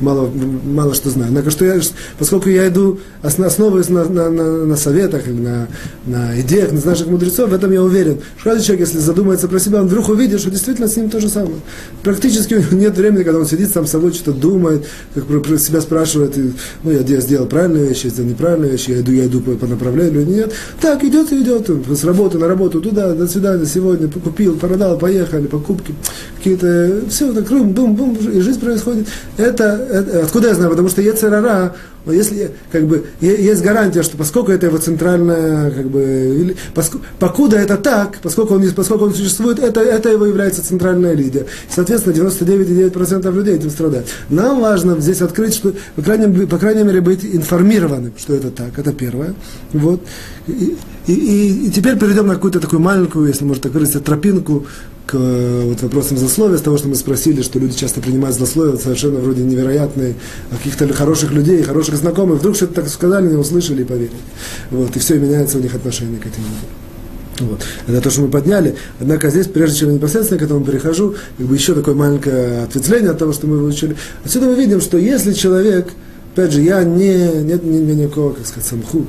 мало, 0.01 0.29
мало 0.29 0.93
что 0.93 1.09
знаю. 1.09 1.29
Однако, 1.29 1.51
что 1.51 1.65
я, 1.65 1.81
поскольку 2.19 2.51
я 2.51 2.69
иду, 2.69 3.01
основываясь 3.23 3.89
на, 3.89 4.05
на, 4.05 4.29
на, 4.29 4.67
на 4.67 4.77
советах 4.77 5.27
или 5.27 5.41
на, 5.41 5.69
на 6.05 6.39
идеях 6.43 6.73
на 6.73 6.85
наших 6.85 7.07
мудрецов, 7.07 7.49
в 7.49 7.55
этом 7.55 7.73
я 7.73 7.83
уверен. 7.83 8.21
Что 8.37 8.51
каждый 8.51 8.67
человек, 8.67 8.87
если 8.87 8.99
задумается 8.99 9.49
про 9.49 9.59
себя, 9.59 9.81
он 9.81 9.87
вдруг 9.87 10.11
увидит, 10.11 10.41
что 10.41 10.51
действительно 10.51 10.89
с 10.89 10.97
ним 10.99 11.09
то 11.09 11.21
же 11.21 11.31
самое. 11.31 11.57
Практически 12.03 12.53
у 12.53 12.59
него 12.59 12.77
нет 12.77 12.95
времени, 12.95 13.23
когда 13.23 13.41
он 13.41 13.47
сидит 13.47 13.71
сам 13.71 13.87
собой, 13.87 14.13
что-то 14.13 14.33
думает, 14.33 14.87
как 15.15 15.25
про, 15.25 15.41
про 15.41 15.57
себя 15.57 15.81
спрашивает, 15.81 16.37
и, 16.37 16.53
ну, 16.85 16.91
я, 16.91 17.01
я 17.01 17.21
сделал 17.21 17.47
правильные 17.47 17.89
вещи, 17.89 18.05
я 18.05 18.11
сделал 18.11 18.29
неправильные 18.29 18.73
вещи, 18.73 18.91
я 18.91 19.01
иду, 19.01 19.13
я 19.13 19.25
иду 19.25 19.41
по, 19.41 19.53
по 19.53 19.67
направлению, 19.67 20.27
нет. 20.27 20.53
Так, 20.83 21.03
идет 21.03 21.33
и 21.33 21.41
идет, 21.41 21.71
с 21.89 22.05
работы 22.05 22.37
на 22.37 22.47
работу, 22.47 22.83
туда, 22.83 23.15
до 23.15 23.27
свидания, 23.27 23.65
сегодня, 23.65 24.07
купил, 24.09 24.55
продал, 24.55 24.99
поехали, 24.99 25.47
покупки 25.47 25.78
покупки, 25.79 25.95
какие-то, 26.37 27.03
все 27.09 27.33
так, 27.33 27.49
бум, 27.49 27.73
бум, 27.73 27.95
бум, 27.95 28.17
и 28.17 28.41
жизнь 28.41 28.61
происходит. 28.61 29.07
Это, 29.37 29.65
это, 29.65 30.25
откуда 30.25 30.49
я 30.49 30.55
знаю? 30.55 30.71
Потому 30.71 30.89
что 30.89 31.03
Ецерара, 31.03 31.75
если, 32.07 32.53
как 32.73 32.87
бы, 32.87 33.07
есть 33.21 33.63
гарантия, 33.63 34.03
что 34.03 34.17
поскольку 34.17 34.53
это 34.53 34.67
его 34.67 34.79
центральная, 34.79 35.71
как 35.71 35.89
бы, 35.89 36.55
поскольку, 36.75 37.07
покуда 37.19 37.57
это 37.59 37.77
так, 37.77 38.19
поскольку 38.23 38.55
он, 38.55 38.71
поскольку 38.71 39.05
он 39.07 39.15
существует, 39.15 39.59
это, 39.59 39.81
это 39.81 40.11
его 40.11 40.27
является 40.27 40.65
центральная 40.65 41.15
лидия. 41.15 41.47
Соответственно, 41.69 42.15
99,9% 42.15 43.33
людей 43.33 43.55
этим 43.57 43.71
страдают. 43.71 44.07
Нам 44.31 44.61
важно 44.61 44.99
здесь 45.01 45.21
открыть, 45.21 45.55
что, 45.55 45.75
по 45.97 46.03
крайней, 46.03 46.47
по 46.47 46.59
крайней 46.59 46.85
мере, 46.85 47.01
быть 47.01 47.25
информированным, 47.25 48.13
что 48.17 48.35
это 48.35 48.51
так, 48.51 48.79
это 48.79 48.93
первое. 48.93 49.35
Вот. 49.73 50.03
И, 50.47 50.77
и, 51.07 51.67
и 51.67 51.71
теперь 51.71 51.99
перейдем 51.99 52.27
на 52.27 52.35
какую-то 52.35 52.61
такую 52.61 52.81
маленькую, 52.81 53.29
если 53.29 53.45
можно 53.45 53.63
так 53.65 53.73
выразиться, 53.73 54.01
тропинку 54.01 54.67
к 55.09 55.15
вот, 55.15 55.81
вопросам 55.81 56.19
злословия, 56.19 56.59
с 56.59 56.61
того, 56.61 56.77
что 56.77 56.87
мы 56.89 56.95
спросили, 56.95 57.41
что 57.41 57.59
люди 57.59 57.75
часто 57.75 58.03
принимают 58.03 58.37
злословие 58.37 58.77
совершенно 58.77 59.21
вроде 59.21 59.43
невероятные, 59.43 60.17
каких-то 60.51 60.87
хороших 60.93 61.33
людей, 61.33 61.63
хороших 61.63 61.97
знакомых, 61.97 62.41
вдруг 62.41 62.57
что-то 62.57 62.75
так 62.75 62.89
сказали, 62.91 63.27
не 63.27 63.37
услышали 63.37 63.81
и 63.81 63.85
поверили. 63.87 64.21
Вот, 64.71 64.95
и 64.95 64.99
все, 64.99 65.17
и 65.17 65.19
меняется 65.19 65.57
у 65.57 65.61
них 65.63 65.75
отношение 65.75 66.19
к 66.19 66.27
этим 66.27 66.43
людям. 66.43 67.49
Вот. 67.51 67.63
Это 67.87 68.03
то, 68.03 68.11
что 68.11 68.21
мы 68.21 68.29
подняли. 68.29 68.77
Однако 69.01 69.31
здесь, 69.31 69.47
прежде 69.47 69.79
чем 69.79 69.89
я 69.89 69.95
непосредственно 69.95 70.39
к 70.39 70.43
этому 70.43 70.63
перехожу, 70.63 71.15
как 71.39 71.47
бы 71.47 71.55
еще 71.55 71.75
такое 71.75 71.95
маленькое 71.95 72.65
ответвление 72.65 73.13
от 73.13 73.19
того, 73.19 73.33
что 73.33 73.47
мы 73.47 73.57
выучили. 73.57 73.97
Отсюда 74.25 74.47
мы 74.47 74.57
видим, 74.57 74.83
что 74.83 74.99
если 74.99 75.33
человек, 75.33 75.89
опять 76.35 76.53
же, 76.53 76.61
я 76.61 76.85
не, 76.85 77.45
нет 77.45 77.65
ни, 77.65 77.79
никакого, 77.79 78.35
как 78.35 78.47
сказать, 78.47 78.69
самхут, 78.69 79.09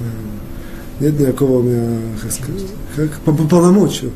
э, 0.00 0.35
нет 1.00 1.18
никакого 1.18 1.58
у 1.58 1.62
меня, 1.62 1.98
как 2.96 3.10
по, 3.24 3.32
по 3.32 3.48
полномочию 3.48 4.12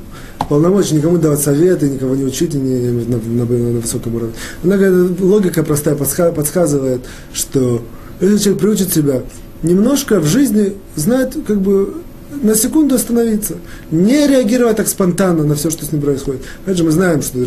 полномочий 0.51 0.97
никому 0.97 1.17
давать 1.17 1.41
советы, 1.41 1.89
никого 1.89 2.17
не 2.17 2.25
учить 2.25 2.55
не, 2.55 2.91
на, 2.91 3.17
на, 3.19 3.45
на, 3.45 3.81
высоком 3.81 4.17
уровне. 4.17 4.35
Однако 4.65 5.15
логика 5.21 5.63
простая 5.63 5.95
подсказывает, 5.95 7.03
что 7.33 7.83
если 8.21 8.39
человек 8.39 8.61
приучит 8.61 8.93
себя 8.93 9.23
немножко 9.63 10.19
в 10.19 10.27
жизни 10.27 10.75
знать, 10.97 11.35
как 11.47 11.61
бы 11.61 11.95
на 12.43 12.55
секунду 12.55 12.95
остановиться, 12.95 13.55
не 13.91 14.27
реагировать 14.27 14.77
так 14.77 14.89
спонтанно 14.89 15.45
на 15.45 15.55
все, 15.55 15.71
что 15.71 15.85
с 15.85 15.93
ним 15.93 16.01
происходит. 16.01 16.43
Опять 16.65 16.79
же, 16.79 16.85
мы 16.85 16.91
знаем, 16.91 17.23
что 17.23 17.39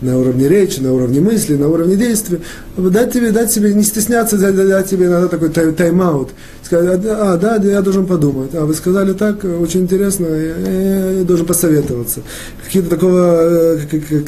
на 0.00 0.18
уровне 0.18 0.48
речи, 0.48 0.80
на 0.80 0.92
уровне 0.92 1.20
мысли, 1.20 1.54
на 1.54 1.68
уровне 1.68 1.96
действия, 1.96 2.40
дать 2.76 3.12
тебе, 3.12 3.30
дать 3.30 3.52
себе, 3.52 3.72
не 3.74 3.84
стесняться, 3.84 4.36
дать, 4.36 4.56
дать 4.56 4.88
тебе 4.88 5.06
иногда 5.06 5.28
такой 5.28 5.50
тайм-аут. 5.50 6.30
Сказать, 6.62 7.00
а, 7.04 7.36
да, 7.36 7.56
я 7.56 7.82
должен 7.82 8.06
подумать. 8.06 8.54
А 8.54 8.64
вы 8.64 8.74
сказали 8.74 9.12
так, 9.12 9.44
очень 9.44 9.82
интересно, 9.82 10.26
я, 10.26 11.10
я 11.12 11.24
должен 11.24 11.46
посоветоваться. 11.46 12.20
Какие-то 12.64 12.90
такого, 12.90 13.76
э, 13.76 13.78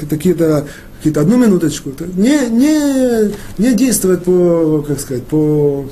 какие-то 0.09 0.67
какие-то 0.99 1.21
одну 1.21 1.37
минуточку. 1.37 1.93
Не, 2.17 2.49
не, 2.49 3.33
не 3.59 3.75
действовать 3.75 4.25
по, 4.25 4.85
как 4.87 4.99
сказать, 4.99 5.25
по 5.25 5.87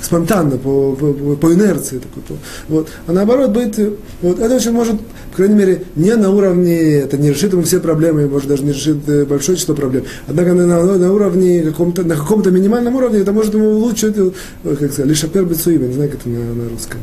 спонтанно, 0.00 0.56
по, 0.56 0.94
по, 0.94 1.12
по 1.36 1.52
инерции. 1.52 1.98
Такой, 1.98 2.22
по, 2.22 2.34
вот. 2.68 2.88
А 3.06 3.12
наоборот, 3.12 3.50
быть, 3.50 3.78
вот, 4.22 4.38
это 4.38 4.54
очень 4.54 4.72
может, 4.72 5.00
по 5.30 5.36
крайней 5.36 5.54
мере, 5.54 5.82
не 5.96 6.14
на 6.14 6.30
уровне, 6.30 6.94
это 6.98 7.16
не 7.18 7.30
решит 7.30 7.52
ему 7.52 7.62
все 7.62 7.80
проблемы, 7.80 8.28
может 8.28 8.48
даже 8.48 8.62
не 8.62 8.72
решит 8.72 9.08
э, 9.08 9.24
большое 9.24 9.58
число 9.58 9.74
проблем. 9.74 10.04
Однако 10.26 10.54
на, 10.54 10.66
на, 10.66 10.98
на 10.98 11.12
уровне, 11.12 11.62
каком-то, 11.62 12.04
на 12.04 12.16
каком-то 12.16 12.50
минимальном 12.50 12.94
уровне 12.96 13.20
это 13.20 13.32
может 13.32 13.54
ему 13.54 13.70
улучшить, 13.70 14.16
э, 14.16 14.30
как 14.64 14.92
сказать, 14.92 15.06
лишь 15.06 15.24
апер 15.24 15.44
не 15.46 15.92
знаю, 15.92 16.10
как 16.10 16.20
это 16.20 16.28
на, 16.28 16.54
на 16.54 16.68
русском. 16.68 17.00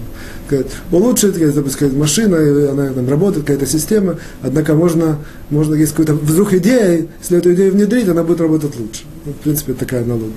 Сказать, 0.47 0.67
улучшит, 0.91 1.35
сказать, 1.71 1.93
машина, 1.93 2.37
она 2.71 2.89
там 2.91 3.09
работает, 3.09 3.45
какая-то 3.45 3.65
система, 3.65 4.17
однако 4.41 4.73
можно, 4.73 5.17
можно 5.49 5.75
есть 5.75 5.91
какая-то 5.91 6.13
вдруг 6.13 6.53
идея, 6.53 7.07
если 7.19 7.37
эту 7.37 7.53
идею 7.53 7.73
внедрить, 7.73 8.07
она 8.07 8.23
будет 8.23 8.41
работать 8.41 8.77
лучше. 8.79 9.03
Ну, 9.25 9.31
в 9.31 9.37
принципе, 9.37 9.73
такая 9.73 10.03
аналогия. 10.03 10.33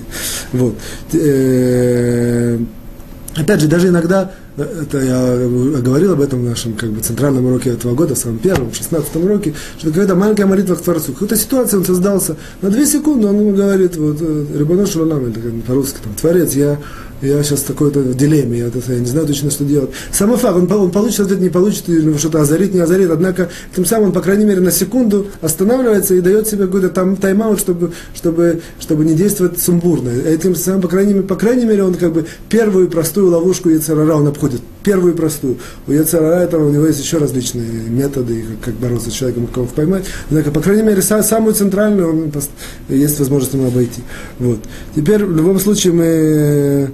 Вот. 0.51 0.75
Э, 1.13 2.57
опять 3.35 3.61
же, 3.61 3.67
даже 3.67 3.89
иногда, 3.89 4.31
э, 4.57 4.83
это 4.83 4.99
я 4.99 5.81
говорил 5.81 6.13
об 6.13 6.21
этом 6.21 6.41
в 6.41 6.49
нашем 6.49 6.73
как 6.73 6.89
бы, 6.89 7.01
центральном 7.01 7.45
уроке 7.45 7.71
этого 7.71 7.93
года, 7.93 8.15
самом 8.15 8.39
первом, 8.39 8.73
шестнадцатом 8.73 9.25
уроке, 9.25 9.53
что 9.77 9.91
когда 9.91 10.15
маленькая 10.15 10.47
молитва 10.47 10.73
к 10.75 10.81
Творцу, 10.81 11.13
какая-то 11.13 11.35
ситуация 11.35 11.79
он 11.79 11.85
создался, 11.85 12.35
на 12.63 12.69
две 12.71 12.87
секунды 12.87 13.27
он 13.27 13.39
ему 13.39 13.51
говорит, 13.55 13.95
вот, 13.95 14.17
э, 14.21 14.45
Рибонош 14.57 14.89
Шалам, 14.89 15.31
по-русски, 15.67 15.97
там, 16.03 16.13
Творец, 16.15 16.53
я 16.53 16.79
я 17.21 17.43
сейчас 17.43 17.61
такой-то 17.61 17.99
в 17.99 18.15
дилемме, 18.15 18.59
я, 18.59 18.71
я 18.87 18.99
не 18.99 19.05
знаю 19.05 19.27
точно, 19.27 19.51
что 19.51 19.63
делать. 19.63 19.89
Самый 20.11 20.37
факт, 20.37 20.55
он, 20.55 20.71
он 20.71 20.91
получит 20.91 21.21
ответ, 21.21 21.39
не 21.39 21.49
получит, 21.49 21.85
что-то 22.17 22.41
озарит, 22.41 22.73
не 22.73 22.79
озарит, 22.79 23.09
однако 23.09 23.49
тем 23.75 23.85
самым 23.85 24.07
он, 24.07 24.11
по 24.13 24.21
крайней 24.21 24.45
мере, 24.45 24.61
на 24.61 24.71
секунду 24.71 25.27
останавливается 25.41 26.15
и 26.15 26.21
дает 26.21 26.47
себе 26.47 26.65
какой-то 26.65 26.89
там 26.89 27.15
тайм-аут, 27.15 27.59
чтобы, 27.59 27.91
чтобы, 28.13 28.61
чтобы 28.79 29.05
не 29.05 29.15
действовать 29.15 29.59
сумбурно. 29.59 30.09
Этим 30.09 30.55
самым, 30.55 30.81
по 30.81 30.87
крайней, 30.87 31.13
мере, 31.13 31.27
по 31.27 31.35
крайней 31.35 31.65
мере, 31.65 31.83
он 31.83 31.95
как 31.95 32.13
бы 32.13 32.25
первую 32.49 32.89
простую 32.89 33.29
ловушку 33.29 33.69
Яцерара 33.69 34.15
он 34.15 34.27
обходит. 34.27 34.61
Первую 34.83 35.13
простую. 35.13 35.57
У 35.87 35.91
Яцерара 35.91 36.41
этого 36.41 36.67
у 36.67 36.71
него 36.71 36.85
есть 36.85 36.99
еще 36.99 37.17
различные 37.17 37.67
методы, 37.89 38.43
как, 38.43 38.65
как 38.65 38.73
бороться 38.75 39.09
с 39.09 39.13
человеком, 39.13 39.47
кого 39.47 39.65
поймать. 39.65 40.05
Однако, 40.29 40.51
по 40.51 40.61
крайней 40.61 40.83
мере, 40.83 41.01
самую 41.01 41.53
центральную 41.53 42.09
он, 42.09 42.31
есть 42.87 43.19
возможность 43.19 43.53
ему 43.53 43.67
обойти. 43.67 44.01
Вот. 44.39 44.59
Теперь, 44.95 45.25
в 45.25 45.35
любом 45.35 45.59
случае, 45.59 45.93
мы 45.93 46.91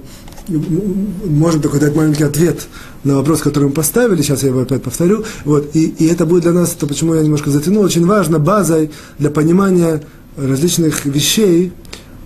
можем 0.48 1.60
только 1.60 1.78
дать 1.78 1.94
маленький 1.96 2.24
ответ 2.24 2.66
на 3.04 3.16
вопрос, 3.16 3.40
который 3.40 3.64
мы 3.64 3.70
поставили, 3.70 4.22
сейчас 4.22 4.42
я 4.42 4.50
его 4.50 4.60
опять 4.60 4.82
повторю, 4.82 5.24
вот, 5.44 5.70
и, 5.74 5.86
и 5.86 6.06
это 6.06 6.26
будет 6.26 6.42
для 6.42 6.52
нас, 6.52 6.70
то 6.70 6.86
почему 6.86 7.14
я 7.14 7.22
немножко 7.22 7.50
затянул, 7.50 7.84
очень 7.84 8.06
важно 8.06 8.38
базой 8.38 8.90
для 9.18 9.30
понимания 9.30 10.02
различных 10.36 11.04
вещей, 11.06 11.72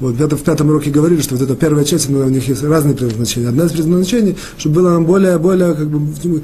вот 0.00 0.16
в 0.16 0.42
пятом 0.42 0.70
уроке 0.70 0.90
говорили, 0.90 1.20
что 1.20 1.34
вот 1.36 1.44
эта 1.44 1.54
первая 1.54 1.84
часть, 1.84 2.08
у 2.08 2.28
них 2.28 2.48
есть 2.48 2.62
разные 2.62 2.94
предназначения. 2.94 3.48
Одна 3.48 3.66
из 3.66 3.72
предназначений, 3.72 4.36
чтобы 4.56 4.76
было 4.76 4.90
нам 4.90 5.04
более, 5.04 5.38
более, 5.38 5.74
как 5.74 5.88
бы, 5.88 6.42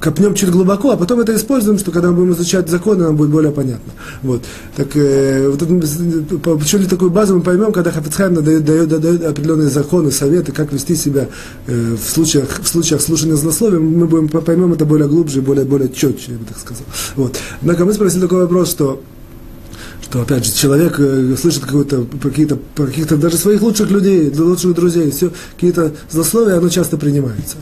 копнем 0.00 0.34
чуть 0.34 0.50
глубоко, 0.50 0.90
а 0.92 0.96
потом 0.96 1.20
это 1.20 1.34
используем, 1.34 1.78
что 1.78 1.90
когда 1.90 2.10
мы 2.10 2.18
будем 2.18 2.32
изучать 2.32 2.68
законы, 2.68 3.04
нам 3.04 3.16
будет 3.16 3.30
более 3.30 3.50
понятно. 3.50 3.92
Вот. 4.22 4.42
Так, 4.76 4.96
э, 4.96 5.48
вот 5.48 5.60
это, 5.60 6.58
почему 6.58 6.84
такую 6.86 7.10
базу 7.10 7.34
мы 7.34 7.42
поймем, 7.42 7.72
когда 7.72 7.90
Хафицхайм 7.90 8.34
дает, 8.42 8.64
дает, 8.64 8.88
дает 8.88 9.24
определенные 9.24 9.68
законы, 9.68 10.10
советы, 10.12 10.52
как 10.52 10.72
вести 10.72 10.94
себя 10.94 11.28
э, 11.66 11.96
в, 11.96 12.10
случаях, 12.10 12.60
в 12.62 12.68
случаях 12.68 13.00
слушания 13.00 13.34
злословия, 13.34 13.80
мы 13.80 14.06
будем 14.06 14.28
поймем 14.28 14.72
это 14.72 14.84
более 14.84 15.08
глубже, 15.08 15.42
более, 15.42 15.64
более 15.64 15.88
четче, 15.88 16.32
я 16.32 16.38
бы 16.38 16.44
так 16.44 16.58
сказал. 16.58 16.84
Вот. 17.16 17.36
Однако 17.60 17.84
мы 17.84 17.92
спросили 17.94 18.20
такой 18.20 18.42
вопрос, 18.42 18.70
что 18.70 19.02
что, 20.12 20.20
опять 20.20 20.44
же, 20.44 20.52
человек 20.52 20.96
э, 20.98 21.34
слышит 21.40 21.64
какие-то, 21.64 22.58
каких-то 22.76 23.16
даже 23.16 23.38
своих 23.38 23.62
лучших 23.62 23.90
людей, 23.90 24.30
лучших 24.30 24.74
друзей, 24.74 25.10
все, 25.10 25.32
какие-то 25.54 25.92
злословия, 26.10 26.58
оно 26.58 26.68
часто 26.68 26.98
принимается. 26.98 27.56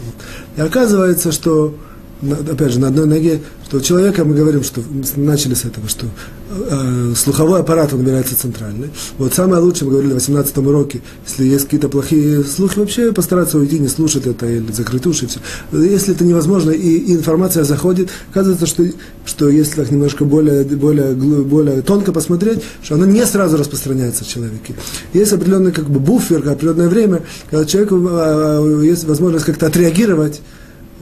И 0.57 0.61
оказывается, 0.61 1.31
что 1.31 1.77
опять 2.23 2.73
же, 2.73 2.81
на 2.81 2.89
одной 2.89 3.07
ноге, 3.07 3.41
что 3.67 3.79
у 3.79 3.81
человека 3.81 4.25
мы 4.25 4.35
говорим, 4.35 4.63
что 4.63 4.83
начали 5.17 5.55
с 5.55 5.65
этого, 5.65 5.89
что 5.89 6.07
э, 6.51 7.15
слуховой 7.17 7.61
аппарат, 7.61 7.93
он 7.93 8.01
является 8.01 8.37
центральный. 8.37 8.91
Вот 9.19 9.33
самое 9.33 9.63
лучшее, 9.63 9.87
мы 9.87 9.93
говорили 9.93 10.13
в 10.13 10.15
18 10.17 10.59
уроке, 10.59 11.01
если 11.27 11.45
есть 11.45 11.65
какие-то 11.65 11.89
плохие 11.89 12.45
слухи, 12.45 12.79
вообще 12.79 13.13
постараться 13.13 13.59
уйти, 13.59 13.79
не 13.79 13.89
слушать 13.89 14.27
это 14.27 14.47
или 14.47 14.71
закрыть 14.73 15.07
уши, 15.07 15.29
все. 15.29 15.41
Если 15.73 16.15
это 16.15 16.25
невозможно, 16.25 16.71
и, 16.71 16.97
и 16.97 17.15
информация 17.15 17.65
заходит, 17.65 18.11
оказывается, 18.31 18.67
что, 18.67 18.85
что 19.25 19.49
если 19.49 19.77
так 19.77 19.91
немножко 19.91 20.25
более, 20.25 20.65
более, 20.65 21.15
более 21.15 21.83
тонко 21.83 22.13
посмотреть, 22.13 22.63
что 22.83 22.97
она 22.97 23.07
не 23.07 23.25
сразу 23.25 23.57
распространяется 23.57 24.25
в 24.25 24.29
человеке. 24.29 24.75
Есть 25.13 25.33
определенный 25.33 25.73
как 25.73 25.89
бы 25.89 26.01
буфер, 26.01 26.47
определенное 26.49 26.89
время, 26.89 27.23
когда 27.51 27.65
человеку 27.65 28.01
э, 28.11 28.83
есть 28.85 29.05
возможность 29.05 29.45
как-то 29.47 29.67
отреагировать 29.67 30.41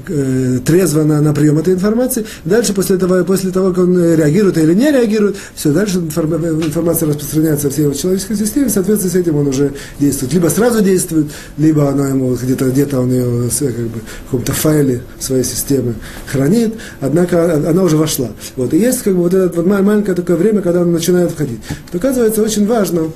э, 0.07 0.59
трезво 0.65 1.03
на, 1.03 1.21
на 1.21 1.33
прием 1.33 1.59
этой 1.59 1.75
информации. 1.75 2.25
Дальше, 2.45 2.73
после 2.73 2.97
того, 2.97 3.25
после 3.25 3.51
того, 3.51 3.71
как 3.71 3.85
он 3.85 4.15
реагирует 4.15 4.59
или 4.59 4.75
не 4.75 4.91
реагирует, 4.91 5.37
все, 5.55 5.73
дальше 5.73 5.99
информация 5.99 7.09
распространяется 7.09 7.67
во 7.67 7.73
всей 7.73 7.83
его 7.83 7.95
человеческой 7.95 8.37
системе, 8.37 8.67
в 8.69 8.71
соответствии 8.71 9.09
с 9.09 9.15
этим 9.15 9.37
он 9.37 9.49
уже 9.49 9.73
действует. 9.99 10.33
Либо 10.33 10.49
сразу 10.49 10.83
действует, 10.83 11.27
либо 11.57 11.89
она 11.89 12.09
ему 12.09 12.35
где-то 12.35 12.71
где 12.71 12.85
он 12.97 13.13
ее 13.13 13.51
как 13.59 13.89
бы, 13.89 13.99
в 13.99 14.25
каком-то 14.25 14.53
файле 14.53 15.03
своей 15.19 15.45
системы 15.45 15.95
хранит, 16.31 16.75
однако 17.01 17.55
она 17.55 17.83
уже 17.83 17.97
вошла. 17.97 18.29
Вот. 18.57 18.73
И 18.75 18.79
есть 18.79 19.03
как 19.03 19.15
бы 19.15 19.23
вот 19.23 19.35
это 19.35 19.55
вот 19.61 19.67
маленькое 19.67 20.15
такое 20.15 20.37
время, 20.37 20.63
когда 20.63 20.83
он 20.83 20.93
начинает 20.93 21.31
входить. 21.33 21.61
То, 21.91 21.99
оказывается, 21.99 22.43
очень 22.43 22.67
важно, 22.67 23.11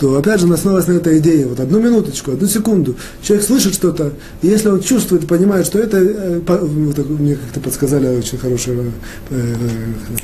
что, 0.00 0.16
опять 0.16 0.40
же, 0.40 0.50
основываясь 0.50 0.86
на 0.88 0.92
этой 0.92 1.18
идее, 1.18 1.46
вот 1.46 1.60
одну 1.60 1.78
минуточку, 1.78 2.32
одну 2.32 2.48
секунду, 2.48 2.96
человек 3.22 3.46
слышит 3.46 3.74
что-то, 3.74 4.14
и 4.40 4.46
если 4.46 4.68
он 4.68 4.80
чувствует, 4.80 5.26
понимает, 5.26 5.66
что 5.66 5.78
это, 5.78 5.98
э, 5.98 6.40
вот, 6.46 7.10
мне 7.10 7.34
как-то 7.34 7.60
подсказали 7.60 8.06
очень 8.16 8.38
хорошая 8.38 8.78
э, 9.28 9.54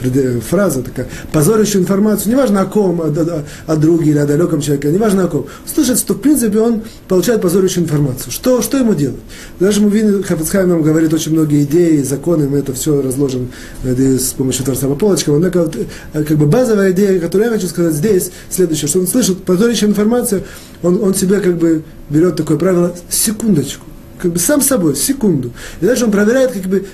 э, 0.03 0.41
фраза 0.41 0.81
такая, 0.81 1.09
позорящую 1.31 1.83
информацию, 1.83 2.33
неважно 2.33 2.63
о 2.63 2.65
ком, 2.65 3.03
о, 3.03 3.09
о, 3.09 3.45
о 3.67 3.77
друге 3.77 4.13
или 4.13 4.19
о 4.19 4.25
далеком 4.25 4.63
человеке, 4.63 4.89
неважно 4.89 5.25
о 5.25 5.29
ком, 5.29 5.47
слышит, 5.67 5.99
что, 5.99 6.15
в 6.15 6.21
принципе, 6.21 6.59
он 6.59 6.81
получает 7.07 7.43
позорящую 7.43 7.85
информацию. 7.85 8.33
Что, 8.33 8.63
что 8.63 8.79
ему 8.79 8.95
делать? 8.95 9.21
Даже 9.61 9.83
мы 9.83 9.91
видим, 9.91 10.23
Хафицхайм 10.23 10.71
нам 10.71 10.81
говорит 10.81 11.13
очень 11.13 11.33
многие 11.33 11.65
идеи, 11.65 12.01
законы, 12.01 12.49
мы 12.49 12.61
это 12.61 12.73
все 12.73 13.03
разложим 13.03 13.51
с 13.85 14.33
помощью 14.33 14.65
Творца 14.65 14.87
по 14.87 14.95
полочкам, 14.95 15.35
однако, 15.35 15.65
вот, 15.65 15.77
как 16.15 16.39
бы 16.39 16.47
базовая 16.47 16.93
идея, 16.93 17.21
которую 17.21 17.51
я 17.51 17.55
хочу 17.55 17.69
сказать 17.69 17.93
здесь, 17.93 18.31
следующее, 18.49 18.89
что 18.89 19.01
он 19.01 19.07
слышит 19.07 19.45
позорящая 19.67 19.91
информация, 19.91 20.43
он, 20.83 21.03
он 21.03 21.15
себе 21.15 21.41
как 21.41 21.57
бы 21.57 21.83
берет 22.09 22.37
такое 22.37 22.57
правило, 22.57 22.95
секундочку, 23.09 23.85
как 24.19 24.33
бы 24.33 24.39
сам 24.39 24.61
собой, 24.61 24.95
секунду. 24.95 25.53
И 25.81 25.87
дальше 25.87 26.05
он 26.05 26.13
проверяет 26.13 26.53
как 26.53 26.63
бы, 26.63 26.87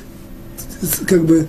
как 1.07 1.25
бы 1.25 1.47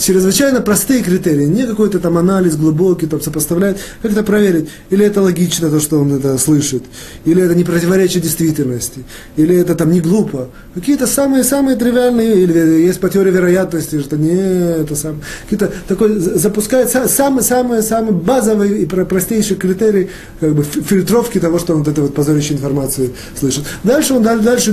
чрезвычайно 0.00 0.60
простые 0.60 1.02
критерии, 1.02 1.44
не 1.44 1.66
какой-то 1.66 1.98
там 1.98 2.16
анализ 2.18 2.56
глубокий, 2.56 3.06
там 3.06 3.20
сопоставляет, 3.20 3.78
как 4.02 4.12
это 4.12 4.22
проверить, 4.22 4.68
или 4.90 5.04
это 5.04 5.22
логично, 5.22 5.70
то, 5.70 5.80
что 5.80 5.98
он 5.98 6.14
это 6.14 6.38
слышит, 6.38 6.84
или 7.24 7.42
это 7.42 7.54
не 7.54 7.64
противоречит 7.64 8.22
действительности, 8.22 9.04
или 9.36 9.56
это 9.56 9.74
там 9.74 9.90
не 9.90 10.00
глупо. 10.00 10.48
Какие-то 10.74 11.06
самые-самые 11.06 11.76
тривиальные, 11.76 12.42
или 12.42 12.58
есть 12.86 13.00
по 13.00 13.08
теории 13.08 13.30
вероятности, 13.30 14.00
что 14.00 14.16
не 14.16 14.36
это 14.80 14.94
сам, 14.96 15.20
какие-то 15.44 15.72
такой, 15.86 16.18
запускает 16.18 16.90
самые-самые-самые 16.90 18.12
базовые 18.12 18.82
и 18.82 18.86
простейшие 18.86 19.56
критерии 19.56 20.10
как 20.40 20.54
бы, 20.54 20.62
фильтровки 20.62 21.38
того, 21.40 21.58
что 21.58 21.74
он 21.74 21.80
вот 21.80 21.88
эту 21.88 22.02
вот 22.02 22.14
позорящую 22.14 22.58
информацию 22.58 23.10
слышит. 23.38 23.64
Дальше 23.84 24.14
он 24.14 24.22
дальше, 24.22 24.72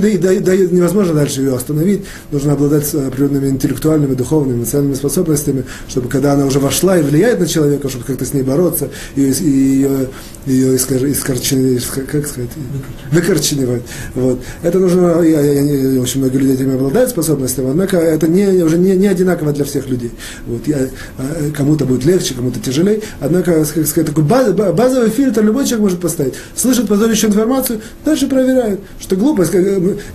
невозможно 0.70 1.14
дальше 1.14 1.40
ее 1.40 1.54
остановить, 1.54 2.04
нужно 2.30 2.52
обладать 2.52 2.92
определенными 2.94 3.48
интеллектуальными, 3.48 4.14
духовными, 4.14 4.58
эмоциональными 4.58 4.85
определенными 4.86 4.94
способностями, 4.94 5.64
чтобы 5.88 6.08
когда 6.08 6.32
она 6.32 6.46
уже 6.46 6.58
вошла 6.58 6.98
и 6.98 7.02
влияет 7.02 7.40
на 7.40 7.46
человека, 7.46 7.88
чтобы 7.88 8.04
как-то 8.04 8.24
с 8.24 8.32
ней 8.32 8.42
бороться, 8.42 8.88
и, 9.16 9.22
и 9.22 9.50
ее, 9.50 10.08
ее 10.46 10.74
искор, 10.76 11.04
искорчи, 11.04 11.80
как 12.10 12.26
сказать, 12.26 12.50
выкорченивать. 13.10 13.82
Вот. 14.14 14.40
Это 14.62 14.78
нужно, 14.78 15.20
я, 15.22 15.40
я, 15.40 15.62
я, 15.62 16.00
очень 16.00 16.20
много 16.20 16.38
людей 16.38 16.54
этим 16.54 16.74
обладают 16.74 17.10
способностями, 17.10 17.70
однако 17.70 17.96
это 17.96 18.28
не, 18.28 18.62
уже 18.62 18.78
не, 18.78 18.96
не 18.96 19.06
одинаково 19.06 19.52
для 19.52 19.64
всех 19.64 19.88
людей. 19.88 20.12
Вот. 20.46 20.66
Я, 20.66 20.78
а, 21.18 21.50
кому-то 21.56 21.84
будет 21.84 22.04
легче, 22.04 22.34
кому-то 22.34 22.60
тяжелее, 22.60 23.00
однако, 23.20 23.64
как 23.64 23.86
сказать, 23.86 24.06
такой 24.06 24.24
баз, 24.24 24.52
базовый 24.52 25.10
фильтр 25.10 25.42
любой 25.42 25.64
человек 25.64 25.80
может 25.80 26.00
поставить. 26.00 26.34
Слышит 26.54 26.88
позорящую 26.88 27.30
информацию, 27.30 27.80
дальше 28.04 28.26
проверяет, 28.26 28.80
что 29.00 29.16
глупость. 29.16 29.52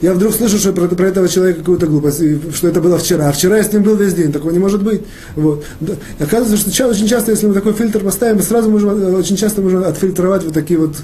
Я 0.01 0.13
вдруг 0.13 0.33
слышу, 0.33 0.57
что 0.57 0.73
про, 0.73 0.87
про 0.87 1.07
этого 1.07 1.27
человека 1.27 1.59
какую-то 1.59 1.87
глупость, 1.87 2.21
что 2.55 2.67
это 2.67 2.81
было 2.81 2.97
вчера, 2.97 3.29
а 3.29 3.31
вчера 3.31 3.57
я 3.57 3.63
с 3.63 3.73
ним 3.73 3.83
был 3.83 3.95
весь 3.95 4.13
день, 4.13 4.31
такого 4.51 4.53
не 4.53 4.59
может 4.59 4.83
быть. 4.83 5.01
Вот. 5.35 5.63
Оказывается, 6.19 6.69
что 6.69 6.87
очень 6.87 7.07
часто, 7.07 7.31
если 7.31 7.47
мы 7.47 7.53
такой 7.53 7.73
фильтр 7.73 7.99
поставим, 7.99 8.37
мы 8.37 8.43
сразу 8.43 8.69
можем, 8.69 8.89
э, 8.89 9.15
очень 9.17 9.35
часто 9.35 9.61
можем 9.61 9.83
отфильтровать 9.83 10.43
вот 10.43 10.53
такие 10.53 10.79
вот 10.79 10.95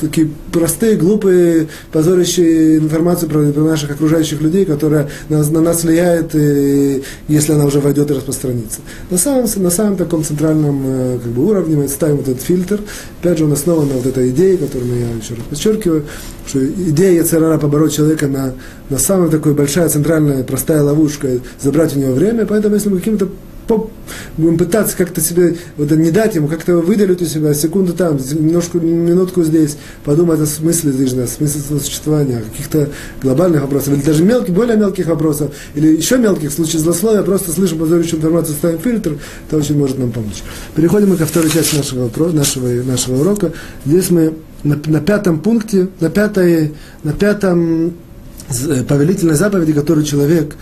такие 0.00 0.28
простые, 0.52 0.96
глупые, 0.96 1.68
позорящие 1.92 2.78
информацию 2.78 3.28
про, 3.28 3.52
про 3.52 3.62
наших 3.62 3.90
окружающих 3.90 4.40
людей, 4.40 4.64
которая 4.64 5.08
на, 5.28 5.42
на 5.42 5.60
нас 5.60 5.84
влияет, 5.84 6.34
и, 6.34 7.02
если 7.28 7.52
она 7.52 7.64
уже 7.64 7.80
войдет 7.80 8.10
и 8.10 8.14
распространится. 8.14 8.80
На 9.10 9.18
самом, 9.18 9.46
на 9.56 9.70
самом 9.70 9.96
таком 9.96 10.24
центральном 10.24 10.82
э, 10.86 11.18
как 11.22 11.32
бы, 11.32 11.46
уровне 11.46 11.76
мы 11.76 11.88
ставим 11.88 12.16
вот 12.16 12.28
этот 12.28 12.42
фильтр. 12.42 12.80
Опять 13.20 13.38
же, 13.38 13.44
он 13.44 13.52
основан 13.52 13.88
на 13.88 13.94
вот 13.94 14.06
этой 14.06 14.30
идее, 14.30 14.56
которую 14.56 14.98
я 14.98 15.10
еще 15.10 15.34
раз 15.34 15.44
подчеркиваю, 15.48 16.04
что 16.46 16.64
идея 16.64 17.22
Яцерара 17.22 17.58
побороть 17.58 17.94
человека 17.94 18.26
на, 18.26 18.54
на 18.90 18.98
самая 18.98 19.30
такой 19.30 19.54
большая, 19.54 19.88
центральная, 19.88 20.42
простая 20.44 20.82
ловушка, 20.82 21.28
забрать 21.60 21.96
у 21.96 21.98
него 21.98 22.12
время, 22.12 22.46
поэтому 22.46 22.74
если 22.74 22.88
мы 22.92 22.98
каким-то 22.98 23.28
будем 24.36 24.58
пытаться 24.58 24.96
как-то 24.96 25.20
себе, 25.20 25.56
вот 25.76 25.90
не 25.90 26.10
дать 26.10 26.34
ему, 26.34 26.48
как-то 26.48 26.76
выделить 26.76 27.22
у 27.22 27.24
себя 27.24 27.54
секунду 27.54 27.92
там, 27.92 28.16
немножко, 28.16 28.78
минутку 28.78 29.42
здесь, 29.42 29.76
подумать 30.04 30.40
о 30.40 30.46
смысле 30.46 30.92
жизни, 30.92 31.20
о 31.20 31.26
смысле 31.26 31.78
существования, 31.78 32.38
о 32.38 32.42
каких-то 32.42 32.90
глобальных 33.22 33.62
вопросах, 33.62 33.94
или 33.94 34.02
даже 34.02 34.24
мелких, 34.24 34.52
более 34.52 34.76
мелких 34.76 35.06
вопросов, 35.06 35.54
или 35.74 35.96
еще 35.96 36.18
мелких, 36.18 36.50
в 36.50 36.54
случае 36.54 36.80
злословия, 36.80 37.22
просто 37.22 37.52
слышим 37.52 37.78
позорящую 37.78 38.18
информацию, 38.18 38.56
ставим 38.56 38.78
фильтр, 38.78 39.18
это 39.48 39.56
очень 39.56 39.78
может 39.78 39.98
нам 39.98 40.12
помочь. 40.12 40.42
Переходим 40.74 41.10
мы 41.10 41.16
ко 41.16 41.26
второй 41.26 41.50
части 41.50 41.76
нашего, 41.76 42.10
нашего, 42.32 42.68
нашего 42.82 43.20
урока. 43.20 43.52
Здесь 43.86 44.10
мы 44.10 44.34
на, 44.64 44.78
на 44.86 45.00
пятом 45.00 45.40
пункте, 45.40 45.88
на, 46.00 46.10
пятой, 46.10 46.74
на 47.02 47.12
пятом 47.12 47.94
э, 48.48 48.84
повелительной 48.84 49.34
заповеди, 49.34 49.72
которую 49.72 50.04
человек 50.04 50.54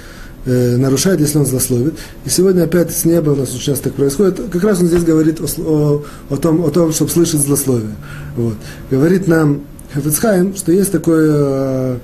э, 0.46 0.76
нарушает, 0.76 1.20
если 1.20 1.38
он 1.38 1.46
злословит. 1.46 1.94
И 2.24 2.28
сегодня 2.28 2.64
опять 2.64 2.90
с 2.90 3.04
неба 3.04 3.30
у 3.30 3.36
нас 3.36 3.50
часто 3.50 3.84
так 3.84 3.94
происходит. 3.94 4.40
Как 4.50 4.62
раз 4.62 4.80
он 4.80 4.86
здесь 4.86 5.02
говорит 5.02 5.40
о, 5.40 5.46
о, 5.62 6.04
о, 6.30 6.36
том, 6.36 6.64
о 6.64 6.70
том, 6.70 6.92
чтобы 6.92 7.10
слышать 7.10 7.40
злословие. 7.40 7.94
Вот. 8.36 8.54
Говорит 8.90 9.26
нам 9.26 9.62
Хафицхайм, 9.92 10.54
что 10.54 10.72
есть 10.72 10.92
такое 10.92 11.30
э, 11.32 11.98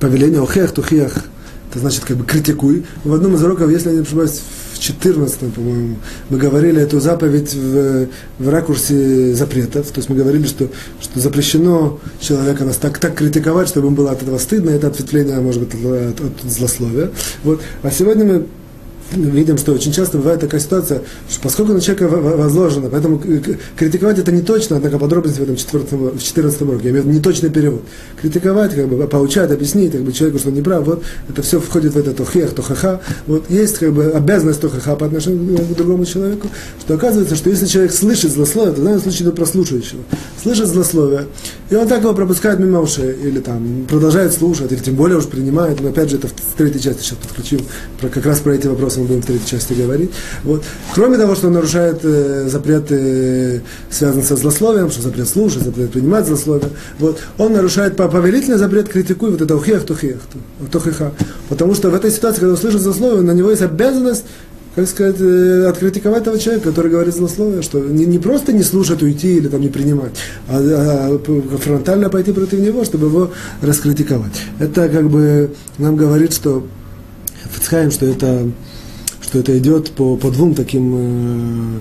повеление 0.00 0.42
охех, 0.42 0.72
тухех, 0.72 1.14
это 1.72 1.80
значит 1.80 2.04
как 2.04 2.18
бы 2.18 2.24
критикуй. 2.26 2.84
В 3.02 3.14
одном 3.14 3.34
из 3.34 3.42
уроков, 3.42 3.70
если 3.70 3.88
я 3.88 3.94
не 3.94 4.02
ошибаюсь, 4.02 4.42
14, 4.78 5.54
по-моему, 5.54 5.96
мы 6.28 6.36
говорили 6.36 6.82
эту 6.82 7.00
заповедь 7.00 7.54
в, 7.54 8.08
в 8.38 8.48
ракурсе 8.50 9.32
запретов. 9.32 9.86
То 9.86 9.98
есть 9.98 10.10
мы 10.10 10.16
говорили, 10.16 10.46
что, 10.46 10.68
что 11.00 11.18
запрещено 11.18 11.98
человека 12.20 12.64
нас 12.64 12.76
так, 12.76 12.98
так 12.98 13.14
критиковать, 13.14 13.68
чтобы 13.68 13.86
ему 13.86 13.96
было 13.96 14.10
от 14.10 14.22
этого 14.22 14.36
стыдно. 14.36 14.68
Это 14.68 14.88
ответвление, 14.88 15.40
может 15.40 15.62
быть, 15.62 15.74
от, 15.74 16.20
от 16.20 16.50
злословия. 16.50 17.10
Вот. 17.42 17.62
А 17.82 17.90
сегодня 17.90 18.24
мы 18.26 18.46
видим, 19.14 19.58
что 19.58 19.72
очень 19.72 19.92
часто 19.92 20.18
бывает 20.18 20.40
такая 20.40 20.60
ситуация, 20.60 21.02
что 21.28 21.40
поскольку 21.42 21.72
на 21.72 21.80
человека 21.80 22.08
возложено, 22.08 22.88
поэтому 22.90 23.20
критиковать 23.76 24.18
это 24.18 24.32
не 24.32 24.42
точно, 24.42 24.76
однако 24.76 24.98
подробности 24.98 25.40
в 25.40 25.42
этом 25.42 25.56
14, 25.56 25.92
в 25.92 26.22
14 26.22 26.62
уроке, 26.62 26.84
я 26.84 26.90
имею 26.90 27.04
в 27.04 27.06
виду 27.06 27.18
неточный 27.18 27.50
перевод. 27.50 27.82
Критиковать, 28.20 28.74
как 28.74 28.88
бы, 28.88 29.06
поучать, 29.06 29.50
объяснить 29.50 29.92
как 29.92 30.02
бы, 30.02 30.12
человеку, 30.12 30.38
что 30.38 30.48
он 30.48 30.54
не 30.54 30.62
прав, 30.62 30.84
вот 30.86 31.02
это 31.28 31.42
все 31.42 31.60
входит 31.60 31.94
в 31.94 31.98
это 31.98 32.12
то 32.12 32.24
хех, 32.24 32.54
то 32.54 32.62
ха-ха. 32.62 33.00
Вот 33.26 33.50
есть 33.50 33.78
как 33.78 33.92
бы 33.92 34.10
обязанность 34.10 34.60
то 34.60 34.68
ха-ха 34.68 34.96
по 34.96 35.06
отношению 35.06 35.58
к 35.58 35.76
другому 35.76 36.04
человеку, 36.04 36.48
что 36.80 36.94
оказывается, 36.94 37.36
что 37.36 37.50
если 37.50 37.66
человек 37.66 37.92
слышит 37.92 38.32
злословие, 38.32 38.74
то 38.74 38.80
в 38.80 38.84
данном 38.84 39.00
случае 39.00 39.28
это 39.28 39.36
прослушивающего, 39.36 40.02
слышит 40.42 40.66
злословие, 40.66 41.26
и 41.70 41.74
он 41.74 41.88
так 41.88 42.02
его 42.02 42.14
пропускает 42.14 42.58
мимо 42.58 42.80
ушей, 42.80 43.14
или 43.22 43.40
там 43.40 43.86
продолжает 43.88 44.32
слушать, 44.32 44.72
или 44.72 44.80
тем 44.80 44.94
более 44.94 45.18
уж 45.18 45.26
принимает, 45.26 45.80
но 45.80 45.88
опять 45.88 46.10
же 46.10 46.16
это 46.16 46.28
в 46.28 46.32
третьей 46.56 46.80
части 46.80 47.02
сейчас 47.02 47.18
подключил, 47.18 47.60
про, 48.00 48.08
как 48.08 48.26
раз 48.26 48.40
про 48.40 48.54
эти 48.54 48.66
вопросы 48.66 49.00
мы 49.02 49.08
будем 49.08 49.22
в 49.22 49.26
третьей 49.26 49.46
части 49.46 49.72
говорить. 49.74 50.10
Вот. 50.44 50.64
Кроме 50.94 51.18
того, 51.18 51.34
что 51.34 51.48
он 51.48 51.54
нарушает 51.54 52.00
э, 52.02 52.48
запреты, 52.48 53.62
связанные 53.90 54.24
со 54.24 54.36
злословием, 54.36 54.90
что 54.90 55.02
запрет 55.02 55.28
слушать, 55.28 55.62
запрет 55.62 55.90
принимать 55.90 56.26
злословие, 56.26 56.70
вот, 56.98 57.20
он 57.38 57.52
нарушает 57.52 57.96
повелительный 57.96 58.58
запрет 58.58 58.88
критикуй, 58.88 59.30
вот 59.30 59.40
это 59.40 59.56
ухех, 59.56 59.84
тухех, 59.84 60.18
тухеха. 60.70 61.12
Потому 61.48 61.74
что 61.74 61.90
в 61.90 61.94
этой 61.94 62.10
ситуации, 62.10 62.40
когда 62.40 62.52
он 62.52 62.58
слышит 62.58 62.80
злословие, 62.80 63.22
на 63.22 63.32
него 63.32 63.50
есть 63.50 63.62
обязанность 63.62 64.24
как 64.74 64.88
сказать, 64.88 65.16
э, 65.20 65.66
откритиковать 65.68 66.24
того 66.24 66.38
человека, 66.38 66.70
который 66.70 66.90
говорит 66.90 67.14
злословие, 67.14 67.60
что 67.60 67.78
не, 67.78 68.06
не 68.06 68.18
просто 68.18 68.52
не 68.52 68.62
слушать, 68.62 69.02
уйти 69.02 69.36
или 69.36 69.48
там 69.48 69.60
не 69.60 69.68
принимать, 69.68 70.12
а, 70.48 70.58
а 70.58 71.58
фронтально 71.58 72.08
пойти 72.08 72.32
против 72.32 72.58
него, 72.58 72.82
чтобы 72.84 73.08
его 73.08 73.32
раскритиковать. 73.60 74.32
Это 74.58 74.88
как 74.88 75.10
бы 75.10 75.50
нам 75.76 75.96
говорит, 75.96 76.32
что 76.32 76.66
Фицхайм, 77.54 77.90
что 77.90 78.06
это, 78.06 78.50
что 79.32 79.38
это 79.38 79.56
идет 79.56 79.92
по, 79.92 80.18
по 80.18 80.30
двум 80.30 80.54
таким 80.54 80.94
э, 80.94 81.80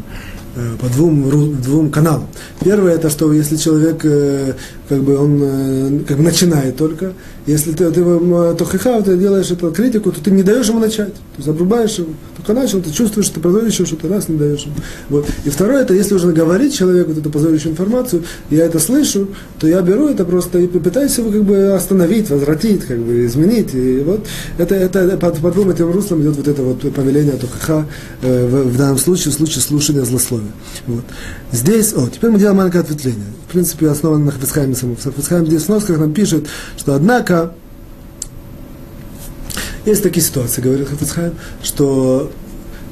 э 0.55 0.77
по 0.79 0.87
двум, 0.87 1.61
двум 1.61 1.91
каналам. 1.91 2.27
Первое, 2.63 2.93
это 2.93 3.09
что 3.09 3.33
если 3.33 3.57
человек, 3.57 4.05
э, 4.05 4.53
как 4.91 5.03
бы 5.03 5.17
он 5.17 5.39
э, 5.41 5.99
как 6.05 6.17
бы 6.17 6.23
начинает 6.23 6.75
только, 6.75 7.13
если 7.45 7.71
ты, 7.71 7.89
ты 7.91 8.03
то 8.03 8.67
хиха, 8.69 9.01
ты 9.01 9.15
делаешь 9.15 9.49
эту 9.49 9.71
критику, 9.71 10.11
то 10.11 10.21
ты 10.21 10.31
не 10.31 10.43
даешь 10.43 10.67
ему 10.67 10.79
начать. 10.79 11.13
То 11.13 11.37
есть 11.37 11.47
обрубаешь 11.47 11.97
его. 11.97 12.09
Только 12.35 12.53
начал, 12.53 12.81
ты 12.81 12.91
чувствуешь, 12.91 13.27
что 13.27 13.35
ты 13.35 13.39
позоришь 13.39 13.75
что-то, 13.75 14.09
раз 14.09 14.27
не 14.27 14.37
даешь 14.37 14.63
ему. 14.63 14.75
Вот. 15.07 15.27
И 15.45 15.49
второе, 15.49 15.83
это 15.83 15.93
если 15.93 16.15
уже 16.15 16.33
говорить 16.33 16.75
человеку 16.77 17.11
эту 17.11 17.29
позорящую 17.29 17.71
информацию, 17.71 18.23
я 18.49 18.65
это 18.65 18.79
слышу, 18.79 19.29
то 19.59 19.65
я 19.65 19.81
беру 19.81 20.09
это 20.09 20.25
просто 20.25 20.59
и 20.59 20.67
пытаюсь 20.67 21.17
его 21.17 21.31
как 21.31 21.43
бы 21.43 21.71
остановить, 21.73 22.29
возвратить, 22.29 22.83
как 22.83 22.99
бы 22.99 23.25
изменить. 23.25 23.73
И 23.73 23.99
вот 23.99 24.27
это, 24.57 24.75
это 24.75 25.17
под, 25.17 25.37
под 25.37 25.53
двум 25.53 25.69
этим 25.69 25.89
руслом 25.89 26.21
идет 26.23 26.35
вот 26.35 26.47
это 26.49 26.61
вот 26.61 26.93
повеление 26.93 27.37
Тохаха, 27.37 27.87
э, 28.23 28.45
в, 28.45 28.73
в 28.73 28.77
данном 28.77 28.97
случае, 28.97 29.31
в 29.31 29.35
случае 29.35 29.61
слушания 29.61 30.03
злословия. 30.03 30.51
Вот. 30.85 31.05
Здесь, 31.51 31.93
о, 31.93 32.07
теперь 32.07 32.29
мы 32.29 32.39
делаем 32.39 32.57
маленькое 32.57 32.83
ответвление. 32.83 33.25
В 33.47 33.51
принципе, 33.51 33.89
основано 33.89 34.25
на 34.25 34.31
Хафицхайме 34.31 34.73
самом. 34.73 34.95
В 34.95 35.03
Хафицхайме 35.03 35.47
здесь 35.47 35.63
в 35.67 35.89
нам 35.89 36.13
пишет, 36.13 36.47
что 36.77 36.95
однако 36.95 37.53
есть 39.85 40.01
такие 40.01 40.25
ситуации, 40.25 40.61
говорит 40.61 40.87
Хафицхайм, 40.87 41.33
что 41.61 42.31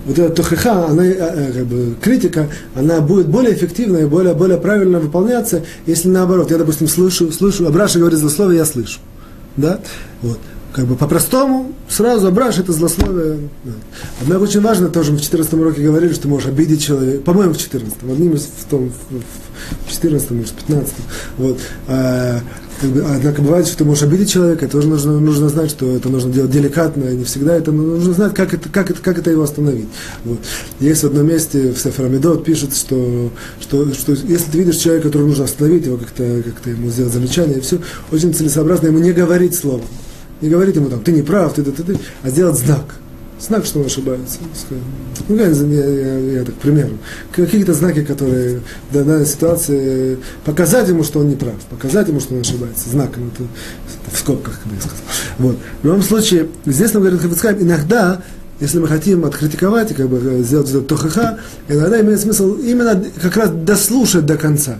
вот 0.06 0.18
эта 0.18 0.34
тухиха, 0.34 0.88
она, 0.88 1.06
э, 1.06 1.14
э, 1.14 1.52
как 1.54 1.66
бы, 1.68 1.96
критика, 2.02 2.50
она 2.76 3.00
будет 3.00 3.28
более 3.28 3.54
эффективна 3.54 3.98
и 3.98 4.06
более, 4.06 4.34
более 4.34 4.58
правильно 4.58 5.00
выполняться, 5.00 5.64
если 5.86 6.10
наоборот. 6.10 6.52
Я, 6.52 6.58
допустим, 6.58 6.88
слышу, 6.88 7.32
слышу, 7.32 7.66
Абраша 7.68 8.00
говорит 8.00 8.20
злословие, 8.20 8.60
я 8.60 8.66
слышу. 8.66 9.00
Да? 9.56 9.80
Вот. 10.22 10.40
Как 10.74 10.86
бы 10.86 10.96
по-простому, 10.96 11.72
сразу 11.88 12.28
Абраш 12.28 12.60
это 12.60 12.74
злословие. 12.74 13.50
Однако 14.22 14.44
очень 14.44 14.62
важно, 14.62 14.90
тоже 14.90 15.12
мы 15.12 15.18
в 15.18 15.22
14 15.22 15.54
уроке 15.54 15.82
говорили, 15.82 16.14
что 16.14 16.28
можешь 16.28 16.48
обидеть 16.48 16.84
человека, 16.84 17.24
по-моему, 17.24 17.54
в 17.54 17.58
14 17.58 18.04
одним 18.04 18.34
из 18.34 18.44
в 18.44 18.66
том, 18.70 18.92
в 19.10 19.92
14 19.92 20.32
может, 20.32 20.52
в 20.52 20.56
15 20.56 20.94
вот, 21.38 21.60
а, 21.88 22.42
как 22.80 22.90
бы, 22.92 23.02
однако 23.02 23.42
бывает, 23.42 23.68
что 23.68 23.78
ты 23.80 23.84
можешь 23.84 24.04
обидеть 24.04 24.32
человека, 24.32 24.68
тоже 24.68 24.88
нужно, 24.88 25.20
нужно 25.20 25.50
знать, 25.50 25.72
что 25.72 25.96
это 25.96 26.08
нужно 26.08 26.32
делать 26.32 26.52
деликатно, 26.52 27.06
и 27.06 27.16
не 27.16 27.24
всегда 27.24 27.56
это 27.56 27.72
нужно 27.72 28.14
знать, 28.14 28.34
как 28.36 28.54
это, 28.54 28.70
как 28.70 28.92
это, 28.92 29.02
как 29.02 29.18
это 29.18 29.32
его 29.32 29.44
остановить. 29.44 29.88
Вот. 30.24 30.40
Есть 30.80 31.02
в 31.02 31.08
одном 31.08 31.28
месте 31.28 31.74
в 31.74 31.80
Сеферамидот 31.80 32.46
пишет, 32.46 32.76
что, 32.76 33.32
что, 33.60 33.92
что 33.94 34.14
если 34.14 34.52
ты 34.52 34.60
видишь 34.60 34.78
человека, 34.78 35.08
которого 35.08 35.28
нужно 35.28 35.46
остановить, 35.46 35.88
его 35.88 35.98
как-то 35.98 36.44
как 36.44 36.68
ему 36.72 36.90
сделать 36.90 37.12
замечание, 37.12 37.58
и 37.58 37.62
все, 37.62 37.80
очень 38.12 38.34
целесообразно 38.34 38.88
ему 38.88 39.00
не 39.00 39.12
говорить 39.12 39.56
слово. 39.56 39.82
Не 40.42 40.50
говорить 40.50 40.76
ему 40.76 40.90
там, 40.90 41.02
ты 41.02 41.12
не 41.12 41.22
прав, 41.22 41.54
ты, 41.54 41.64
ты, 41.64 41.72
ты, 41.72 41.84
ты 41.84 42.00
а 42.24 42.30
сделать 42.30 42.58
знак 42.58 42.86
знак, 43.40 43.66
что 43.66 43.80
он 43.80 43.86
ошибается. 43.86 44.40
Ну, 45.28 45.36
я, 45.36 45.48
я, 45.48 46.18
я 46.40 46.44
так, 46.44 46.56
к 46.56 46.58
примеру. 46.60 46.98
Какие-то 47.32 47.74
знаки, 47.74 48.04
которые 48.04 48.62
в 48.90 48.94
данной 48.94 49.26
ситуации 49.26 50.18
показать 50.46 50.90
ему, 50.90 51.04
что 51.04 51.20
он 51.20 51.30
не 51.30 51.36
прав, 51.36 51.56
показать 51.70 52.08
ему, 52.08 52.20
что 52.20 52.36
он 52.36 52.42
ошибается. 52.42 52.90
Знаком, 52.90 53.32
это, 53.34 53.44
это 53.44 54.16
в 54.16 54.20
скобках, 54.20 54.60
как 54.64 54.74
я 54.74 54.80
сказал. 54.80 54.98
Вот. 55.40 55.58
В 55.82 55.86
любом 55.86 56.02
случае, 56.02 56.50
здесь 56.66 56.94
нам 56.94 57.04
говорит 57.04 57.22
Хафицхайм, 57.22 57.62
иногда 57.62 58.22
если 58.60 58.80
мы 58.80 58.90
хотим 58.90 59.24
откритиковать 59.24 59.92
и 59.92 59.94
как 59.94 60.10
бы 60.10 60.44
сделать 60.44 60.70
это 60.70 60.82
тохаха, 60.82 61.40
иногда 61.70 62.02
имеет 62.02 62.20
смысл 62.20 62.56
именно 62.56 63.02
как 63.22 63.38
раз 63.38 63.52
дослушать 63.52 64.26
до 64.26 64.36
конца 64.36 64.80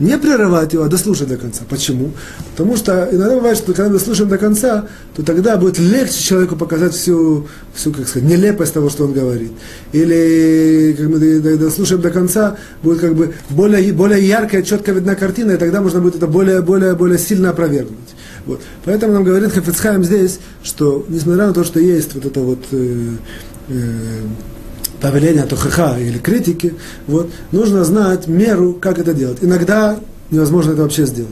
не 0.00 0.16
прерывать 0.18 0.72
его, 0.72 0.84
а 0.84 0.88
дослушать 0.88 1.28
до 1.28 1.36
конца. 1.36 1.62
Почему? 1.68 2.12
Потому 2.52 2.76
что 2.76 3.08
иногда 3.12 3.36
бывает, 3.36 3.58
что 3.58 3.74
когда 3.74 3.90
мы 3.90 3.98
дослушаем 3.98 4.30
до 4.30 4.38
конца, 4.38 4.86
то 5.14 5.22
тогда 5.22 5.56
будет 5.56 5.78
легче 5.78 6.20
человеку 6.20 6.56
показать 6.56 6.94
всю, 6.94 7.46
всю 7.74 7.92
как 7.92 8.08
сказать, 8.08 8.28
нелепость 8.28 8.72
того, 8.72 8.88
что 8.88 9.04
он 9.04 9.12
говорит. 9.12 9.52
Или 9.92 10.96
как 10.98 11.06
мы 11.06 11.18
дослушаем 11.58 12.00
до 12.00 12.10
конца, 12.10 12.56
будет 12.82 13.00
как 13.00 13.14
бы 13.14 13.34
более, 13.50 13.92
более 13.92 14.26
яркая, 14.26 14.62
четко 14.62 14.92
видна 14.92 15.14
картина, 15.14 15.52
и 15.52 15.56
тогда 15.58 15.82
можно 15.82 16.00
будет 16.00 16.16
это 16.16 16.26
более, 16.26 16.62
более, 16.62 16.94
более 16.94 17.18
сильно 17.18 17.50
опровергнуть. 17.50 17.98
Вот. 18.46 18.62
Поэтому 18.84 19.12
нам 19.12 19.24
говорит 19.24 19.52
Хафицхайм 19.52 20.02
здесь, 20.02 20.40
что 20.62 21.04
несмотря 21.08 21.46
на 21.46 21.52
то, 21.52 21.62
что 21.62 21.78
есть 21.78 22.14
вот 22.14 22.24
это 22.24 22.40
вот 22.40 22.58
э, 22.72 23.16
э, 23.68 24.20
повеления 25.00 25.46
тухаха 25.46 25.98
или 25.98 26.18
критики, 26.18 26.74
вот, 27.06 27.30
нужно 27.52 27.84
знать 27.84 28.26
меру, 28.26 28.74
как 28.74 28.98
это 28.98 29.14
делать. 29.14 29.38
Иногда 29.40 29.98
невозможно 30.30 30.72
это 30.72 30.82
вообще 30.82 31.06
сделать. 31.06 31.30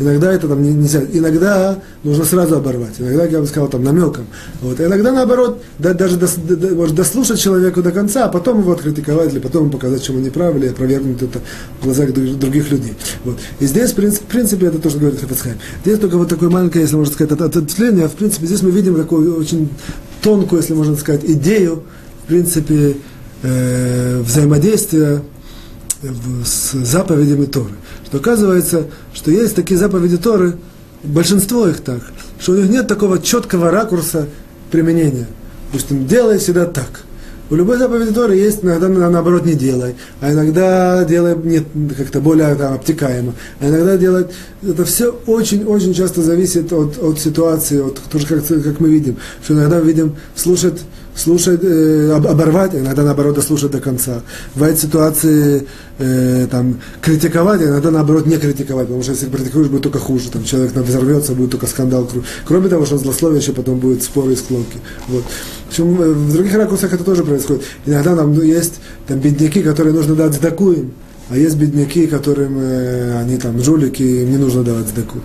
Иногда 0.00 0.32
это 0.32 0.48
там 0.48 0.62
нельзя. 0.62 1.02
Иногда 1.12 1.78
нужно 2.04 2.24
сразу 2.24 2.56
оборвать. 2.56 2.94
Иногда, 2.98 3.26
я 3.26 3.40
бы 3.40 3.46
сказал, 3.46 3.68
там 3.68 3.84
намеком. 3.84 4.26
Вот. 4.62 4.80
А 4.80 4.86
иногда 4.86 5.12
наоборот, 5.12 5.62
да, 5.78 5.92
даже 5.92 6.16
дос, 6.16 6.36
до, 6.36 6.74
может 6.74 6.96
дослушать 6.96 7.38
человеку 7.38 7.82
до 7.82 7.92
конца, 7.92 8.24
а 8.24 8.28
потом 8.28 8.60
его 8.60 8.72
откритиковать, 8.72 9.30
или 9.32 9.40
потом 9.40 9.70
показать, 9.70 10.02
чем 10.02 10.16
он 10.16 10.22
неправ, 10.22 10.56
или 10.56 10.68
опровергнуть 10.68 11.20
это 11.20 11.40
в 11.80 11.84
глазах 11.84 12.14
других 12.14 12.70
людей. 12.70 12.94
Вот. 13.24 13.38
И 13.58 13.66
здесь, 13.66 13.90
в 13.90 13.94
принципе, 13.94 14.24
в 14.24 14.28
принципе 14.28 14.66
это 14.66 14.78
тоже 14.78 14.98
говорит 14.98 15.20
Хафицхайм. 15.20 15.58
Здесь 15.84 15.98
только 15.98 16.16
вот 16.16 16.30
такое 16.30 16.48
маленькое, 16.48 16.82
если 16.84 16.96
можно 16.96 17.12
сказать, 17.12 17.38
ответвление. 17.38 18.08
В 18.08 18.12
принципе, 18.12 18.46
здесь 18.46 18.62
мы 18.62 18.70
видим 18.70 18.96
такую 18.96 19.38
очень 19.38 19.68
тонкую, 20.22 20.62
если 20.62 20.72
можно 20.72 20.96
сказать, 20.96 21.24
идею, 21.24 21.82
принципе, 22.30 22.96
э, 23.42 24.22
взаимодействия 24.24 25.22
с 26.44 26.72
заповедями 26.72 27.46
Торы. 27.46 27.74
Что 28.06 28.18
оказывается, 28.18 28.86
что 29.12 29.32
есть 29.32 29.56
такие 29.56 29.78
заповеди 29.78 30.16
Торы, 30.16 30.54
большинство 31.02 31.66
их 31.66 31.80
так, 31.80 32.00
что 32.38 32.52
у 32.52 32.56
них 32.56 32.70
нет 32.70 32.86
такого 32.86 33.18
четкого 33.18 33.70
ракурса 33.70 34.28
применения. 34.70 35.26
Допустим, 35.66 36.06
делай 36.06 36.38
всегда 36.38 36.66
так. 36.66 37.02
У 37.50 37.56
любой 37.56 37.78
заповеди 37.78 38.12
Торы 38.12 38.36
есть 38.36 38.62
иногда 38.62 38.88
наоборот 38.88 39.44
не 39.44 39.54
делай, 39.54 39.96
а 40.20 40.32
иногда 40.32 41.04
делай 41.04 41.34
не, 41.34 41.64
как-то 41.94 42.20
более 42.20 42.54
там, 42.54 42.74
обтекаемо, 42.74 43.34
а 43.58 43.68
иногда 43.68 43.96
делай. 43.96 44.26
Это 44.62 44.84
все 44.84 45.10
очень-очень 45.26 45.92
часто 45.94 46.22
зависит 46.22 46.72
от, 46.72 47.02
от 47.02 47.18
ситуации, 47.18 47.84
от 47.84 47.98
тоже 48.02 48.26
как, 48.28 48.46
как 48.46 48.78
мы 48.78 48.88
видим, 48.88 49.16
что 49.42 49.54
иногда 49.54 49.80
видим 49.80 50.14
слушать 50.36 50.80
слушать, 51.14 51.60
э, 51.62 52.12
оборвать, 52.12 52.74
иногда 52.74 53.02
наоборот 53.02 53.34
дослушать 53.34 53.70
до 53.70 53.80
конца. 53.80 54.22
Бывают 54.54 54.78
ситуации 54.78 55.66
э, 55.98 56.46
там, 56.50 56.80
критиковать, 57.02 57.62
иногда 57.62 57.90
наоборот 57.90 58.26
не 58.26 58.36
критиковать, 58.36 58.86
потому 58.86 59.02
что 59.02 59.12
если 59.12 59.28
критикуешь, 59.28 59.68
будет 59.68 59.82
только 59.82 59.98
хуже, 59.98 60.30
там 60.30 60.44
человек 60.44 60.72
там, 60.72 60.82
взорвется, 60.82 61.32
будет 61.32 61.50
только 61.50 61.66
скандал. 61.66 62.08
Кроме 62.44 62.68
того, 62.68 62.86
что 62.86 62.98
злословие, 62.98 63.40
еще 63.40 63.52
потом 63.52 63.78
будет 63.78 64.02
споры 64.02 64.32
и 64.32 64.36
склонки. 64.36 64.78
Вот. 65.08 65.24
Причем 65.68 66.00
э, 66.00 66.10
в 66.10 66.32
других 66.32 66.54
ракурсах 66.54 66.92
это 66.92 67.04
тоже 67.04 67.24
происходит. 67.24 67.62
Иногда 67.86 68.14
нам 68.14 68.34
ну, 68.34 68.42
есть 68.42 68.80
там 69.06 69.18
бедняки, 69.18 69.62
которые 69.62 69.94
нужно 69.94 70.14
дать 70.14 70.34
сдаку 70.34 70.72
им 70.72 70.92
а 71.30 71.36
есть 71.36 71.56
бедняки, 71.56 72.08
которым 72.08 72.58
э, 72.58 73.16
они 73.20 73.38
там 73.38 73.62
жулики, 73.62 74.02
им 74.02 74.32
не 74.32 74.36
нужно 74.36 74.64
давать 74.64 74.88
сдаку. 74.88 75.18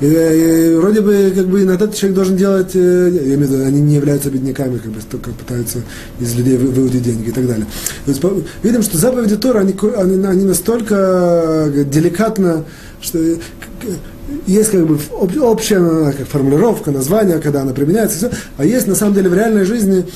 И, 0.00 0.06
и, 0.06 0.74
вроде 0.74 1.02
бы, 1.02 1.32
как 1.34 1.48
бы, 1.48 1.62
иногда 1.62 1.86
человек 1.88 2.16
должен 2.16 2.36
делать, 2.36 2.74
э, 2.74 3.10
я 3.12 3.34
имею 3.34 3.46
в 3.46 3.52
виду, 3.52 3.64
они 3.64 3.80
не 3.80 3.96
являются 3.96 4.30
бедняками, 4.30 4.78
как 4.78 4.90
бы, 4.90 5.00
только 5.10 5.30
пытаются 5.32 5.82
из 6.18 6.34
людей 6.34 6.56
вы, 6.56 6.68
выудить 6.68 7.02
деньги 7.02 7.28
и 7.28 7.32
так 7.32 7.46
далее. 7.46 7.66
То 8.06 8.10
есть, 8.10 8.22
видим, 8.62 8.82
что 8.82 8.96
заповеди 8.96 9.36
Тора, 9.36 9.60
они, 9.60 9.74
они, 9.96 10.26
они 10.26 10.44
настолько 10.44 11.70
деликатно, 11.92 12.64
что 13.02 13.18
есть 14.46 14.70
как 14.70 14.86
бы 14.86 14.98
общая 15.40 16.12
как 16.12 16.26
формулировка, 16.26 16.90
название, 16.90 17.38
когда 17.38 17.62
она 17.62 17.72
применяется, 17.72 18.16
все, 18.16 18.30
а 18.56 18.64
есть 18.64 18.86
на 18.86 18.94
самом 18.94 19.14
деле 19.14 19.28
в 19.28 19.34
реальной 19.34 19.64
жизни 19.64 20.06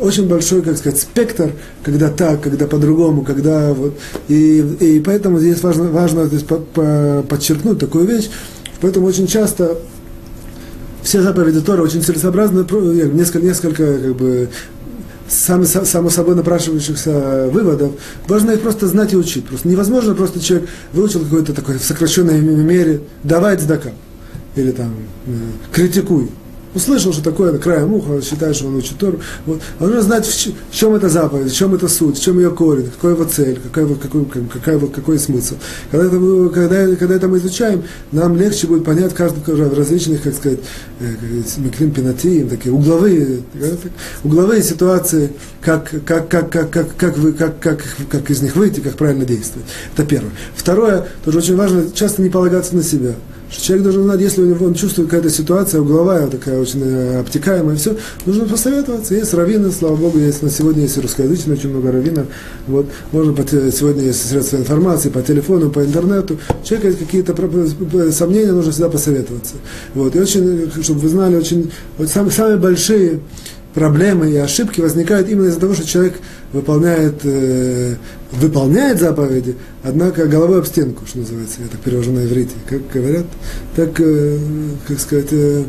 очень 0.00 0.28
большой, 0.28 0.62
как 0.62 0.76
сказать, 0.76 1.00
спектр, 1.00 1.52
когда 1.82 2.10
так, 2.10 2.40
когда 2.40 2.66
по-другому, 2.66 3.22
когда 3.22 3.72
вот, 3.72 3.94
и, 4.28 4.58
и 4.80 5.00
поэтому 5.00 5.38
здесь 5.38 5.62
важно, 5.62 5.84
важно 5.84 6.28
то 6.28 6.44
по, 6.44 6.56
по, 6.56 7.24
подчеркнуть 7.28 7.78
такую 7.78 8.06
вещь, 8.06 8.30
поэтому 8.80 9.06
очень 9.06 9.26
часто 9.26 9.78
все 11.02 11.22
заповеди 11.22 11.60
Тора 11.60 11.82
очень 11.82 12.02
целесообразны, 12.02 12.64
несколько, 13.14 13.46
несколько 13.46 13.98
как 13.98 14.16
бы, 14.16 14.48
сам, 15.28 15.64
само 15.64 16.10
собой 16.10 16.34
напрашивающихся 16.34 17.48
выводов, 17.52 17.92
важно 18.26 18.52
их 18.52 18.60
просто 18.60 18.86
знать 18.86 19.12
и 19.12 19.16
учить. 19.16 19.46
Просто 19.46 19.68
невозможно 19.68 20.14
просто 20.14 20.40
человек 20.40 20.68
выучил 20.92 21.20
какой-то 21.20 21.54
такой 21.54 21.78
в 21.78 21.84
сокращенной 21.84 22.40
мере, 22.40 23.02
давай 23.22 23.56
цдака, 23.56 23.90
или 24.56 24.70
там, 24.70 24.94
э, 25.26 25.30
критикуй. 25.72 26.30
Услышал, 26.74 27.12
что 27.12 27.22
такое 27.22 27.50
это 27.50 27.58
краем 27.58 27.92
уха, 27.92 28.20
считает, 28.22 28.56
что 28.56 28.66
он 28.66 28.76
учит 28.76 28.98
Тору. 28.98 29.20
Вот. 29.46 29.60
Он 29.80 29.86
нужно 29.86 30.02
знать, 30.02 30.26
в 30.26 30.74
чем 30.74 30.94
это 30.94 31.08
заповедь, 31.08 31.52
в 31.52 31.54
чем 31.54 31.74
это 31.74 31.88
суть, 31.88 32.18
в 32.18 32.22
чем 32.22 32.38
ее 32.38 32.50
корень, 32.50 32.90
какая 32.90 33.12
его 33.12 33.24
цель, 33.24 33.58
какая, 33.60 33.86
какой, 33.94 34.26
какая, 34.52 34.78
какой 34.78 35.18
смысл. 35.18 35.54
Когда 35.90 36.06
это, 36.06 36.48
когда, 36.48 36.96
когда 36.96 37.14
это 37.14 37.28
мы 37.28 37.38
изучаем, 37.38 37.82
нам 38.12 38.36
легче 38.36 38.66
будет 38.66 38.84
понять 38.84 39.14
каждый 39.14 39.42
в 39.42 39.78
различных, 39.78 40.22
как 40.22 40.34
сказать, 40.34 40.60
микрим 41.56 41.90
пенатием, 41.90 42.48
такие 42.48 42.72
угловые, 42.74 43.40
угловые 44.24 44.62
ситуации, 44.62 45.32
как, 45.60 45.90
как, 46.04 46.28
как, 46.28 46.50
как, 46.50 46.70
как, 46.70 46.96
как, 46.96 47.18
вы, 47.18 47.32
как, 47.32 47.58
как, 47.60 47.84
как 48.10 48.30
из 48.30 48.42
них 48.42 48.56
выйти, 48.56 48.80
как 48.80 48.94
правильно 48.94 49.24
действовать. 49.24 49.66
Это 49.94 50.06
первое. 50.06 50.32
Второе, 50.54 51.06
тоже 51.24 51.38
очень 51.38 51.56
важно, 51.56 51.90
часто 51.92 52.22
не 52.22 52.30
полагаться 52.30 52.74
на 52.76 52.82
себя 52.82 53.14
что 53.50 53.64
человек 53.64 53.84
должен 53.84 54.04
знать, 54.04 54.20
если 54.20 54.42
у 54.42 54.46
него 54.46 54.66
он 54.66 54.74
чувствует 54.74 55.08
какая-то 55.08 55.30
ситуация 55.30 55.80
угловая, 55.80 56.26
такая 56.26 56.58
очень 56.60 56.82
э, 56.82 57.20
обтекаемая, 57.20 57.76
все, 57.76 57.96
нужно 58.26 58.44
посоветоваться. 58.46 59.14
Есть 59.14 59.32
раввины, 59.34 59.70
слава 59.70 59.96
Богу, 59.96 60.18
есть 60.18 60.42
на 60.42 60.50
сегодня 60.50 60.82
есть 60.82 60.98
русскоязычные, 60.98 61.56
очень 61.56 61.70
много 61.70 61.92
раввинов. 61.92 62.26
Вот, 62.66 62.86
можно 63.12 63.32
по, 63.32 63.42
сегодня 63.42 64.04
есть 64.04 64.28
средства 64.28 64.56
информации, 64.56 65.08
по 65.08 65.22
телефону, 65.22 65.70
по 65.70 65.80
интернету. 65.80 66.38
У 66.62 66.66
человека 66.66 66.88
есть 66.88 66.98
какие-то 66.98 67.34
сомнения, 68.12 68.52
нужно 68.52 68.72
всегда 68.72 68.90
посоветоваться. 68.90 69.54
Вот, 69.94 70.14
и 70.14 70.20
очень, 70.20 70.70
чтобы 70.82 71.00
вы 71.00 71.08
знали, 71.08 71.36
очень, 71.36 71.72
вот 71.96 72.08
самые, 72.08 72.32
самые 72.32 72.58
большие 72.58 73.20
проблемы 73.74 74.30
и 74.30 74.36
ошибки 74.36 74.80
возникают 74.80 75.28
именно 75.28 75.46
из-за 75.46 75.60
того, 75.60 75.74
что 75.74 75.86
человек 75.86 76.14
выполняет, 76.52 77.20
э, 77.24 77.96
выполняет 78.32 78.98
заповеди, 78.98 79.56
однако 79.82 80.26
головой 80.26 80.58
об 80.58 80.66
стенку, 80.66 81.06
что 81.06 81.18
называется, 81.18 81.60
я 81.60 81.68
так 81.68 81.80
перевожу 81.80 82.12
на 82.12 82.24
иврите, 82.24 82.54
как 82.68 82.80
говорят, 82.92 83.26
так, 83.76 84.00
э, 84.00 84.38
как 84.86 85.00
сказать, 85.00 85.28
э, 85.32 85.64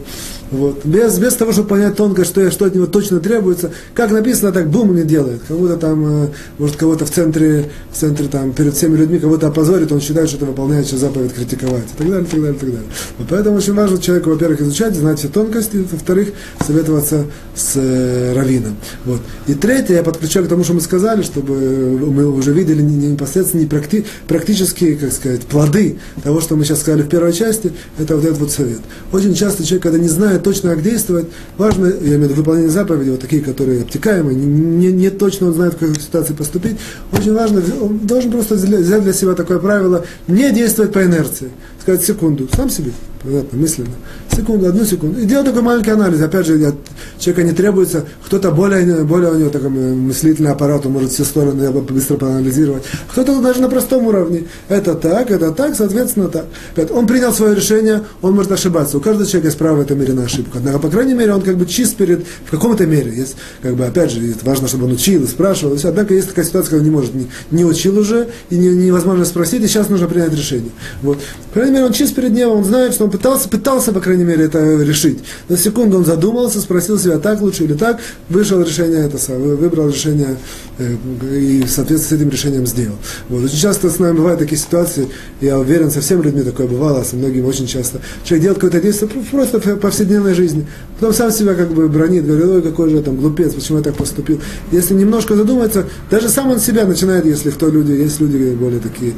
вот. 0.52 0.84
Без, 0.84 1.18
без 1.20 1.34
того, 1.36 1.52
чтобы 1.52 1.70
понять 1.70 1.96
тонко, 1.96 2.26
что, 2.26 2.50
что 2.50 2.66
от 2.66 2.74
него 2.74 2.88
точно 2.88 3.20
требуется. 3.20 3.72
Как 3.94 4.12
написано, 4.12 4.52
так 4.52 4.70
бум 4.70 4.96
не 4.96 5.04
делает. 5.04 5.42
Кому-то 5.48 5.78
там, 5.78 6.24
э, 6.24 6.28
может, 6.58 6.76
кого-то 6.76 7.06
в 7.06 7.12
центре, 7.12 7.70
в 7.92 7.98
центре 7.98 8.28
там, 8.28 8.52
перед 8.54 8.74
всеми 8.74 8.98
людьми 8.98 9.20
кого-то 9.20 9.48
опозорит, 9.48 9.92
он 9.92 10.02
считает, 10.02 10.28
что 10.28 10.38
это 10.38 10.48
выполняет 10.48 10.88
сейчас 10.88 11.02
заповедь 11.02 11.34
критиковать. 11.34 11.84
И 11.84 11.98
так 11.98 12.08
далее, 12.08 12.24
и 12.24 12.26
так 12.26 12.42
далее, 12.42 12.56
и 12.56 12.60
так 12.60 12.70
далее. 12.70 12.90
Вот 13.20 13.28
поэтому 13.30 13.58
очень 13.58 13.74
важно 13.74 14.00
человеку, 14.00 14.32
во-первых, 14.32 14.62
изучать, 14.62 14.96
знать 14.96 15.20
все 15.20 15.28
тонкости, 15.28 15.86
во-вторых, 15.92 16.30
советоваться 16.66 17.26
с 17.56 17.74
э, 17.76 18.34
раввином. 18.34 18.76
Вот. 19.06 19.22
И 19.46 19.54
третье, 19.54 19.96
я 19.96 20.04
подключаю 20.04 20.46
к 20.46 20.50
тому, 20.50 20.64
что 20.70 20.76
мы 20.76 20.82
сказали, 20.82 21.24
чтобы 21.24 21.56
мы 21.56 22.28
уже 22.28 22.54
видели 22.54 22.84
непосредственно 22.84 23.62
не 23.62 23.68
практи, 23.68 24.06
практические, 24.28 24.98
как 24.98 25.12
сказать, 25.12 25.42
плоды 25.42 25.98
того, 26.22 26.42
что 26.42 26.56
мы 26.56 26.64
сейчас 26.64 26.82
сказали 26.82 27.02
в 27.02 27.10
первой 27.10 27.34
части, 27.34 27.74
это 27.98 28.16
вот 28.16 28.24
этот 28.24 28.38
вот 28.38 28.52
совет. 28.52 28.82
Очень 29.12 29.34
часто 29.34 29.64
человек, 29.64 29.82
когда 29.82 29.98
не 29.98 30.10
знает, 30.10 30.44
точно, 30.44 30.76
как 30.76 30.84
действовать. 30.84 31.26
Важно, 31.58 31.88
я 31.88 32.18
имею 32.18 32.20
в 32.20 32.24
виду 32.26 32.34
выполнение 32.36 32.70
заповедей, 32.70 33.10
вот 33.10 33.20
такие, 33.20 33.42
которые 33.42 33.82
обтекаемые, 33.82 34.36
не, 34.36 34.92
не 34.92 35.10
точно 35.10 35.48
он 35.48 35.56
знает, 35.56 35.74
в 35.74 35.78
какой 35.78 36.00
ситуации 36.00 36.34
поступить. 36.34 36.78
Очень 37.14 37.34
важно, 37.34 37.64
он 37.82 37.98
должен 38.06 38.30
просто 38.30 38.54
взять 38.54 39.04
для 39.04 39.14
себя 39.14 39.34
такое 39.34 39.58
правило, 39.58 40.06
не 40.28 40.52
действовать 40.52 40.94
по 40.94 41.04
инерции. 41.04 41.50
Сказать 41.82 42.04
секунду, 42.04 42.48
сам 42.56 42.70
себе, 42.70 42.92
понятно, 43.24 43.60
мысленно 43.60 43.96
секунду, 44.40 44.68
одну 44.68 44.86
секунду. 44.86 45.20
И 45.20 45.26
делать 45.26 45.46
такой 45.46 45.62
маленький 45.62 45.92
анализ. 45.92 46.22
Опять 46.22 46.46
же, 46.46 46.66
от 46.66 46.76
человека 47.20 47.44
не 47.44 47.56
требуется, 47.56 48.06
кто-то 48.26 48.52
более, 48.52 49.04
более 49.04 49.32
у 49.32 49.36
него 49.36 49.50
такой 49.50 49.70
мыслительный 49.70 50.52
аппарат, 50.52 50.86
он 50.86 50.94
может 50.94 51.12
все 51.12 51.24
стороны 51.24 51.70
быстро 51.72 52.16
проанализировать. 52.16 52.84
Кто-то 53.12 53.42
даже 53.42 53.62
на 53.62 53.70
простом 53.70 54.06
уровне. 54.08 54.46
Это 54.68 54.96
так, 54.96 55.32
это 55.32 55.52
так, 55.52 55.76
соответственно 55.76 56.30
так. 56.30 56.46
Опять, 56.74 56.92
он 56.92 57.08
принял 57.08 57.34
свое 57.34 57.56
решение, 57.56 58.04
он 58.22 58.34
может 58.34 58.52
ошибаться. 58.52 58.98
У 58.98 59.02
каждого 59.02 59.26
человека 59.26 59.48
есть 59.48 59.58
право 59.58 59.78
в 59.78 59.82
этом 59.82 60.00
мире 60.00 60.14
на 60.14 60.24
ошибку. 60.24 60.58
Однако, 60.58 60.80
по 60.80 60.90
крайней 60.90 61.14
мере, 61.14 61.34
он 61.34 61.42
как 61.42 61.58
бы 61.58 61.66
чист 61.66 61.96
перед, 61.96 62.26
в 62.46 62.52
каком-то 62.52 62.86
мере. 62.86 63.14
Есть, 63.14 63.36
как 63.62 63.76
бы, 63.76 63.86
опять 63.86 64.12
же, 64.12 64.22
важно, 64.44 64.68
чтобы 64.68 64.86
он 64.86 64.94
учил 64.94 65.28
спрашивал. 65.28 65.74
И 65.74 65.78
все. 65.78 65.90
Однако 65.90 66.14
есть 66.14 66.30
такая 66.30 66.46
ситуация, 66.46 66.72
когда 66.72 66.84
он 66.84 66.90
не 66.90 66.96
может, 66.96 67.14
не, 67.14 67.28
не 67.52 67.66
учил 67.66 67.98
уже, 67.98 68.30
и 68.50 68.58
не, 68.58 68.70
невозможно 68.70 69.26
спросить, 69.26 69.64
и 69.64 69.68
сейчас 69.68 69.90
нужно 69.90 70.08
принять 70.08 70.34
решение. 70.34 70.72
Вот. 71.02 71.20
По 71.50 71.56
крайней 71.56 71.74
мере, 71.74 71.86
он 71.86 71.94
чист 71.94 72.16
перед 72.16 72.32
ним, 72.32 72.50
он 72.50 72.64
знает, 72.64 72.94
что 72.94 73.06
он 73.06 73.09
пытался, 73.10 73.50
пытался, 73.50 73.92
по 73.92 74.00
крайней 74.00 74.24
мере, 74.24 74.46
это 74.46 74.60
решить. 74.82 75.20
На 75.48 75.58
секунду 75.58 75.98
он 75.98 76.06
задумался, 76.06 76.60
спросил 76.60 76.98
себя, 77.00 77.20
так 77.20 77.42
лучше 77.42 77.64
или 77.64 77.74
так, 77.74 78.00
вышел 78.30 78.62
решение 78.62 79.00
это 79.06 79.18
выбрал 79.38 79.90
решение 79.90 80.38
э, 80.78 80.96
и 81.34 81.64
в 81.64 81.70
соответствии 81.70 82.16
с 82.16 82.20
этим 82.20 82.30
решением 82.30 82.66
сделал. 82.66 82.96
Вот. 83.30 83.44
Очень 83.44 83.58
часто 83.58 83.90
с 83.90 84.00
нами 84.00 84.18
бывают 84.18 84.40
такие 84.40 84.58
ситуации, 84.58 85.08
я 85.42 85.60
уверен, 85.60 85.92
со 85.92 86.02
всеми 86.02 86.22
людьми 86.22 86.44
такое 86.44 86.68
бывало, 86.68 87.04
со 87.04 87.16
многими 87.16 87.46
очень 87.46 87.68
часто. 87.68 88.02
Человек 88.24 88.44
делает 88.44 88.58
какое-то 88.62 88.82
действие 88.82 89.12
просто 89.32 89.60
в 89.60 89.78
повседневной 89.78 90.34
жизни, 90.34 90.68
потом 91.00 91.14
сам 91.14 91.32
себя 91.32 91.56
как 91.56 91.72
бы 91.72 91.88
бронит, 91.88 92.26
говорит, 92.26 92.46
ой, 92.46 92.62
какой 92.62 92.90
же 92.90 92.98
я 92.98 93.02
там 93.02 93.18
глупец, 93.18 93.54
почему 93.54 93.78
я 93.78 93.84
так 93.84 93.96
поступил. 93.96 94.40
Если 94.72 94.94
немножко 94.94 95.36
задуматься, 95.36 95.86
даже 96.10 96.30
сам 96.30 96.52
он 96.52 96.60
себя 96.60 96.86
начинает, 96.86 97.26
если 97.26 97.50
кто 97.50 97.70
люди, 97.70 97.92
есть 97.92 98.20
люди 98.20 98.54
более 98.54 98.80
такие, 98.80 99.14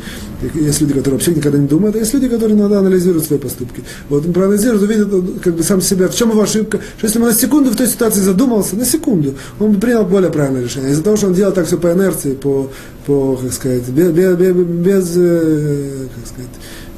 есть 0.53 0.81
люди, 0.81 0.93
которые 0.93 1.13
вообще 1.13 1.33
никогда 1.33 1.57
не 1.57 1.67
думают, 1.67 1.95
а 1.95 1.99
есть 1.99 2.13
люди, 2.13 2.27
которые 2.27 2.57
иногда 2.57 2.79
анализируют 2.79 3.25
свои 3.25 3.39
поступки. 3.39 3.80
Вот 4.09 4.25
он 4.25 4.33
проанализирует, 4.33 4.83
увидит, 4.83 5.41
как 5.41 5.55
бы 5.55 5.63
сам 5.63 5.81
себя, 5.81 6.07
в 6.07 6.15
чем 6.15 6.31
его 6.31 6.41
ошибка, 6.41 6.79
что 6.97 7.07
если 7.07 7.19
он 7.19 7.25
на 7.25 7.33
секунду 7.33 7.71
в 7.71 7.75
той 7.75 7.87
ситуации 7.87 8.21
задумался, 8.21 8.75
на 8.75 8.85
секунду, 8.85 9.35
он 9.59 9.73
бы 9.73 9.79
принял 9.79 10.05
более 10.05 10.31
правильное 10.31 10.63
решение. 10.63 10.91
Из-за 10.91 11.03
того, 11.03 11.17
что 11.17 11.27
он 11.27 11.33
делал 11.33 11.53
так 11.53 11.67
все 11.67 11.77
по 11.77 11.91
инерции, 11.91 12.33
по, 12.33 12.69
по 13.05 13.35
как 13.35 13.53
сказать, 13.53 13.87
без, 13.89 14.11
без, 14.11 14.37
без, 14.37 15.13
э, 15.15 16.07
как 16.15 16.27
сказать, 16.27 16.51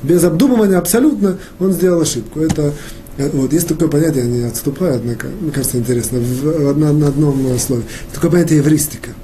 без 0.03 0.23
обдумывания 0.23 0.77
абсолютно, 0.77 1.37
он 1.59 1.73
сделал 1.73 2.01
ошибку. 2.01 2.41
Это 2.41 2.73
э, 3.17 3.29
вот, 3.33 3.53
есть 3.53 3.67
такое 3.67 3.87
понятие, 3.87 4.25
я 4.25 4.29
не 4.29 4.43
отступаю, 4.43 4.95
однако, 4.95 5.27
мне 5.39 5.51
кажется, 5.51 5.77
интересно, 5.77 6.19
в, 6.19 6.77
на, 6.77 6.91
на 6.91 7.07
одном 7.07 7.57
слове. 7.59 7.83
Такое 8.13 8.31
понятие 8.31 8.59
евристика– 8.59 9.09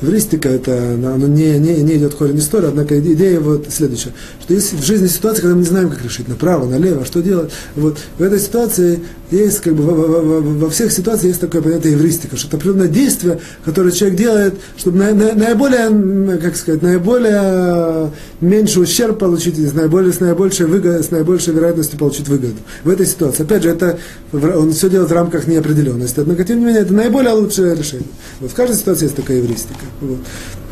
Евристика, 0.00 0.48
это, 0.48 0.92
оно 0.92 1.26
не, 1.26 1.58
не, 1.58 1.82
не 1.82 1.96
идет 1.96 2.14
корень 2.14 2.38
истории, 2.38 2.68
однако 2.68 2.98
идея 3.00 3.40
вот 3.40 3.66
следующая, 3.70 4.12
что 4.40 4.54
есть 4.54 4.72
в 4.72 4.84
жизни 4.84 5.08
ситуация, 5.08 5.42
когда 5.42 5.54
мы 5.56 5.62
не 5.62 5.66
знаем, 5.66 5.90
как 5.90 6.04
решить, 6.04 6.28
направо, 6.28 6.66
налево, 6.66 7.04
что 7.04 7.20
делать. 7.20 7.50
Вот 7.74 7.98
в 8.16 8.22
этой 8.22 8.38
ситуации 8.38 9.00
есть, 9.30 9.60
как 9.60 9.74
бы, 9.74 9.82
во, 9.82 9.94
во, 9.94 10.20
во, 10.20 10.40
во 10.40 10.70
всех 10.70 10.92
ситуациях 10.92 11.30
есть 11.30 11.40
такое 11.40 11.62
понятие 11.62 11.92
евристика, 11.92 12.36
что 12.36 12.46
это 12.46 12.56
определенное 12.56 12.88
действие, 12.88 13.40
которое 13.64 13.90
человек 13.90 14.18
делает, 14.18 14.54
чтобы 14.76 14.98
на, 14.98 15.12
на, 15.12 15.34
наиболее, 15.34 16.38
как 16.38 16.56
сказать, 16.56 16.80
наиболее 16.82 18.10
меньше 18.40 18.80
ущерб 18.80 19.18
получить, 19.18 19.58
с, 19.58 19.72
наиболее, 19.72 20.12
с, 20.12 20.20
наибольшей 20.20 20.66
выгодой, 20.66 21.02
с 21.02 21.10
наибольшей 21.10 21.54
вероятностью 21.54 21.98
получить 21.98 22.28
выгоду. 22.28 22.56
В 22.84 22.88
этой 22.88 23.06
ситуации. 23.06 23.42
Опять 23.42 23.64
же, 23.64 23.70
это, 23.70 23.98
он 24.32 24.72
все 24.72 24.88
делает 24.88 25.10
в 25.10 25.14
рамках 25.14 25.46
неопределенности, 25.46 26.20
однако, 26.20 26.44
тем 26.44 26.60
не 26.60 26.66
менее, 26.66 26.82
это 26.82 26.94
наиболее 26.94 27.32
лучшее 27.32 27.74
решение. 27.74 28.08
Вот 28.40 28.52
в 28.52 28.54
каждой 28.54 28.76
ситуации 28.76 29.06
есть 29.06 29.16
такая 29.16 29.38
евристика. 29.38 29.87
Вот. 30.00 30.18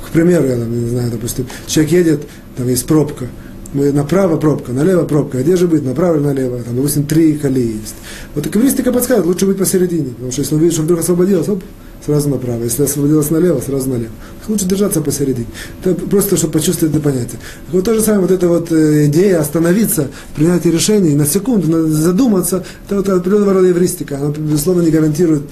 К 0.06 0.10
примеру, 0.10 0.46
я 0.46 0.56
там, 0.56 0.84
не 0.84 0.88
знаю, 0.88 1.10
допустим, 1.10 1.46
человек 1.66 1.92
едет, 1.92 2.22
там 2.56 2.68
есть 2.68 2.86
пробка, 2.86 3.26
направо 3.72 4.36
пробка, 4.36 4.72
налево 4.72 5.04
пробка, 5.04 5.42
где 5.42 5.56
же 5.56 5.66
быть, 5.66 5.84
направо 5.84 6.16
или 6.16 6.22
налево, 6.22 6.62
там, 6.62 6.76
допустим, 6.76 7.04
три 7.04 7.34
колеи 7.36 7.78
есть. 7.80 7.94
Вот 8.34 8.46
эквилистика 8.46 8.92
подсказывает, 8.92 9.26
лучше 9.26 9.46
быть 9.46 9.58
посередине, 9.58 10.10
потому 10.10 10.32
что 10.32 10.42
если 10.42 10.54
он 10.54 10.60
видит, 10.60 10.74
что 10.74 10.82
вдруг 10.82 11.00
освободилось, 11.00 11.48
оп, 11.48 11.62
сразу 12.04 12.28
направо, 12.28 12.62
если 12.62 12.84
освободилось 12.84 13.30
налево, 13.30 13.60
сразу 13.60 13.90
налево. 13.90 14.12
Лучше 14.48 14.66
держаться 14.66 15.00
посередине. 15.00 15.48
Это 15.84 15.94
просто, 15.94 16.36
чтобы 16.36 16.54
почувствовать 16.54 16.94
это 16.94 17.02
понятие. 17.02 17.40
Вот 17.72 17.84
то 17.84 17.94
же 17.94 18.00
самое, 18.00 18.22
вот 18.22 18.30
эта 18.30 18.48
вот 18.48 18.70
э, 18.70 19.06
идея 19.06 19.40
остановиться, 19.40 20.08
принятие 20.36 20.72
решений, 20.72 21.14
на 21.14 21.26
секунду, 21.26 21.88
задуматься, 21.88 22.64
это 22.86 22.96
вот 22.96 23.08
определенного 23.08 23.54
рода 23.54 23.68
она, 23.68 24.32
безусловно, 24.38 24.82
не 24.82 24.90
гарантирует 24.90 25.42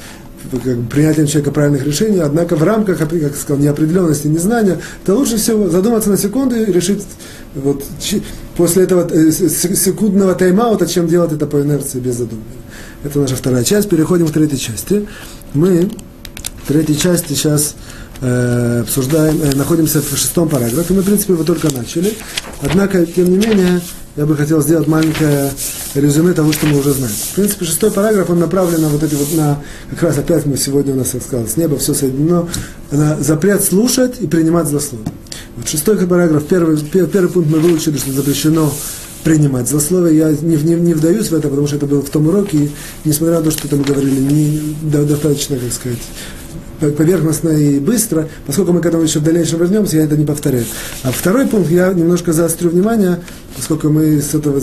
как 0.50 0.76
бы, 0.76 0.88
принятием 0.88 1.26
человека 1.26 1.50
правильных 1.50 1.84
решений, 1.84 2.18
однако 2.18 2.56
в 2.56 2.62
рамках, 2.62 2.98
как 2.98 3.12
я 3.12 3.30
сказал, 3.30 3.58
неопределенности, 3.62 4.26
незнания, 4.26 4.78
то 5.04 5.14
лучше 5.14 5.36
всего 5.36 5.68
задуматься 5.68 6.10
на 6.10 6.16
секунду 6.16 6.56
и 6.56 6.64
решить 6.64 7.02
вот, 7.54 7.84
после 8.56 8.84
этого 8.84 9.08
э, 9.10 9.30
секундного 9.30 10.34
тайм-аута, 10.34 10.86
чем 10.86 11.06
делать 11.06 11.32
это 11.32 11.46
по 11.46 11.60
инерции 11.60 11.98
без 11.98 12.16
задумывания. 12.16 12.62
Это 13.04 13.18
наша 13.18 13.36
вторая 13.36 13.64
часть. 13.64 13.88
Переходим 13.88 14.26
к 14.26 14.32
третьей 14.32 14.58
части. 14.58 15.06
Мы 15.52 15.90
в 16.64 16.68
третьей 16.68 16.96
части 16.96 17.34
сейчас 17.34 17.74
э, 18.24 18.80
обсуждаем, 18.80 19.40
э, 19.42 19.54
находимся 19.54 20.00
в 20.00 20.16
шестом 20.16 20.48
параграфе. 20.48 20.94
Мы, 20.94 21.02
в 21.02 21.04
принципе, 21.04 21.34
его 21.34 21.44
только 21.44 21.72
начали. 21.72 22.14
Однако, 22.62 23.04
тем 23.06 23.30
не 23.30 23.36
менее, 23.36 23.80
я 24.16 24.26
бы 24.26 24.36
хотел 24.36 24.62
сделать 24.62 24.86
маленькое 24.86 25.50
резюме 25.94 26.32
того, 26.32 26.52
что 26.52 26.66
мы 26.66 26.78
уже 26.78 26.92
знаем. 26.92 27.12
В 27.12 27.34
принципе, 27.34 27.64
шестой 27.64 27.90
параграф, 27.90 28.30
он 28.30 28.40
направлен 28.40 28.80
на 28.80 28.88
вот 28.88 29.02
эти 29.02 29.14
вот, 29.14 29.32
на, 29.34 29.60
как 29.90 30.02
раз 30.02 30.18
опять 30.18 30.46
мы 30.46 30.56
сегодня 30.56 30.94
у 30.94 30.96
нас, 30.96 31.10
как 31.10 31.22
сказал, 31.22 31.46
с 31.46 31.56
неба 31.56 31.76
все 31.78 31.94
соединено, 31.94 32.48
на 32.90 33.20
запрет 33.20 33.62
слушать 33.62 34.20
и 34.20 34.26
принимать 34.26 34.68
злословие. 34.68 35.08
Вот 35.56 35.68
шестой 35.68 35.96
параграф, 36.06 36.46
первый, 36.46 36.78
первый 36.78 37.28
пункт 37.28 37.50
мы 37.50 37.58
выучили, 37.58 37.96
что 37.96 38.12
запрещено 38.12 38.72
принимать 39.24 39.68
злословие. 39.68 40.16
Я 40.16 40.30
не, 40.30 40.56
не, 40.56 40.74
не 40.74 40.94
вдаюсь 40.94 41.30
в 41.30 41.34
это, 41.34 41.48
потому 41.48 41.66
что 41.66 41.76
это 41.76 41.86
было 41.86 42.02
в 42.02 42.10
том 42.10 42.28
уроке, 42.28 42.56
и 42.56 42.70
несмотря 43.04 43.38
на 43.38 43.42
то, 43.42 43.50
что 43.50 43.66
там 43.68 43.82
говорили, 43.82 44.20
не, 44.20 44.76
достаточно, 44.82 45.56
как 45.56 45.72
сказать, 45.72 45.98
поверхностно 46.90 47.50
и 47.50 47.78
быстро, 47.78 48.28
поскольку 48.46 48.72
мы 48.72 48.80
к 48.80 48.86
этому 48.86 49.02
еще 49.02 49.18
в 49.18 49.24
дальнейшем 49.24 49.58
вернемся, 49.58 49.96
я 49.96 50.04
это 50.04 50.16
не 50.16 50.24
повторяю. 50.24 50.64
А 51.02 51.12
второй 51.12 51.46
пункт 51.46 51.70
я 51.70 51.92
немножко 51.92 52.32
заострю 52.32 52.70
внимание, 52.70 53.20
поскольку 53.56 53.88
мы 53.88 54.20
с 54.20 54.34
этого, 54.34 54.60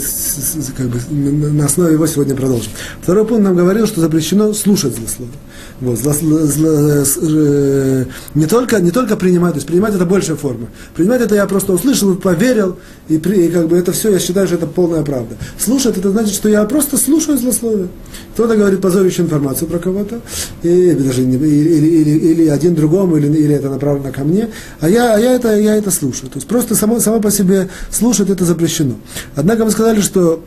как 0.78 0.88
бы, 0.88 1.00
на 1.12 1.66
основе 1.66 1.94
его 1.94 2.08
сегодня 2.08 2.36
продолжим. 2.36 2.72
Второй 3.02 3.26
пункт 3.26 3.44
нам 3.44 3.56
говорил, 3.56 3.88
что 3.88 4.02
запрещено 4.02 4.54
слушать 4.54 4.96
злословие. 4.96 5.34
Вот, 5.82 5.98
зло, 5.98 6.14
зло, 6.14 6.38
зло, 6.46 8.06
не, 8.36 8.46
только, 8.46 8.80
не 8.80 8.92
только 8.92 9.18
принимать, 9.18 9.54
то 9.54 9.58
есть 9.58 9.68
принимать 9.68 9.96
это 9.96 10.06
большая 10.06 10.36
форма. 10.38 10.68
Принимать 10.96 11.22
это 11.22 11.34
я 11.34 11.48
просто 11.48 11.74
услышал, 11.74 12.14
поверил, 12.14 12.78
и, 13.08 13.18
при, 13.18 13.48
и 13.48 13.50
как 13.50 13.68
бы 13.68 13.78
это 13.78 13.92
все, 13.92 14.12
я 14.12 14.20
считаю, 14.20 14.46
что 14.46 14.58
это 14.58 14.68
полная 14.68 15.02
правда. 15.02 15.38
Слушать 15.58 15.98
это 15.98 16.12
значит, 16.12 16.36
что 16.36 16.50
я 16.50 16.64
просто 16.66 16.98
слушаю 16.98 17.40
злословие. 17.40 17.88
Кто-то 18.36 18.56
говорит 18.58 18.80
позорящую 18.80 19.26
информацию 19.26 19.68
про 19.68 19.80
кого-то, 19.80 20.22
или, 20.62 20.94
даже, 20.94 21.24
или, 21.24 21.48
или, 21.48 21.88
или, 21.88 22.10
или 22.12 22.48
один 22.48 22.76
другому, 22.76 23.18
или, 23.18 23.26
или 23.26 23.56
это 23.56 23.72
направлено 23.72 24.12
ко 24.12 24.24
мне, 24.24 24.50
а 24.82 24.88
я, 24.88 25.16
а 25.16 25.20
я, 25.20 25.34
это, 25.34 25.58
я 25.60 25.76
это 25.76 25.90
слушаю. 25.90 26.30
То 26.30 26.38
есть 26.38 26.48
просто 26.48 26.76
само, 26.76 27.00
само 27.00 27.20
по 27.20 27.32
себе 27.32 27.70
слушать 27.90 28.30
это 28.30 28.46
запрещено. 28.46 28.98
Однако 29.36 29.66
мы 29.66 29.72
сказали, 29.72 30.00
что 30.02 30.44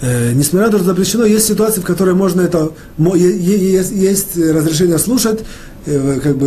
Э, 0.00 0.32
несмотря 0.32 0.66
на 0.66 0.72
то, 0.72 0.78
что 0.78 0.86
запрещено, 0.86 1.24
есть 1.24 1.46
ситуации, 1.46 1.80
в 1.80 1.84
которой 1.84 2.14
можно 2.14 2.40
это, 2.40 2.70
есть, 2.98 4.36
разрешение 4.36 4.98
слушать, 4.98 5.40
э, 5.86 6.20
как 6.22 6.36
бы 6.36 6.46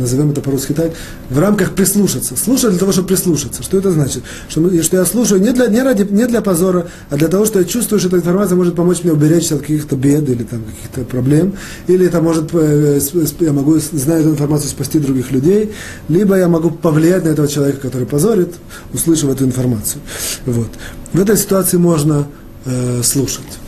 назовем 0.00 0.32
это 0.32 0.40
по-русски 0.40 0.72
так, 0.72 0.90
в 1.30 1.38
рамках 1.38 1.72
прислушаться. 1.72 2.36
Слушать 2.36 2.70
для 2.70 2.78
того, 2.80 2.90
чтобы 2.90 3.08
прислушаться. 3.08 3.62
Что 3.62 3.78
это 3.78 3.92
значит? 3.92 4.24
Что, 4.48 4.82
что 4.82 4.96
я 4.96 5.04
слушаю 5.04 5.40
не 5.40 5.52
для, 5.52 5.68
не, 5.68 5.82
ради, 5.82 6.02
не 6.10 6.26
для 6.26 6.40
позора, 6.40 6.88
а 7.10 7.16
для 7.16 7.28
того, 7.28 7.46
что 7.46 7.60
я 7.60 7.64
чувствую, 7.64 8.00
что 8.00 8.08
эта 8.08 8.16
информация 8.16 8.56
может 8.56 8.74
помочь 8.74 9.04
мне 9.04 9.12
уберечься 9.12 9.54
от 9.54 9.60
каких-то 9.60 9.94
бед 9.94 10.28
или 10.28 10.42
там, 10.42 10.64
каких-то 10.64 11.08
проблем, 11.08 11.52
или 11.86 12.06
это 12.06 12.20
может, 12.20 12.50
э, 12.54 13.00
я 13.38 13.52
могу, 13.52 13.78
зная 13.78 14.20
эту 14.20 14.30
информацию, 14.30 14.70
спасти 14.70 14.98
других 14.98 15.30
людей, 15.30 15.72
либо 16.08 16.36
я 16.36 16.48
могу 16.48 16.70
повлиять 16.72 17.24
на 17.24 17.28
этого 17.28 17.46
человека, 17.46 17.82
который 17.82 18.08
позорит, 18.08 18.54
услышав 18.92 19.30
эту 19.30 19.44
информацию. 19.44 20.00
Вот. 20.44 20.70
В 21.12 21.20
этой 21.20 21.36
ситуации 21.36 21.76
можно 21.76 22.26
э, 22.68 23.02
слушать. 23.02 23.58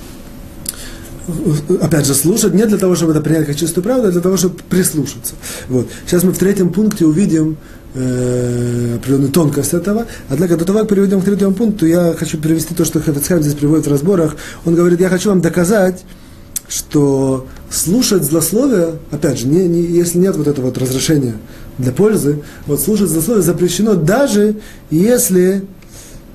Опять 1.80 2.07
же, 2.07 2.14
слушать 2.14 2.55
не 2.55 2.66
для 2.66 2.78
того, 2.78 2.94
чтобы 2.96 3.12
это 3.12 3.20
принять 3.20 3.46
как 3.46 3.57
чистую 3.57 3.84
правду, 3.84 4.09
а 4.09 4.11
для 4.11 4.20
того, 4.20 4.36
чтобы 4.36 4.57
прислушаться. 4.68 5.34
Вот. 5.68 5.88
Сейчас 6.07 6.24
мы 6.24 6.32
в 6.32 6.38
третьем 6.38 6.70
пункте 6.70 7.07
увидим 7.07 7.57
э, 7.94 8.96
определенную 8.96 9.30
тонкость 9.30 9.74
этого. 9.74 10.07
Однако 10.28 10.57
до 10.57 10.64
того, 10.64 10.80
как 10.80 10.88
перейдем 10.88 11.20
к 11.20 11.24
третьему 11.24 11.55
пункту, 11.55 11.86
я 11.86 12.14
хочу 12.18 12.38
привести 12.38 12.74
то, 12.74 12.84
что 12.84 13.01
Хафицхайм 13.01 13.42
здесь 13.42 13.55
приводит 13.55 13.86
в 13.86 13.90
разборах. 13.90 14.36
Он 14.64 14.74
говорит, 14.74 15.01
я 15.01 15.09
хочу 15.09 15.28
вам 15.28 15.40
доказать, 15.40 16.05
что 16.68 17.46
слушать 17.68 18.22
злословие, 18.22 18.94
опять 19.11 19.38
же, 19.38 19.46
не, 19.46 19.66
не, 19.66 19.82
если 19.82 20.18
нет 20.18 20.36
вот 20.36 20.46
этого 20.46 20.66
вот 20.66 20.78
разрешения 20.78 21.34
для 21.78 21.92
пользы, 21.92 22.42
вот 22.66 22.80
слушать 22.80 23.09
злословие 23.09 23.42
запрещено, 23.42 23.94
даже 23.94 24.57
если 24.90 25.64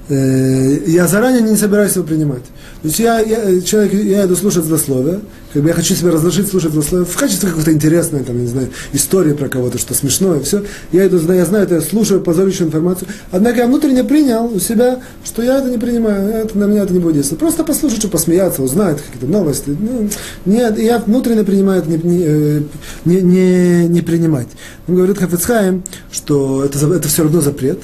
э, 0.10 0.80
я 0.88 1.08
заранее 1.08 1.42
не 1.42 1.56
собираюсь 1.56 1.96
его 1.96 2.06
принимать. 2.06 2.44
То 2.86 2.90
есть 2.90 3.00
я, 3.00 3.20
я, 3.20 3.62
человек, 3.62 3.94
я 3.96 4.26
иду 4.26 4.36
слушать 4.36 4.64
злословие, 4.64 5.22
как 5.52 5.64
бы 5.64 5.70
я 5.70 5.74
хочу 5.74 5.96
себя 5.96 6.12
разрешить 6.12 6.48
слушать 6.48 6.72
злословие 6.72 7.08
в 7.08 7.18
качестве 7.18 7.50
какой-то 7.50 7.74
интересной, 7.74 8.24
там, 8.24 8.40
не 8.40 8.46
знаю, 8.46 8.70
истории 8.94 9.34
про 9.34 9.50
кого-то, 9.50 9.80
что 9.80 9.96
смешное, 9.96 10.40
все. 10.42 10.64
Я 10.92 11.08
иду, 11.08 11.18
я 11.34 11.46
знаю 11.46 11.64
это, 11.64 11.74
я 11.74 11.82
слушаю 11.82 12.22
позорящую 12.22 12.68
информацию. 12.68 13.08
Однако 13.32 13.58
я 13.62 13.66
внутренне 13.66 14.04
принял 14.04 14.54
у 14.54 14.60
себя, 14.60 15.00
что 15.24 15.42
я 15.42 15.58
это 15.58 15.72
не 15.72 15.80
принимаю, 15.80 16.30
это, 16.30 16.56
на 16.60 16.66
меня 16.66 16.84
это 16.84 16.94
не 16.94 17.00
будет 17.00 17.16
действовать. 17.16 17.40
Просто 17.40 17.64
послушать, 17.64 17.98
что 17.98 18.08
посмеяться, 18.08 18.62
узнать 18.62 19.02
какие-то 19.02 19.26
новости. 19.26 19.76
Ну, 19.80 20.08
нет, 20.46 20.78
я 20.78 21.00
внутренне 21.00 21.44
принимаю 21.44 21.82
это 21.82 21.90
не, 21.90 22.24
э, 22.24 22.62
не, 23.06 23.22
не, 23.22 23.88
не 23.88 24.02
принимать. 24.02 24.50
Он 24.88 24.94
говорит 24.94 25.18
Хафицхайм, 25.18 25.84
что 26.12 26.64
это, 26.64 26.78
это 26.94 27.08
все 27.08 27.24
равно 27.24 27.42
запрет, 27.42 27.80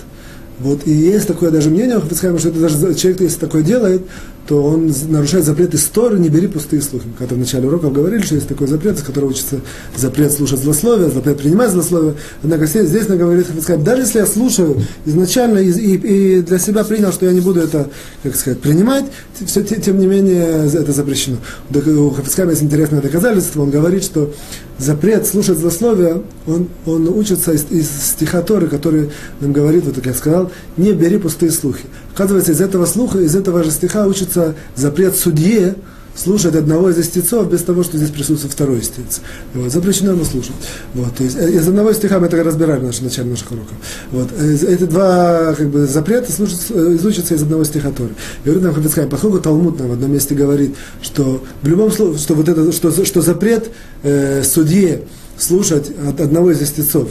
вот, 0.62 0.82
и 0.86 0.91
есть 0.91 1.26
такое 1.26 1.49
даже 1.49 1.72
мнение 1.72 1.97
у 1.97 2.02
что 2.02 2.49
это 2.49 2.60
даже 2.60 2.93
человек, 2.93 3.22
если 3.22 3.39
такое 3.39 3.64
делает, 3.64 4.04
то 4.48 4.64
он 4.64 4.92
нарушает 5.10 5.46
запрет 5.46 5.74
истории, 5.76 6.18
не 6.18 6.30
бери 6.30 6.48
пустые 6.48 6.82
слухи. 6.82 7.06
Когда 7.18 7.36
в 7.36 7.38
начале 7.38 7.68
уроков 7.68 7.94
говорили, 7.94 8.22
что 8.22 8.36
есть 8.36 8.48
такой 8.48 8.68
запрет, 8.68 8.98
из 8.98 9.04
которого 9.04 9.30
учится 9.30 9.62
запрет 9.96 10.32
слушать 10.32 10.60
злословие, 10.60 11.10
запрет 11.10 11.38
принимать 11.38 11.72
злословие. 11.72 12.16
Однако 12.44 12.66
здесь, 12.66 12.89
здесь 12.89 13.08
нам 13.08 13.18
говорит 13.18 13.48
сказать, 13.62 13.84
даже 13.84 14.02
если 14.02 14.20
я 14.20 14.26
слушаю 14.26 14.82
изначально 15.06 15.60
и, 15.60 15.72
и, 15.72 16.38
и 16.38 16.42
для 16.42 16.60
себя 16.60 16.84
принял, 16.84 17.12
что 17.12 17.26
я 17.26 17.32
не 17.32 17.42
буду 17.42 17.62
это, 17.62 17.89
как 18.24 18.36
сказать, 18.36 18.60
принимать, 18.60 19.06
все, 19.46 19.64
тем 19.64 20.00
не 20.00 20.08
менее 20.08 20.68
это 20.74 20.92
запрещено. 20.92 21.38
У 21.74 22.10
Хафицкама 22.10 22.52
есть 22.52 22.64
интересное 22.64 23.02
доказательство, 23.02 23.62
он 23.62 23.70
говорит, 23.70 24.04
что 24.04 24.34
запрет 24.78 25.28
слушать 25.28 25.60
злословие, 25.60 26.24
он, 26.48 26.68
он 26.86 27.08
учится 27.08 27.54
из, 27.54 27.66
из 27.70 27.88
стиха 27.88 28.42
Торы, 28.42 28.68
который 28.68 29.12
нам 29.39 29.54
говорит, 29.54 29.86
вот 29.86 29.96
как 29.96 30.08
я 30.08 30.14
сказал, 30.14 30.52
не 30.78 30.92
бери 30.94 31.18
пустые 31.18 31.52
слухи. 31.52 31.86
Оказывается, 32.14 32.51
из 32.51 32.62
этого 32.62 32.86
слуха, 32.86 33.20
из 33.20 33.36
этого 33.36 33.64
же 33.64 33.72
стиха 33.72 34.05
учится 34.07 34.55
запрет 34.76 35.16
судье 35.16 35.76
слушать 36.16 36.55
одного 36.55 36.89
из 36.89 36.99
истецов 36.99 37.49
без 37.49 37.62
того, 37.64 37.84
что 37.84 37.97
здесь 37.97 38.09
присутствует 38.09 38.53
второй 38.53 38.80
истец. 38.80 39.22
Вот, 39.53 39.72
запрещено 39.72 40.12
ему 40.12 40.26
слушать. 40.26 40.55
Вот, 40.93 41.16
то 41.16 41.24
есть, 41.24 41.38
э, 41.38 41.51
из 41.51 41.68
одного 41.68 41.93
стиха 41.93 42.20
мы 42.20 42.28
это 42.28 42.43
разбираем 42.43 42.82
в 42.82 42.84
нашем 42.84 43.05
начале 43.05 43.30
наших 43.30 43.51
уроков. 43.51 43.74
Вот, 44.12 44.30
э, 44.38 44.53
эти 44.53 44.84
два 44.84 45.53
как 45.53 45.70
бы, 45.70 45.86
запрета 45.86 46.32
слушать, 46.32 46.66
э, 46.70 46.95
изучатся 46.95 47.36
из 47.36 47.43
одного 47.43 47.64
стиха 47.64 47.91
Торы. 47.91 48.14
Говорит 48.43 48.64
нам 48.64 48.74
Хабицкай, 48.74 49.07
поскольку 49.07 49.39
Талмуд 49.39 49.80
нам 49.80 49.89
в 49.89 49.93
одном 49.93 50.12
месте 50.12 50.36
говорит, 50.36 50.76
что 51.01 51.43
в 51.62 51.68
любом 51.68 51.91
случае, 51.91 52.20
что, 52.20 52.36
вот 52.36 52.49
это, 52.49 52.72
что, 52.72 53.05
что 53.05 53.22
запрет 53.22 53.72
э, 54.03 54.43
судье 54.43 55.03
слушать 55.38 55.91
одного 56.20 56.51
из 56.51 56.62
истецов, 56.62 57.09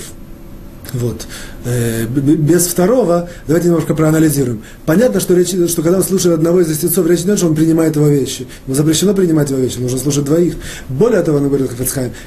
вот. 0.92 1.26
Э, 1.64 2.06
без 2.06 2.66
второго, 2.66 3.28
давайте 3.46 3.68
немножко 3.68 3.94
проанализируем. 3.94 4.62
Понятно, 4.86 5.20
что, 5.20 5.34
речь, 5.34 5.50
что 5.70 5.82
когда 5.82 5.98
он 5.98 6.04
слушает 6.04 6.34
одного 6.34 6.60
из 6.60 6.70
истецов, 6.70 7.06
речь 7.06 7.20
идет, 7.20 7.38
что 7.38 7.48
он 7.48 7.54
принимает 7.54 7.96
его 7.96 8.08
вещи. 8.08 8.46
Ему 8.66 8.74
запрещено 8.74 9.14
принимать 9.14 9.50
его 9.50 9.60
вещи, 9.60 9.78
нужно 9.78 9.98
слушать 9.98 10.24
двоих. 10.24 10.54
Более 10.88 11.22
того, 11.22 11.38
он 11.38 11.48
говорит 11.48 11.70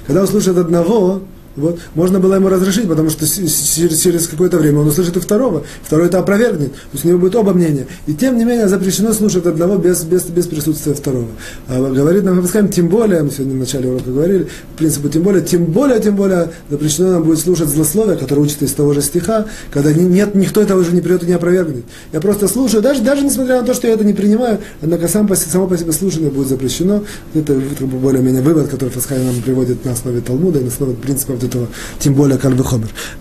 когда 0.07 0.21
он 0.21 0.27
слушает 0.27 0.57
одного, 0.57 1.21
вот, 1.55 1.79
можно 1.93 2.19
было 2.19 2.35
ему 2.35 2.49
разрешить, 2.49 2.87
потому 2.87 3.09
что 3.09 3.25
через, 3.27 4.27
какое-то 4.27 4.57
время 4.57 4.79
он 4.79 4.87
услышит 4.87 5.15
и 5.17 5.19
второго, 5.19 5.63
второй 5.83 6.07
это 6.07 6.19
опровергнет, 6.19 6.73
то 6.73 6.89
есть 6.93 7.05
у 7.05 7.07
него 7.09 7.19
будет 7.19 7.35
оба 7.35 7.53
мнения. 7.53 7.87
И 8.07 8.13
тем 8.13 8.37
не 8.37 8.45
менее 8.45 8.67
запрещено 8.67 9.13
слушать 9.13 9.45
одного 9.45 9.77
без, 9.77 10.03
без, 10.03 10.23
без 10.23 10.47
присутствия 10.47 10.93
второго. 10.93 11.27
А 11.67 11.79
говорит 11.91 12.23
нам 12.23 12.37
Хафицхайм, 12.37 12.69
тем 12.69 12.87
более, 12.87 13.21
мы 13.21 13.29
сегодня 13.29 13.53
в 13.53 13.59
начале 13.59 13.89
урока 13.89 14.09
говорили, 14.09 14.47
в 14.73 14.77
принципе, 14.77 15.09
тем 15.09 15.23
более, 15.23 15.41
тем 15.41 15.65
более, 15.65 15.99
тем 15.99 16.15
более 16.15 16.49
запрещено 16.69 17.11
нам 17.11 17.23
будет 17.23 17.39
слушать 17.39 17.69
злословие, 17.69 18.17
которое 18.17 18.41
учится 18.41 18.65
из 18.65 18.73
того 18.73 18.93
же 18.93 19.01
стиха, 19.01 19.45
когда 19.71 19.93
нет, 19.93 20.33
никто 20.33 20.61
этого 20.61 20.81
уже 20.81 20.91
не 20.91 21.01
придет 21.01 21.23
и 21.23 21.27
не 21.27 21.33
опровергнет. 21.33 21.85
Я 22.11 22.19
просто 22.19 22.47
слушаю, 22.47 22.81
даже, 22.81 23.01
даже 23.01 23.23
несмотря 23.23 23.61
на 23.61 23.67
то, 23.67 23.73
что 23.73 23.87
я 23.87 23.93
это 23.93 24.03
не 24.03 24.13
принимаю, 24.13 24.59
однако 24.81 25.07
сам 25.07 25.27
по, 25.27 25.35
само 25.35 25.67
по 25.67 25.77
себе 25.77 25.91
слушание 25.91 26.31
будет 26.31 26.47
запрещено. 26.47 27.03
Это, 27.33 27.53
более-менее 27.53 28.41
вывод, 28.41 28.69
который 28.69 28.89
Хафицхайм 28.89 29.25
нам 29.25 29.41
приводит 29.41 29.85
на 29.85 29.91
основе 29.91 30.21
Талмуда 30.21 30.59
и 30.59 30.63
на 30.63 30.69
основе 30.69 30.95
принципов 30.95 31.42
этого, 31.43 31.67
тем 31.99 32.13
более 32.13 32.37
Кальвы 32.37 32.63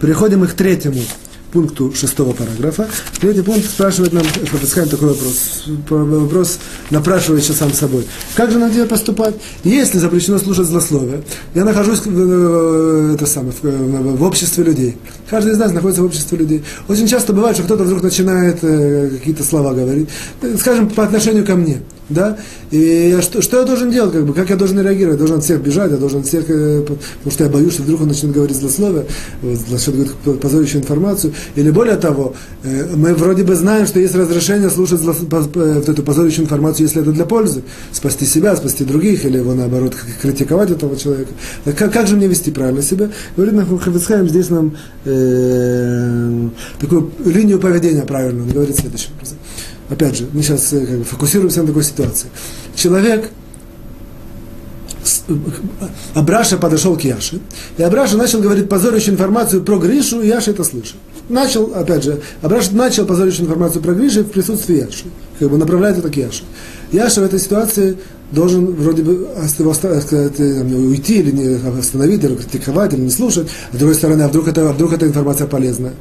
Переходим 0.01 0.41
мы 0.41 0.47
к 0.47 0.55
третьему 0.55 1.01
пункту 1.53 1.93
шестого 1.95 2.33
параграфа. 2.33 2.89
Третий 3.21 3.43
пункт 3.43 3.69
спрашивает 3.69 4.13
нам, 4.13 4.25
Хафицхайм 4.51 4.89
такой 4.89 5.09
вопрос, 5.09 5.65
вопрос 5.89 6.59
напрашивающий 6.91 7.55
сам 7.55 7.73
собой. 7.73 8.07
Как 8.35 8.51
же 8.51 8.59
нам 8.59 8.71
теперь 8.71 8.87
поступать, 8.87 9.35
если 9.63 9.99
запрещено 9.99 10.39
слушать 10.39 10.67
злословие? 10.67 11.23
Я 11.55 11.65
нахожусь 11.65 12.01
в, 12.05 13.15
это 13.15 13.27
самое, 13.27 13.53
в, 13.63 14.17
в 14.17 14.23
обществе 14.23 14.65
людей. 14.65 14.97
Каждый 15.29 15.53
из 15.53 15.59
нас 15.59 15.73
находится 15.73 16.03
в 16.03 16.07
обществе 16.07 16.39
людей. 16.39 16.65
Очень 16.89 17.07
часто 17.07 17.33
бывает, 17.33 17.57
что 17.57 17.65
кто-то 17.65 17.85
вдруг 17.85 18.03
начинает 18.03 18.59
э, 18.63 19.11
какие-то 19.11 19.45
слова 19.45 19.75
говорить, 19.75 20.09
скажем, 20.59 20.89
по 20.89 21.05
отношению 21.05 21.45
ко 21.45 21.55
мне 21.55 21.83
да, 22.13 22.39
и 22.71 23.19
что, 23.21 23.43
что 23.43 23.61
я 23.61 23.65
должен 23.65 23.91
делать, 23.91 24.13
как 24.13 24.25
бы, 24.25 24.35
как 24.35 24.51
я 24.51 24.57
должен 24.57 24.81
реагировать, 24.81 25.15
я 25.15 25.19
должен 25.19 25.39
от 25.39 25.45
всех 25.45 25.63
бежать, 25.63 25.91
я 25.91 25.97
должен 25.97 26.21
от 26.21 26.27
всех, 26.27 26.45
э, 26.49 26.83
потому 26.83 27.31
что 27.31 27.45
я 27.45 27.51
боюсь, 27.51 27.75
что 27.75 27.83
вдруг 27.83 28.03
он 28.03 28.09
начнет 28.09 28.33
говорить 28.33 28.57
злословие, 28.57 29.07
начнет 29.43 29.95
говорить 29.95 30.41
позорящую 30.41 30.83
информацию, 30.83 31.35
или 31.55 31.71
более 31.71 31.97
того, 31.97 32.35
э, 32.63 32.95
мы 32.95 33.15
вроде 33.15 33.43
бы 33.45 33.55
знаем, 33.55 33.87
что 33.87 34.01
есть 34.01 34.15
разрешение 34.15 34.71
слушать 34.71 35.01
зло, 35.01 35.15
вот 35.31 35.89
эту 35.89 36.03
позорящую 36.03 36.45
информацию, 36.45 36.87
если 36.87 37.03
это 37.03 37.13
для 37.13 37.25
пользы, 37.25 37.63
спасти 37.93 38.25
себя, 38.25 38.57
спасти 38.57 38.85
других, 38.85 39.25
или 39.25 39.39
его 39.39 39.55
наоборот 39.55 39.95
критиковать 40.21 40.71
этого 40.71 40.97
человека. 40.97 41.33
Как, 41.77 41.93
как 41.93 42.07
же 42.07 42.17
мне 42.17 42.27
вести 42.27 42.51
правильно 42.51 42.83
себя? 42.83 43.11
Говорит 43.37 43.55
нам 43.55 43.79
Хавицхайм, 43.79 44.29
здесь 44.29 44.51
нам 44.51 44.77
э, 45.05 46.49
такую 46.81 47.11
линию 47.25 47.59
поведения 47.59 48.03
правильно, 48.03 48.43
он 48.43 48.51
говорит 48.51 48.77
следующим 48.77 49.11
образом 49.17 49.39
опять 49.93 50.17
же, 50.17 50.29
мы 50.33 50.43
сейчас 50.43 50.73
э, 50.73 50.87
как 50.87 50.99
бы, 50.99 51.05
фокусируемся 51.05 51.61
на 51.61 51.69
такой 51.69 51.85
ситуации. 51.85 52.29
Человек, 52.75 53.31
э, 55.29 55.35
Абраша 56.15 56.57
подошел 56.57 56.97
к 56.97 57.03
Яше, 57.03 57.41
и 57.77 57.83
Абраша 57.83 58.17
начал 58.17 58.41
говорить 58.41 58.69
позорящую 58.69 59.15
информацию 59.15 59.63
про 59.63 59.79
Гришу, 59.79 60.21
и 60.21 60.29
Яша 60.29 60.51
это 60.51 60.65
слышал. 60.65 60.97
Начал, 61.29 61.73
опять 61.75 62.05
же, 62.05 62.21
Абраша 62.43 62.75
начал 62.75 63.07
позорящую 63.07 63.47
информацию 63.47 63.83
про 63.83 63.95
Гришу 63.95 64.23
в 64.23 64.31
присутствии 64.31 64.79
Яши, 64.79 65.05
как 65.39 65.51
бы 65.51 65.59
направляет 65.59 65.99
это 65.99 66.09
к 66.11 66.17
Яше. 66.17 66.43
Яша 66.91 67.21
в 67.21 67.25
этой 67.25 67.39
ситуации 67.39 67.97
должен 68.33 68.75
вроде 68.75 69.03
бы 69.03 69.29
сказать, 69.47 70.41
уйти 70.41 71.21
или 71.21 71.31
не 71.31 71.79
остановить, 71.79 72.25
или 72.25 72.35
критиковать, 72.35 72.95
или 72.95 73.01
не 73.01 73.11
слушать. 73.11 73.49
С 73.73 73.77
другой 73.77 73.95
стороны, 73.95 74.23
а 74.23 74.29
вдруг, 74.29 74.49
это, 74.49 74.69
а 74.69 74.73
вдруг 74.73 74.93
эта 74.93 75.07
информация 75.07 75.47
полезна? 75.47 75.93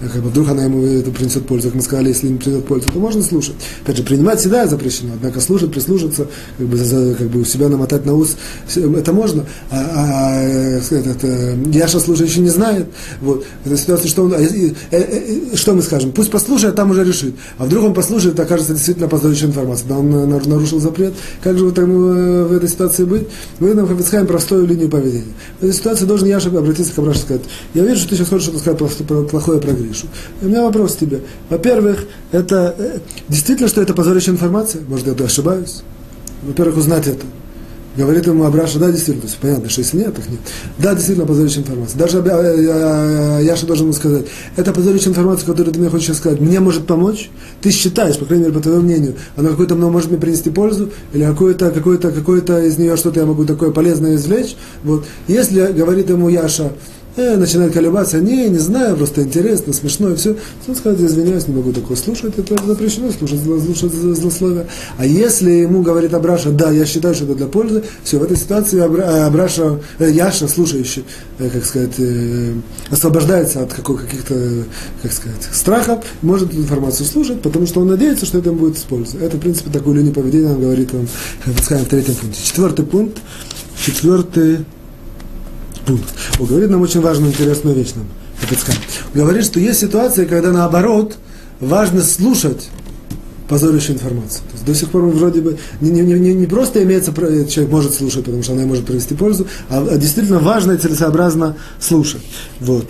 Как 0.00 0.22
бы 0.22 0.30
вдруг 0.30 0.48
она 0.48 0.64
ему 0.64 0.84
это 0.86 1.10
принесет 1.10 1.46
пользу, 1.46 1.68
как 1.68 1.76
мы 1.76 1.82
сказали, 1.82 2.08
если 2.08 2.28
не 2.28 2.38
принесет 2.38 2.66
пользу, 2.66 2.88
то 2.92 2.98
можно 2.98 3.22
слушать. 3.22 3.54
Опять 3.82 3.96
же, 3.96 4.02
принимать 4.02 4.40
всегда 4.40 4.66
запрещено, 4.66 5.14
однако 5.14 5.40
слушать, 5.40 5.72
прислушаться, 5.72 6.28
как 6.56 6.66
бы, 6.66 6.76
за, 6.76 7.14
как 7.14 7.28
бы 7.28 7.40
у 7.40 7.44
себя 7.44 7.68
намотать 7.68 8.06
на 8.06 8.14
ус, 8.14 8.36
это 8.74 9.12
можно. 9.12 9.44
А, 9.70 9.84
а 9.94 10.40
этот, 10.40 11.24
э, 11.24 11.56
Яша 11.72 12.00
слушает 12.00 12.30
еще 12.30 12.40
не 12.40 12.48
знает. 12.48 12.86
Вот. 13.20 13.44
Эта 13.64 13.76
ситуация, 13.76 14.08
что, 14.08 14.24
он, 14.24 14.34
э, 14.34 14.46
э, 14.46 14.72
э, 14.90 15.56
что 15.56 15.74
мы 15.74 15.82
скажем? 15.82 16.12
Пусть 16.12 16.30
послушает, 16.30 16.74
а 16.74 16.76
там 16.76 16.90
уже 16.90 17.04
решит. 17.04 17.34
А 17.58 17.64
вдруг 17.64 17.84
он 17.84 17.94
послушает, 17.94 18.38
окажется 18.38 18.74
действительно 18.74 19.08
позорящей 19.08 19.46
информацией. 19.46 19.88
Да, 19.88 19.98
он 19.98 20.10
нарушил 20.28 20.80
запрет. 20.80 21.14
Как 21.42 21.58
же 21.58 21.64
вот 21.64 21.78
э, 21.78 21.84
в 21.84 22.52
этой 22.52 22.68
ситуации 22.68 23.04
быть? 23.04 23.26
Мы 23.58 23.74
нам 23.74 23.86
Хафицхайм 23.88 24.26
простую 24.26 24.66
линию 24.66 24.88
поведения. 24.88 25.32
В 25.60 25.64
этой 25.64 25.74
ситуации 25.74 26.04
должен 26.04 26.28
Яша 26.28 26.48
обратиться 26.48 26.92
к 26.92 26.98
Абрашу 26.98 27.18
и 27.18 27.22
сказать, 27.22 27.42
я 27.74 27.84
вижу, 27.84 28.00
что 28.00 28.10
ты 28.10 28.16
сейчас 28.16 28.28
хочешь 28.28 28.44
что-то 28.44 28.58
сказать 28.60 29.30
плохое 29.30 29.60
про 29.60 29.72
Гришу. 29.88 30.06
И 30.40 30.46
у 30.46 30.48
меня 30.48 30.62
вопрос 30.62 30.94
к 30.94 30.98
тебе. 30.98 31.22
Во-первых, 31.48 32.04
это 32.32 32.74
э, 32.78 32.98
действительно, 33.28 33.68
что 33.68 33.80
это 33.80 33.94
позорящая 33.94 34.34
информация? 34.34 34.82
Может, 34.88 35.06
я 35.06 35.24
ошибаюсь? 35.24 35.82
Во-первых, 36.42 36.76
узнать 36.78 37.06
это. 37.06 37.24
Говорит 37.96 38.28
ему 38.28 38.44
Абраша, 38.44 38.78
да, 38.78 38.92
действительно, 38.92 39.22
то 39.22 39.26
есть 39.26 39.38
понятно, 39.40 39.68
что 39.68 39.80
если 39.80 39.96
нет, 39.96 40.14
так 40.14 40.28
нет. 40.28 40.38
Да, 40.78 40.94
действительно, 40.94 41.26
позорящая 41.26 41.64
информация. 41.64 41.98
Даже 41.98 42.18
э, 42.18 43.40
Яша 43.42 43.66
должен 43.66 43.86
ему 43.86 43.92
сказать, 43.92 44.26
это 44.54 44.72
позорящая 44.72 45.08
информация, 45.08 45.46
которую 45.46 45.74
ты 45.74 45.80
мне 45.80 45.88
хочешь 45.88 46.16
сказать, 46.16 46.38
мне 46.38 46.60
может 46.60 46.86
помочь? 46.86 47.28
Ты 47.60 47.72
считаешь, 47.72 48.16
по 48.16 48.24
крайней 48.24 48.44
мере, 48.44 48.54
по 48.54 48.62
твоему 48.62 48.82
мнению, 48.82 49.16
она 49.34 49.48
какой-то 49.48 49.74
может 49.74 50.10
мне 50.10 50.20
принести 50.20 50.50
пользу, 50.50 50.90
или 51.12 51.24
какое-то 51.24 51.72
какое 51.72 51.98
то 51.98 52.12
какое 52.12 52.40
то 52.40 52.60
из 52.60 52.78
нее 52.78 52.96
что-то 52.96 53.18
я 53.18 53.26
могу 53.26 53.44
такое 53.44 53.72
полезное 53.72 54.14
извлечь? 54.14 54.54
Вот. 54.84 55.04
Если 55.26 55.66
говорит 55.72 56.08
ему 56.08 56.28
Яша, 56.28 56.74
э, 57.18 57.36
начинает 57.36 57.72
колебаться, 57.72 58.20
не, 58.20 58.48
не 58.48 58.58
знаю, 58.58 58.96
просто 58.96 59.22
интересно, 59.22 59.72
смешно 59.72 60.10
и 60.10 60.16
все. 60.16 60.36
Он 60.66 60.74
скажет, 60.74 61.00
извиняюсь, 61.00 61.48
не 61.48 61.54
могу 61.54 61.72
такое 61.72 61.96
слушать, 61.96 62.38
это 62.38 62.56
запрещено 62.66 63.10
слушать, 63.10 63.40
слушать 63.42 63.92
злословие. 63.92 64.66
А 64.96 65.06
если 65.06 65.50
ему 65.50 65.82
говорит 65.82 66.14
Абраша, 66.14 66.50
да, 66.50 66.70
я 66.70 66.84
считаю, 66.84 67.14
что 67.14 67.24
это 67.24 67.34
для 67.34 67.46
пользы, 67.46 67.84
все, 68.02 68.18
в 68.18 68.22
этой 68.22 68.36
ситуации 68.36 68.78
э, 68.78 69.24
Абраша, 69.26 69.80
э, 69.98 70.10
Яша, 70.10 70.48
слушающий, 70.48 71.04
э, 71.38 71.48
как 71.50 71.64
сказать, 71.64 71.94
э, 71.98 72.54
освобождается 72.90 73.62
от 73.62 73.72
каких 73.72 74.24
то 74.24 74.64
как 75.02 75.12
сказать, 75.12 75.48
страхов, 75.52 76.04
может 76.22 76.48
эту 76.48 76.58
информацию 76.58 77.06
слушать, 77.06 77.40
потому 77.42 77.66
что 77.66 77.80
он 77.80 77.88
надеется, 77.88 78.26
что 78.26 78.38
это 78.38 78.52
будет 78.52 78.76
использовать. 78.76 79.22
Это, 79.22 79.36
в 79.36 79.40
принципе, 79.40 79.70
такую 79.70 79.96
линию 79.96 80.12
поведения 80.12 80.50
он 80.50 80.60
говорит, 80.60 80.94
он, 80.94 81.06
в 81.46 81.88
третьем 81.88 82.14
пункте. 82.14 82.42
Четвертый 82.42 82.84
пункт, 82.84 83.18
четвертый 83.84 84.64
пункт. 85.88 86.08
Он 86.38 86.46
говорит 86.46 86.70
нам 86.70 86.82
очень 86.82 87.00
важную, 87.00 87.32
интересную 87.32 87.74
вещь 87.74 87.94
нам. 87.96 88.06
Он 89.14 89.20
говорит, 89.20 89.44
что 89.44 89.58
есть 89.58 89.80
ситуации, 89.80 90.26
когда 90.26 90.52
наоборот 90.52 91.16
важно 91.60 92.02
слушать 92.02 92.68
позорящую 93.48 93.96
информацию. 93.96 94.42
До 94.68 94.74
сих 94.74 94.90
пор 94.90 95.04
вроде 95.04 95.40
бы 95.40 95.56
не, 95.80 95.90
не, 95.90 96.02
не, 96.02 96.34
не 96.34 96.46
просто 96.46 96.82
имеется, 96.82 97.12
человек 97.14 97.72
может 97.72 97.94
слушать, 97.94 98.24
потому 98.24 98.42
что 98.42 98.52
она 98.52 98.66
может 98.66 98.84
привести 98.84 99.14
пользу, 99.14 99.46
а, 99.70 99.86
а 99.90 99.96
действительно 99.96 100.38
важно 100.38 100.72
и 100.72 100.76
целесообразно 100.76 101.56
слушать. 101.80 102.20
Вот. 102.60 102.86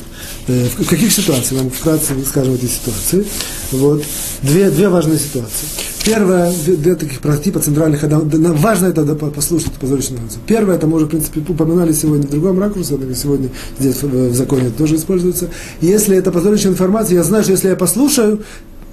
Э, 0.48 0.66
в 0.76 0.88
каких 0.88 1.12
ситуациях? 1.12 1.62
Нам 1.62 1.70
вкратце 1.70 2.14
скажем 2.28 2.54
эти 2.54 2.66
ситуации. 2.66 3.24
Вот. 3.70 4.02
Две, 4.42 4.70
две 4.70 4.88
важные 4.88 5.18
ситуации. 5.18 5.66
Первое, 6.04 6.52
две 6.66 6.96
таких 6.96 7.20
типа 7.42 7.60
центральных, 7.60 8.02
важно 8.02 8.86
это 8.86 9.04
послушать 9.14 9.72
позорищную 9.74 10.22
информацию. 10.22 10.42
Первое, 10.46 10.76
это 10.76 10.86
мы 10.86 10.96
уже, 10.96 11.06
в 11.06 11.10
принципе, 11.10 11.40
упоминали 11.46 11.92
сегодня 11.92 12.26
в 12.26 12.30
другом 12.30 12.58
ракурсе, 12.58 12.94
однако 12.94 13.14
сегодня 13.14 13.50
здесь 13.78 14.02
в 14.02 14.34
законе 14.34 14.68
это 14.68 14.78
тоже 14.78 14.96
используется. 14.96 15.48
Если 15.80 16.16
это 16.16 16.32
позорищная 16.32 16.72
информация, 16.72 17.16
я 17.16 17.22
знаю, 17.22 17.44
что 17.44 17.52
если 17.52 17.68
я 17.68 17.76
послушаю, 17.76 18.42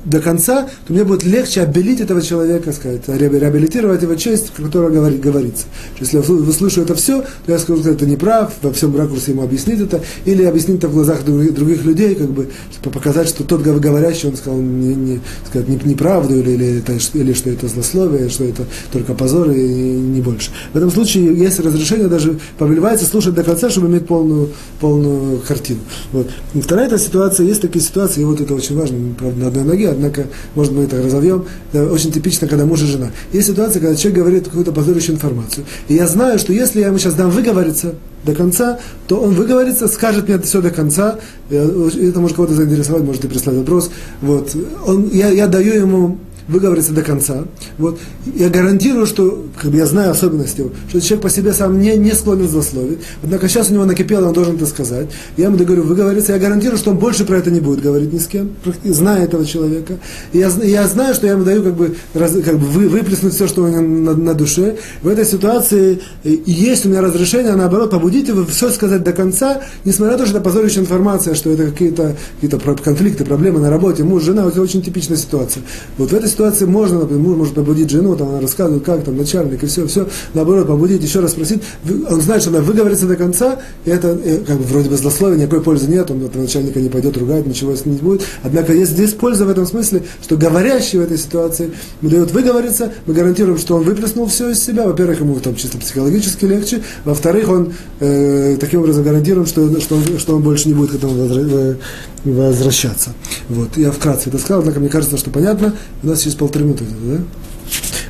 до 0.05 0.21
конца, 0.21 0.69
то 0.87 0.93
мне 0.93 1.03
будет 1.03 1.23
легче 1.23 1.61
обелить 1.61 1.99
этого 1.99 2.21
человека, 2.21 2.71
сказать, 2.71 3.01
реабилитировать 3.07 4.01
его 4.01 4.15
честь, 4.15 4.51
о 4.57 4.61
которой 4.61 4.91
говорит, 4.91 5.19
говорится. 5.19 5.65
Если 5.99 6.17
я 6.17 6.21
выслушаю 6.21 6.85
это 6.85 6.95
все, 6.95 7.21
то 7.21 7.51
я 7.51 7.59
скажу, 7.59 7.81
что 7.81 7.91
это 7.91 8.05
неправ, 8.05 8.53
во 8.61 8.71
всем 8.71 8.95
ракурсе 8.95 9.31
ему 9.31 9.43
объяснить 9.43 9.81
это, 9.81 10.01
или 10.25 10.43
объяснить 10.43 10.77
это 10.77 10.87
в 10.87 10.93
глазах 10.93 11.25
других, 11.25 11.53
других 11.53 11.83
людей, 11.83 12.15
как 12.15 12.29
бы, 12.29 12.49
чтобы 12.71 12.93
показать, 12.93 13.27
что 13.27 13.43
тот 13.43 13.61
говорящий, 13.61 14.29
он 14.29 14.37
сказал 14.37 14.59
не, 14.59 14.95
не, 14.95 15.19
сказать, 15.47 15.67
не, 15.67 15.79
неправду, 15.83 16.35
или, 16.39 16.51
или, 16.51 16.79
это, 16.79 16.93
или 17.13 17.33
что 17.33 17.49
это 17.49 17.67
злословие, 17.67 18.29
что 18.29 18.43
это 18.43 18.65
только 18.91 19.13
позор 19.13 19.49
и 19.51 19.61
не 19.61 20.21
больше. 20.21 20.51
В 20.73 20.77
этом 20.77 20.91
случае 20.91 21.35
есть 21.35 21.59
разрешение 21.59 22.07
даже 22.07 22.39
повелевается 22.57 23.05
слушать 23.05 23.33
до 23.33 23.43
конца, 23.43 23.69
чтобы 23.69 23.87
иметь 23.87 24.05
полную, 24.05 24.49
полную 24.79 25.39
картину. 25.39 25.79
Вот. 26.11 26.29
И 26.53 26.61
вторая 26.61 26.87
эта 26.87 26.99
ситуация, 26.99 27.45
есть 27.45 27.61
такие 27.61 27.83
ситуации, 27.83 28.21
и 28.21 28.25
вот 28.25 28.39
это 28.39 28.53
очень 28.53 28.77
важно, 28.77 28.97
правда, 29.17 29.39
на 29.39 29.47
одной 29.47 29.63
ноге, 29.63 29.94
однако, 29.95 30.25
может, 30.53 30.73
мы 30.73 30.83
это 30.83 31.01
разовьем. 31.01 31.45
Это 31.73 31.91
очень 31.91 32.11
типично, 32.11 32.47
когда 32.47 32.65
муж 32.65 32.81
и 32.83 32.85
жена. 32.85 33.11
Есть 33.33 33.47
ситуация, 33.47 33.81
когда 33.81 33.95
человек 33.95 34.19
говорит 34.19 34.45
какую-то 34.45 34.71
позорящую 34.71 35.15
информацию. 35.15 35.65
И 35.87 35.95
я 35.95 36.07
знаю, 36.07 36.39
что 36.39 36.53
если 36.53 36.79
я 36.79 36.87
ему 36.87 36.97
сейчас 36.97 37.15
дам 37.15 37.31
выговориться 37.31 37.95
до 38.23 38.33
конца, 38.33 38.79
то 39.07 39.19
он 39.19 39.33
выговорится, 39.33 39.87
скажет 39.87 40.27
мне 40.27 40.35
это 40.35 40.45
все 40.45 40.61
до 40.61 40.69
конца. 40.69 41.17
Это 41.49 42.19
может 42.19 42.35
кого-то 42.35 42.53
заинтересовать, 42.53 43.03
может 43.03 43.25
и 43.25 43.27
прислать 43.27 43.57
вопрос. 43.57 43.91
Вот. 44.21 44.55
Он, 44.85 45.09
я, 45.11 45.29
я 45.29 45.47
даю 45.47 45.73
ему 45.73 46.17
выговорится 46.47 46.93
до 46.93 47.01
конца. 47.01 47.45
Вот. 47.77 47.99
Я 48.35 48.49
гарантирую, 48.49 49.05
что, 49.05 49.45
как 49.59 49.71
бы 49.71 49.77
я 49.77 49.85
знаю 49.85 50.11
особенности 50.11 50.61
его, 50.61 50.71
что 50.89 51.01
человек 51.01 51.23
по 51.23 51.29
себе 51.29 51.53
сам 51.53 51.79
не, 51.79 51.95
не 51.97 52.11
склонен 52.11 52.47
злословить. 52.47 52.99
Однако 53.23 53.47
сейчас 53.47 53.69
у 53.69 53.73
него 53.73 53.85
накипело, 53.85 54.27
он 54.27 54.33
должен 54.33 54.55
это 54.55 54.65
сказать. 54.65 55.07
Я 55.37 55.45
ему 55.45 55.57
говорю, 55.57 55.83
выговорится, 55.83 56.33
я 56.33 56.39
гарантирую, 56.39 56.77
что 56.77 56.91
он 56.91 56.97
больше 56.97 57.25
про 57.25 57.37
это 57.37 57.51
не 57.51 57.59
будет 57.59 57.81
говорить 57.81 58.13
ни 58.13 58.19
с 58.19 58.27
кем, 58.27 58.51
зная 58.83 59.23
этого 59.23 59.45
человека. 59.45 59.97
Я, 60.33 60.51
я 60.63 60.87
знаю, 60.87 61.15
что 61.15 61.27
я 61.27 61.33
ему 61.33 61.43
даю 61.43 61.63
как 61.63 61.75
бы, 61.75 61.95
раз, 62.13 62.33
как 62.43 62.59
бы 62.59 62.65
вы, 62.67 62.87
выплеснуть 62.87 63.33
все, 63.33 63.47
что 63.47 63.63
у 63.63 63.67
него 63.67 63.81
на, 63.81 64.13
на 64.13 64.33
душе. 64.33 64.77
В 65.01 65.07
этой 65.07 65.25
ситуации 65.25 65.99
и 66.23 66.43
есть 66.45 66.85
у 66.85 66.89
меня 66.89 67.01
разрешение, 67.01 67.55
наоборот, 67.55 67.91
побудить 67.91 68.27
его 68.27 68.45
все 68.45 68.69
сказать 68.69 69.03
до 69.03 69.13
конца, 69.13 69.61
несмотря 69.83 70.13
на 70.13 70.19
то, 70.19 70.25
что 70.25 70.37
это 70.37 70.43
позорящая 70.43 70.83
информация, 70.83 71.35
что 71.35 71.51
это 71.51 71.71
какие-то 71.71 72.15
какие 72.39 72.75
конфликты, 72.83 73.25
проблемы 73.25 73.59
на 73.59 73.69
работе, 73.69 74.03
муж, 74.03 74.23
жена, 74.23 74.45
это 74.45 74.61
очень 74.61 74.81
типичная 74.81 75.17
ситуация. 75.17 75.63
Вот 75.97 76.11
в 76.11 76.13
этой 76.13 76.29
ситуации 76.35 76.65
можно, 76.65 76.99
например, 76.99 77.23
муж 77.23 77.37
может 77.37 77.53
побудить 77.55 77.89
жену, 77.89 78.15
там 78.15 78.29
она 78.29 78.41
рассказывает, 78.41 78.83
как 78.83 79.03
там 79.03 79.17
начальник 79.17 79.63
и 79.63 79.67
все, 79.67 79.87
все, 79.87 80.07
наоборот, 80.33 80.67
побудить, 80.67 81.01
еще 81.01 81.21
раз 81.21 81.31
спросить, 81.31 81.61
он 82.09 82.21
знает, 82.21 82.41
что 82.41 82.51
она 82.51 82.59
выговорится 82.59 83.07
до 83.07 83.15
конца, 83.15 83.59
и 83.85 83.89
это 83.89 84.11
и, 84.13 84.43
как 84.43 84.57
бы 84.57 84.63
вроде 84.65 84.89
бы 84.89 84.97
злословие, 84.97 85.39
никакой 85.39 85.61
пользы 85.61 85.87
нет, 85.87 86.11
он 86.11 86.23
от 86.25 86.35
начальника 86.35 86.79
не 86.79 86.89
пойдет 86.89 87.17
ругать, 87.17 87.45
ничего 87.45 87.75
с 87.75 87.85
ним 87.85 87.95
не 87.95 88.01
будет. 88.01 88.23
Однако 88.43 88.73
есть 88.73 88.91
здесь 88.91 89.13
польза 89.13 89.45
в 89.45 89.49
этом 89.49 89.65
смысле, 89.65 90.03
что 90.21 90.35
говорящий 90.35 90.99
в 90.99 91.01
этой 91.01 91.17
ситуации 91.17 91.71
дает 92.01 92.31
выговориться, 92.31 92.91
мы 93.05 93.13
гарантируем, 93.13 93.57
что 93.57 93.77
он 93.77 93.83
выплеснул 93.83 94.27
все 94.27 94.49
из 94.49 94.63
себя, 94.63 94.85
во-первых, 94.85 95.21
ему 95.21 95.39
там 95.39 95.55
чисто 95.55 95.77
психологически 95.77 96.45
легче, 96.45 96.83
во-вторых, 97.05 97.49
он 97.49 97.73
э, 98.01 98.57
таким 98.59 98.81
образом 98.81 99.03
гарантируем, 99.03 99.47
что, 99.47 99.79
что, 99.79 99.95
он, 99.95 100.19
что 100.19 100.35
он 100.35 100.43
больше 100.43 100.67
не 100.67 100.73
будет 100.73 100.91
к 100.91 100.95
этому 100.95 101.77
возвращаться. 102.25 103.13
Вот. 103.49 103.77
Я 103.77 103.91
вкратце 103.91 104.29
это 104.29 104.37
сказал, 104.37 104.61
однако 104.61 104.79
мне 104.79 104.89
кажется, 104.89 105.17
что 105.17 105.29
понятно. 105.29 105.75
У 106.03 106.07
нас 106.07 106.24
через 106.25 106.35
полторы 106.35 106.65
минуты, 106.65 106.85
да? 107.03 107.19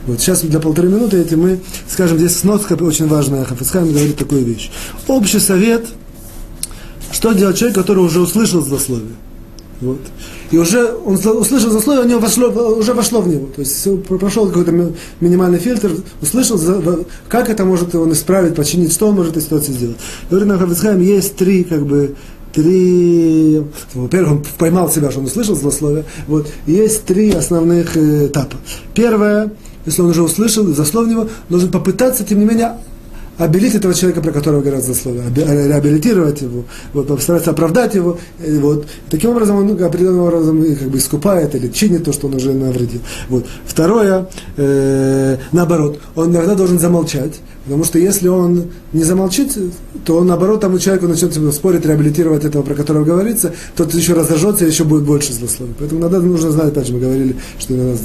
Вот 0.07 0.19
сейчас 0.19 0.41
для 0.41 0.59
полторы 0.59 0.87
минуты 0.87 1.17
эти 1.17 1.35
мы 1.35 1.59
скажем, 1.89 2.17
здесь 2.17 2.37
сноска 2.37 2.75
очень 2.75 3.07
важная, 3.07 3.43
Хафицхайм 3.43 3.91
говорит 3.91 4.17
такую 4.17 4.45
вещь. 4.45 4.71
Общий 5.07 5.39
совет, 5.39 5.85
что 7.11 7.33
делать 7.33 7.57
человек, 7.57 7.75
который 7.75 8.03
уже 8.03 8.21
услышал 8.21 8.61
злословие. 8.61 9.15
Вот. 9.81 9.99
И 10.51 10.57
уже 10.57 10.93
он 10.93 11.15
услышал 11.15 11.71
злословие, 11.71 12.05
у 12.05 12.07
него 12.07 12.19
вошло, 12.19 12.47
уже 12.77 12.93
вошло 12.93 13.19
в 13.21 13.27
него. 13.27 13.47
То 13.47 13.61
есть 13.61 14.05
прошел 14.07 14.47
какой-то 14.47 14.93
минимальный 15.19 15.59
фильтр, 15.59 15.91
услышал, 16.21 16.59
как 17.27 17.49
это 17.49 17.65
может 17.65 17.93
он 17.95 18.13
исправить, 18.13 18.55
починить, 18.55 18.93
что 18.93 19.07
он 19.07 19.15
может 19.15 19.31
этой 19.31 19.43
ситуации 19.43 19.73
сделать. 19.73 19.97
Говорит 20.29 20.47
на 20.47 20.57
Хафицхайм, 20.57 21.01
есть 21.01 21.35
три 21.35 21.63
как 21.65 21.85
бы 21.85 22.15
три, 22.55 23.61
во-первых, 23.93 24.31
он 24.31 24.43
поймал 24.57 24.89
себя, 24.89 25.11
что 25.11 25.19
он 25.19 25.25
услышал 25.25 25.55
злословие, 25.55 26.05
вот, 26.27 26.47
есть 26.65 27.03
три 27.03 27.31
основных 27.31 27.97
э, 27.97 28.27
этапа. 28.27 28.55
Первое, 28.93 29.51
если 29.85 30.01
он 30.01 30.09
уже 30.09 30.23
услышал, 30.23 30.65
засловнего, 30.67 31.29
должен 31.49 31.69
попытаться, 31.69 32.23
тем 32.23 32.39
не 32.39 32.45
менее, 32.45 32.77
обелить 33.37 33.75
этого 33.75 33.93
человека, 33.93 34.21
про 34.21 34.31
которого 34.31 34.61
говорят 34.61 34.83
злословие, 34.83 35.23
э, 35.35 35.67
реабилитировать 35.67 36.41
его, 36.41 36.63
вот, 36.93 37.07
постараться 37.07 37.51
оправдать 37.51 37.93
его. 37.95 38.17
И 38.45 38.57
вот. 38.57 38.87
Таким 39.09 39.31
образом 39.31 39.57
он 39.57 39.83
определенным 39.83 40.21
образом 40.21 40.63
как 40.75 40.87
бы 40.87 40.97
искупает 40.97 41.53
или 41.55 41.67
чинит 41.67 42.05
то, 42.05 42.13
что 42.13 42.27
он 42.27 42.35
уже 42.35 42.53
навредил. 42.53 43.01
Вот. 43.29 43.45
Второе, 43.65 44.27
э, 44.57 45.37
наоборот, 45.51 45.99
он 46.15 46.31
иногда 46.31 46.55
должен 46.55 46.79
замолчать, 46.79 47.41
Потому 47.65 47.83
что 47.83 47.97
если 47.97 48.27
он 48.27 48.65
не 48.93 49.03
замолчит, 49.03 49.57
то 50.05 50.17
он, 50.17 50.27
наоборот, 50.27 50.61
тому 50.61 50.77
человеку 50.77 51.07
начнет 51.07 51.33
спорить, 51.53 51.85
реабилитировать 51.85 52.45
этого, 52.45 52.61
про 52.61 52.75
которого 52.75 53.03
говорится, 53.03 53.53
тот 53.75 53.93
еще 53.93 54.13
разожжется 54.13 54.65
и 54.65 54.69
еще 54.69 54.83
будет 54.83 55.03
больше 55.03 55.33
злословия. 55.33 55.73
Поэтому 55.79 56.01
надо, 56.01 56.21
нужно 56.21 56.51
знать, 56.51 56.67
опять 56.67 56.87
же, 56.87 56.93
мы 56.93 56.99
говорили, 56.99 57.35
что 57.57 57.73
надо, 57.73 57.97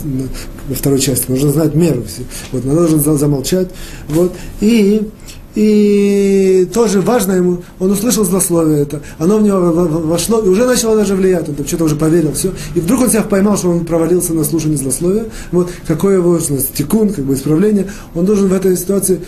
во 0.69 0.75
второй 0.75 0.99
части, 0.99 1.31
нужно 1.31 1.51
знать 1.51 1.75
меру. 1.75 2.03
Все. 2.05 2.23
Вот, 2.53 2.65
надо 2.65 2.89
должен 2.89 3.19
замолчать. 3.19 3.69
Вот. 4.09 4.33
И 4.61 5.11
и 5.55 6.69
тоже 6.73 7.01
важно 7.01 7.33
ему, 7.33 7.63
он 7.81 7.91
услышал 7.91 8.25
злословие 8.25 8.83
это, 8.83 9.03
оно 9.19 9.39
в 9.39 9.43
него 9.43 9.59
вошло, 9.59 10.41
и 10.41 10.49
уже 10.49 10.65
начало 10.65 10.97
даже 10.97 11.17
влиять, 11.17 11.49
он 11.49 11.57
там 11.57 11.67
что-то 11.67 11.85
уже 11.85 11.97
поверил, 11.97 12.33
все. 12.33 12.53
И 12.77 12.81
вдруг 12.81 13.01
он 13.01 13.11
себя 13.11 13.23
поймал, 13.23 13.57
что 13.57 13.71
он 13.71 13.85
провалился 13.85 14.33
на 14.33 14.45
слушание 14.45 14.79
злословия. 14.79 15.25
Вот 15.51 15.71
какое 15.89 16.19
его 16.19 16.39
тикун, 16.39 17.13
как 17.13 17.25
бы 17.25 17.35
исправление, 17.35 17.89
он 18.15 18.27
должен 18.27 18.47
в 18.47 18.53
этой 18.53 18.77
ситуации 18.77 19.21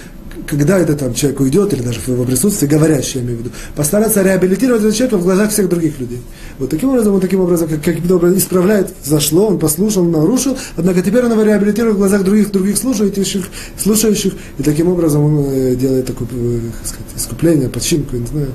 когда 0.47 0.79
это 0.79 0.95
там 0.95 1.15
человек 1.15 1.41
уйдет, 1.41 1.73
или 1.73 1.83
даже 1.83 2.01
в 2.01 2.09
его 2.09 2.25
присутствии, 2.25 2.67
говорящий, 2.67 3.21
я 3.21 3.25
имею 3.25 3.39
в 3.39 3.41
виду, 3.41 3.51
постараться 3.75 4.23
реабилитировать 4.23 4.81
этого 4.81 4.95
человека 4.95 5.19
в 5.19 5.25
глазах 5.25 5.51
всех 5.51 5.69
других 5.69 5.99
людей. 5.99 6.21
Вот 6.59 6.71
таким 6.71 6.91
образом, 6.91 7.15
он 7.15 7.21
таким 7.21 7.41
образом, 7.41 7.69
как, 7.69 7.83
каким-то 7.83 8.17
образом 8.17 8.39
исправляет, 8.39 8.95
зашло, 9.05 9.49
он 9.49 9.59
послушал, 9.59 10.05
нарушил, 10.05 10.57
однако 10.77 11.03
теперь 11.03 11.25
он 11.25 11.33
его 11.33 11.43
реабилитирует 11.43 11.97
в 11.97 11.99
глазах 11.99 12.25
других, 12.25 12.51
других 12.53 12.77
слушающих, 12.77 13.45
слушающих, 13.81 14.35
и 14.59 14.63
таким 14.63 14.89
образом 14.89 15.23
он 15.23 15.45
э, 15.49 15.75
делает 15.77 16.07
такое, 16.07 16.29
э, 16.33 16.61
как 16.79 16.87
сказать, 16.87 17.07
искупление, 17.17 17.69
починку, 17.69 18.17
не 18.17 18.27
знаю, 18.27 18.49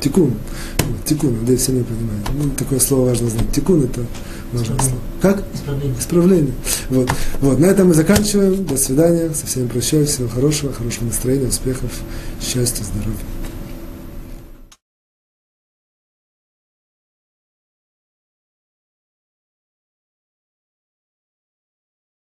тикун. 0.00 0.34
Тикун, 1.04 1.38
надеюсь, 1.40 1.60
все 1.60 1.72
не 1.72 1.82
понимают. 1.82 2.26
Ну, 2.36 2.50
такое 2.50 2.78
слово 2.78 3.08
важно 3.08 3.28
знать. 3.28 3.50
Тикун 3.52 3.84
это 3.84 4.02
Как? 5.20 5.42
Исправление. 5.54 5.98
Исправление. 5.98 6.54
Вот. 6.88 7.10
вот. 7.40 7.58
На 7.58 7.66
этом 7.66 7.88
мы 7.88 7.94
заканчиваем. 7.94 8.64
До 8.64 8.76
свидания. 8.76 9.30
Со 9.34 9.46
всеми 9.46 9.68
прощаюсь. 9.68 10.10
Всего 10.10 10.28
хорошего, 10.28 10.72
хорошего 10.72 11.06
настроения, 11.06 11.48
успехов, 11.48 11.90
счастья, 12.40 12.84
здоровья. 12.84 13.37